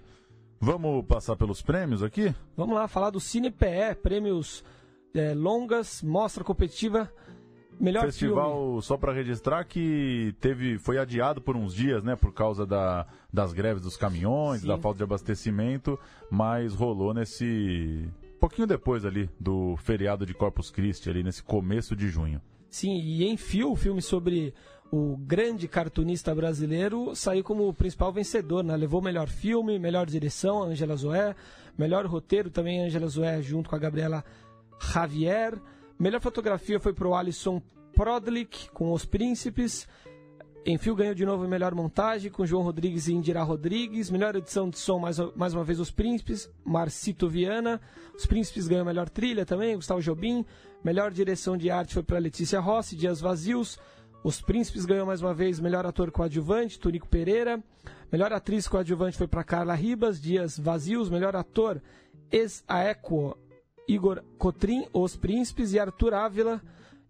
Vamos 0.60 1.04
passar 1.06 1.36
pelos 1.36 1.62
prêmios 1.62 2.02
aqui? 2.02 2.34
Vamos 2.56 2.74
lá, 2.74 2.88
falar 2.88 3.10
do 3.10 3.20
Cine 3.20 3.50
PE, 3.50 3.94
prêmios 4.02 4.64
é, 5.14 5.32
longas, 5.32 6.02
mostra 6.02 6.42
competitiva. 6.42 7.10
Melhor 7.80 8.06
Festival, 8.06 8.64
filme. 8.64 8.82
só 8.82 8.96
para 8.96 9.12
registrar 9.12 9.62
que 9.64 10.34
teve, 10.40 10.78
foi 10.78 10.98
adiado 10.98 11.40
por 11.40 11.56
uns 11.56 11.72
dias, 11.72 12.02
né, 12.02 12.16
por 12.16 12.32
causa 12.34 12.66
da, 12.66 13.06
das 13.32 13.52
greves 13.52 13.80
dos 13.80 13.96
caminhões, 13.96 14.62
Sim. 14.62 14.66
da 14.66 14.76
falta 14.76 14.98
de 14.98 15.04
abastecimento, 15.04 15.96
mas 16.28 16.74
rolou 16.74 17.14
nesse 17.14 18.08
pouquinho 18.40 18.66
depois 18.66 19.04
ali 19.04 19.30
do 19.38 19.76
feriado 19.76 20.26
de 20.26 20.34
Corpus 20.34 20.72
Christi 20.72 21.08
ali 21.08 21.22
nesse 21.22 21.42
começo 21.42 21.94
de 21.94 22.08
junho. 22.08 22.42
Sim, 22.68 23.00
e 23.00 23.24
em 23.24 23.36
fio, 23.36 23.70
o 23.70 23.76
filme 23.76 24.02
sobre 24.02 24.52
o 24.90 25.16
grande 25.18 25.68
cartunista 25.68 26.34
brasileiro 26.34 27.14
saiu 27.14 27.44
como 27.44 27.72
principal 27.74 28.12
vencedor, 28.12 28.64
né? 28.64 28.76
Levou 28.76 29.02
melhor 29.02 29.28
filme, 29.28 29.78
melhor 29.78 30.06
direção, 30.06 30.62
Angela 30.62 30.96
Zoé, 30.96 31.34
melhor 31.76 32.06
roteiro 32.06 32.50
também 32.50 32.80
Angela 32.80 33.06
Zoé 33.06 33.42
junto 33.42 33.68
com 33.68 33.76
a 33.76 33.78
Gabriela 33.78 34.24
Javier. 34.80 35.60
Melhor 35.98 36.20
fotografia 36.20 36.80
foi 36.80 36.92
pro 36.92 37.14
Alisson 37.14 37.60
Prodlik 37.94 38.70
com 38.70 38.92
Os 38.92 39.04
Príncipes. 39.04 39.86
Enfio 40.64 40.94
ganhou 40.94 41.14
de 41.14 41.24
novo 41.24 41.46
melhor 41.46 41.74
montagem 41.74 42.30
com 42.30 42.46
João 42.46 42.62
Rodrigues 42.62 43.08
e 43.08 43.12
Indira 43.12 43.42
Rodrigues. 43.42 44.10
Melhor 44.10 44.36
edição 44.36 44.70
de 44.70 44.78
som, 44.78 44.98
mais, 44.98 45.18
mais 45.34 45.54
uma 45.54 45.64
vez, 45.64 45.80
Os 45.80 45.90
Príncipes, 45.90 46.50
Marcito 46.64 47.28
Viana. 47.28 47.80
Os 48.16 48.26
Príncipes 48.26 48.68
ganhou 48.68 48.84
melhor 48.84 49.08
trilha 49.08 49.44
também, 49.44 49.76
Gustavo 49.76 50.00
Jobim. 50.00 50.44
Melhor 50.82 51.10
direção 51.10 51.56
de 51.56 51.70
arte 51.70 51.94
foi 51.94 52.02
para 52.02 52.18
Letícia 52.18 52.60
Rossi, 52.60 52.96
Dias 52.96 53.20
Vazios. 53.20 53.78
Os 54.22 54.40
Príncipes 54.40 54.84
ganhou 54.84 55.06
mais 55.06 55.22
uma 55.22 55.32
vez 55.32 55.60
melhor 55.60 55.86
ator 55.86 56.10
coadjuvante, 56.10 56.78
Tunico 56.78 57.08
Pereira. 57.08 57.62
Melhor 58.10 58.32
atriz 58.32 58.66
coadjuvante 58.66 59.16
foi 59.16 59.28
para 59.28 59.44
Carla 59.44 59.74
Ribas, 59.74 60.20
Dias 60.20 60.58
Vazios. 60.58 61.08
Melhor 61.08 61.36
ator, 61.36 61.80
ex-aequo, 62.30 63.36
Igor 63.86 64.22
Cotrim, 64.36 64.86
Os 64.92 65.16
Príncipes. 65.16 65.72
E 65.72 65.78
Arthur 65.78 66.14
Ávila, 66.14 66.60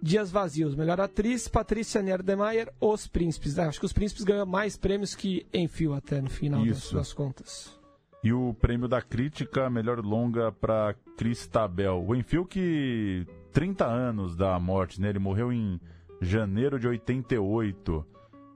Dias 0.01 0.31
Vazios. 0.31 0.75
Melhor 0.75 1.01
atriz, 1.01 1.49
Patrícia 1.49 2.03
Nerdemeyer, 2.03 2.73
Os 2.81 3.07
Príncipes. 3.07 3.59
acho 3.59 3.81
que 3.81 3.87
Os 3.87 3.93
Príncipes 3.93 4.25
ganham 4.25 4.47
mais 4.47 4.77
prêmios 4.77 5.15
que 5.15 5.47
Enfio 5.53 5.95
até 5.95 6.21
no 6.21 6.29
final 6.29 6.65
das, 6.65 6.93
das, 6.93 7.13
contas. 7.13 7.79
E 8.23 8.33
o 8.33 8.53
prêmio 8.55 8.87
da 8.87 9.01
crítica, 9.01 9.71
melhor 9.71 10.01
longa 10.01 10.53
para 10.53 10.95
Cristabel. 11.17 12.05
O 12.07 12.15
Enfio 12.15 12.45
que 12.45 13.27
30 13.53 13.87
anos 13.87 14.37
da 14.37 14.59
morte, 14.61 15.01
né? 15.01 15.09
Ele 15.09 15.19
morreu 15.19 15.53
em 15.53 15.81
janeiro 16.21 16.79
de 16.79 16.89
88, 16.89 18.05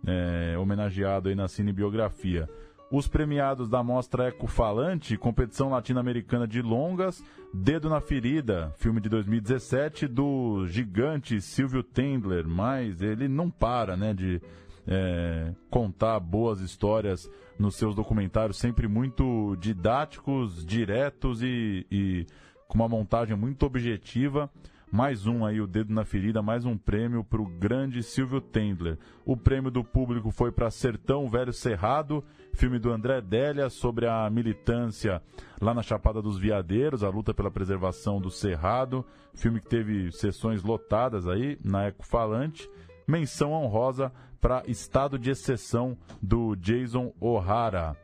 é, 0.07 0.59
homenageado 0.59 1.29
aí 1.29 1.35
na 1.35 1.49
cinebiografia. 1.49 2.49
Os 2.91 3.09
premiados 3.09 3.71
da 3.71 3.83
Mostra 3.83 4.29
Ecofalante, 4.29 5.17
competição 5.17 5.71
latino-americana 5.71 6.47
de 6.47 6.61
longas, 6.61 7.25
Dedo 7.55 7.89
na 7.89 8.01
Ferida, 8.01 8.73
filme 8.77 9.01
de 9.01 9.09
2017 9.09 10.07
do 10.07 10.67
gigante 10.67 11.41
Silvio 11.41 11.83
Tendler, 11.83 12.47
mas 12.47 13.01
ele 13.01 13.29
não 13.29 13.51
para, 13.51 13.97
né, 13.97 14.13
de 14.13 14.41
é, 14.87 15.55
contar 15.71 16.19
boas 16.21 16.61
histórias 16.61 17.31
nos 17.59 17.77
seus 17.77 17.95
documentários, 17.95 18.59
sempre 18.59 18.89
muito 18.89 19.57
didáticos, 19.57 20.65
diretos 20.65 21.43
e, 21.43 21.87
e 21.91 22.27
com 22.69 22.75
uma 22.75 22.89
montagem 22.89 23.37
muito 23.37 23.65
objetiva. 23.65 24.51
Mais 24.93 25.27
um 25.27 25.43
aí, 25.47 25.59
o 25.59 25.67
dedo 25.67 25.91
na 25.91 26.05
ferida, 26.05 26.43
mais 26.43 26.67
um 26.67 26.77
prêmio 26.77 27.25
para 27.25 27.41
o 27.41 27.47
grande 27.47 28.03
Silvio 28.03 28.43
Tendler. 28.43 28.99
O 29.25 29.35
prêmio 29.35 29.71
do 29.71 29.83
público 29.83 30.31
foi 30.31 30.53
para 30.53 30.71
Sertão 30.71 31.31
Velho 31.31 31.51
Cerrado, 31.51 32.23
filme 32.53 32.79
do 32.79 32.93
André 32.93 33.23
Délia 33.23 33.71
sobre 33.71 34.07
a 34.07 34.29
militância 34.29 35.23
lá 35.59 35.73
na 35.73 35.83
Chapada 35.83 36.21
dos 36.21 36.39
Veadeiros, 36.39 37.03
a 37.03 37.09
luta 37.09 37.33
pela 37.33 37.51
preservação 37.51 38.21
do 38.21 38.31
Cerrado. 38.31 39.03
Filme 39.33 39.63
que 39.63 39.67
teve 39.67 40.13
sessões 40.13 40.63
lotadas 40.63 41.27
aí 41.27 41.59
na 41.65 41.87
Ecofalante. 41.87 42.69
Menção 43.09 43.53
honrosa 43.53 44.13
para 44.43 44.63
Estado 44.67 45.19
de 45.19 45.31
Exceção 45.31 45.97
do 46.21 46.55
Jason 46.55 47.15
O'Hara. 47.19 47.97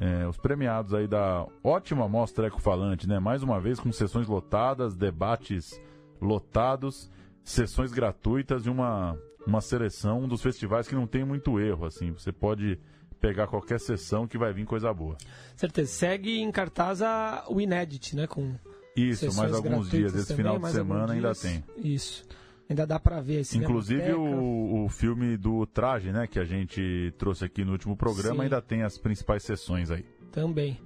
É, 0.00 0.26
os 0.26 0.38
premiados 0.38 0.92
aí 0.92 1.06
da 1.06 1.46
ótima 1.62 2.08
mostra 2.08 2.48
Ecofalante, 2.48 3.08
né? 3.08 3.20
Mais 3.20 3.44
uma 3.44 3.60
vez 3.60 3.78
com 3.78 3.92
sessões 3.92 4.26
lotadas, 4.26 4.96
debates 4.96 5.80
lotados, 6.22 7.10
sessões 7.44 7.92
gratuitas 7.92 8.64
e 8.66 8.70
uma, 8.70 9.18
uma 9.46 9.60
seleção, 9.60 10.20
um 10.20 10.28
dos 10.28 10.40
festivais 10.40 10.86
que 10.86 10.94
não 10.94 11.06
tem 11.06 11.24
muito 11.24 11.58
erro, 11.60 11.84
assim. 11.84 12.12
Você 12.12 12.32
pode 12.32 12.78
pegar 13.20 13.46
qualquer 13.46 13.78
sessão 13.78 14.26
que 14.26 14.38
vai 14.38 14.52
vir 14.52 14.64
coisa 14.64 14.92
boa. 14.92 15.16
Certeza. 15.56 15.90
Segue 15.90 16.40
em 16.40 16.50
cartaz 16.50 17.02
a, 17.02 17.44
o 17.48 17.60
Inédit, 17.60 18.16
né? 18.16 18.26
Com 18.26 18.54
Isso, 18.96 19.34
mais 19.36 19.52
alguns 19.52 19.90
dias. 19.90 20.14
Esse 20.14 20.28
também, 20.28 20.44
final 20.44 20.58
de 20.58 20.70
semana 20.70 21.12
ainda 21.12 21.34
tem. 21.34 21.64
Isso. 21.76 22.24
Ainda 22.68 22.86
dá 22.86 22.98
para 22.98 23.20
ver 23.20 23.40
esse 23.40 23.58
Inclusive 23.58 24.12
o, 24.14 24.84
o 24.84 24.88
filme 24.88 25.36
do 25.36 25.66
Traje, 25.66 26.10
né? 26.10 26.26
Que 26.26 26.38
a 26.38 26.44
gente 26.44 27.12
trouxe 27.18 27.44
aqui 27.44 27.64
no 27.64 27.72
último 27.72 27.96
programa, 27.96 28.36
Sim. 28.36 28.42
ainda 28.42 28.62
tem 28.62 28.82
as 28.82 28.96
principais 28.96 29.42
sessões 29.42 29.90
aí. 29.90 30.04
Também. 30.32 30.80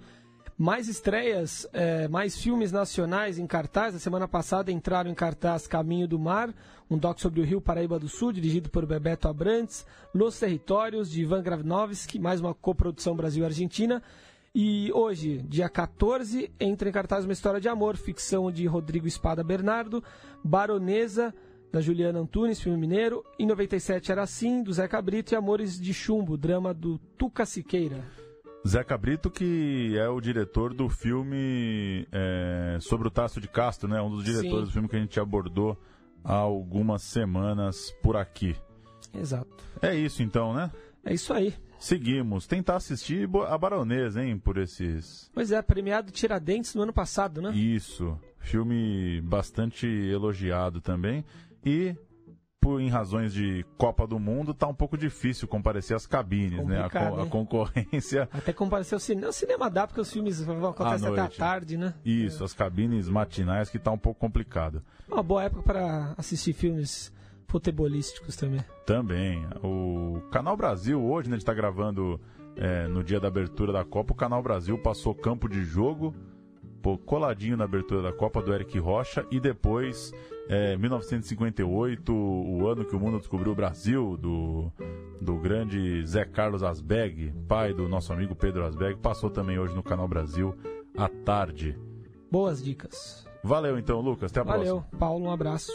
Mais 0.58 0.88
estreias, 0.88 1.68
é, 1.70 2.08
mais 2.08 2.38
filmes 2.38 2.72
nacionais 2.72 3.38
em 3.38 3.46
cartaz. 3.46 3.92
Na 3.92 4.00
semana 4.00 4.26
passada 4.26 4.72
entraram 4.72 5.10
em 5.10 5.14
cartaz 5.14 5.66
Caminho 5.66 6.08
do 6.08 6.18
Mar, 6.18 6.54
um 6.90 6.96
doc 6.96 7.18
sobre 7.18 7.42
o 7.42 7.44
Rio 7.44 7.60
Paraíba 7.60 7.98
do 7.98 8.08
Sul, 8.08 8.32
dirigido 8.32 8.70
por 8.70 8.86
Bebeto 8.86 9.28
Abrantes, 9.28 9.84
Los 10.14 10.38
Territórios, 10.38 11.10
de 11.10 11.20
Ivan 11.20 11.42
Gravinovski, 11.42 12.18
mais 12.18 12.40
uma 12.40 12.54
coprodução 12.54 13.14
Brasil-Argentina. 13.14 14.02
E 14.54 14.90
hoje, 14.94 15.44
dia 15.46 15.68
14, 15.68 16.50
entra 16.58 16.88
em 16.88 16.92
cartaz 16.92 17.26
uma 17.26 17.34
história 17.34 17.60
de 17.60 17.68
amor, 17.68 17.94
ficção 17.94 18.50
de 18.50 18.64
Rodrigo 18.64 19.06
Espada 19.06 19.44
Bernardo, 19.44 20.02
Baronesa, 20.42 21.34
da 21.70 21.82
Juliana 21.82 22.20
Antunes, 22.20 22.58
filme 22.58 22.78
mineiro. 22.78 23.22
Em 23.38 23.44
97 23.44 24.10
era 24.10 24.22
assim, 24.22 24.62
do 24.62 24.72
Zé 24.72 24.88
Cabrito, 24.88 25.34
e 25.34 25.36
Amores 25.36 25.78
de 25.78 25.92
Chumbo, 25.92 26.38
drama 26.38 26.72
do 26.72 26.98
Tuca 27.18 27.44
Siqueira. 27.44 28.25
Zé 28.66 28.82
Cabrito, 28.82 29.30
que 29.30 29.96
é 29.96 30.08
o 30.08 30.20
diretor 30.20 30.74
do 30.74 30.88
filme 30.88 32.06
é, 32.10 32.78
sobre 32.80 33.06
o 33.06 33.10
Tássio 33.10 33.40
de 33.40 33.48
Castro, 33.48 33.88
né? 33.88 34.00
Um 34.02 34.10
dos 34.10 34.24
diretores 34.24 34.60
Sim. 34.60 34.64
do 34.64 34.70
filme 34.72 34.88
que 34.88 34.96
a 34.96 34.98
gente 34.98 35.20
abordou 35.20 35.78
há 36.24 36.34
algumas 36.34 37.02
semanas 37.02 37.94
por 38.02 38.16
aqui. 38.16 38.56
Exato. 39.14 39.64
É 39.80 39.94
isso 39.94 40.22
então, 40.22 40.52
né? 40.52 40.70
É 41.04 41.14
isso 41.14 41.32
aí. 41.32 41.54
Seguimos. 41.78 42.46
Tentar 42.46 42.76
assistir 42.76 43.28
a 43.48 43.56
Baronesa, 43.56 44.24
hein, 44.24 44.38
por 44.38 44.58
esses... 44.58 45.30
Pois 45.32 45.52
é, 45.52 45.62
premiado 45.62 46.10
Tiradentes 46.10 46.74
no 46.74 46.82
ano 46.82 46.92
passado, 46.92 47.40
né? 47.40 47.54
Isso. 47.54 48.18
Filme 48.38 49.20
bastante 49.20 49.86
elogiado 49.86 50.80
também. 50.80 51.24
E 51.64 51.94
por, 52.66 52.80
em 52.80 52.88
razões 52.88 53.32
de 53.32 53.64
Copa 53.78 54.08
do 54.08 54.18
Mundo, 54.18 54.52
tá 54.52 54.66
um 54.66 54.74
pouco 54.74 54.98
difícil 54.98 55.46
comparecer 55.46 55.96
às 55.96 56.04
cabines, 56.04 56.66
né? 56.66 56.80
A, 56.80 57.22
a, 57.22 57.26
concorrência. 57.26 58.28
Até 58.34 58.52
comparecer 58.52 58.96
ao 58.96 58.98
cinema. 58.98 59.28
O 59.28 59.32
cinema 59.32 59.70
dá, 59.70 59.86
porque 59.86 60.00
os 60.00 60.12
filmes 60.12 60.42
acontecem 60.42 61.08
até 61.08 61.20
a 61.20 61.28
tarde, 61.28 61.76
né? 61.76 61.94
Isso, 62.04 62.42
é. 62.42 62.44
as 62.44 62.52
cabines 62.52 63.08
matinais 63.08 63.70
que 63.70 63.78
tá 63.78 63.92
um 63.92 63.98
pouco 63.98 64.18
complicado. 64.18 64.82
Uma 65.08 65.22
boa 65.22 65.44
época 65.44 65.62
para 65.62 66.12
assistir 66.18 66.54
filmes 66.54 67.12
futebolísticos 67.46 68.34
também. 68.34 68.64
Também. 68.84 69.46
O 69.62 70.20
Canal 70.32 70.56
Brasil, 70.56 71.00
hoje, 71.00 71.28
né, 71.28 71.36
a 71.36 71.38
gente 71.38 71.46
tá 71.46 71.54
gravando 71.54 72.20
é, 72.56 72.88
no 72.88 73.04
dia 73.04 73.20
da 73.20 73.28
abertura 73.28 73.72
da 73.72 73.84
Copa, 73.84 74.12
o 74.12 74.16
Canal 74.16 74.42
Brasil 74.42 74.76
passou 74.76 75.14
campo 75.14 75.48
de 75.48 75.62
jogo 75.62 76.12
pô, 76.82 76.98
coladinho 76.98 77.56
na 77.56 77.64
abertura 77.64 78.02
da 78.02 78.12
Copa 78.12 78.42
do 78.42 78.52
Eric 78.52 78.76
Rocha 78.78 79.24
e 79.30 79.38
depois 79.38 80.12
é, 80.48 80.76
1958, 80.76 82.12
o 82.12 82.68
ano 82.68 82.84
que 82.84 82.94
o 82.94 83.00
mundo 83.00 83.18
descobriu 83.18 83.52
o 83.52 83.54
Brasil, 83.56 84.16
do, 84.16 84.70
do 85.20 85.36
grande 85.36 86.04
Zé 86.06 86.24
Carlos 86.24 86.62
Asbeg, 86.62 87.32
pai 87.48 87.72
do 87.72 87.88
nosso 87.88 88.12
amigo 88.12 88.34
Pedro 88.34 88.64
Asbeg, 88.64 88.96
passou 89.00 89.30
também 89.30 89.58
hoje 89.58 89.74
no 89.74 89.82
Canal 89.82 90.06
Brasil 90.06 90.56
à 90.96 91.08
tarde. 91.08 91.78
Boas 92.30 92.62
dicas. 92.62 93.26
Valeu 93.42 93.78
então, 93.78 94.00
Lucas. 94.00 94.30
Até 94.30 94.40
a 94.40 94.44
Valeu. 94.44 94.76
próxima. 94.80 94.98
Paulo, 94.98 95.26
um 95.26 95.30
abraço. 95.30 95.72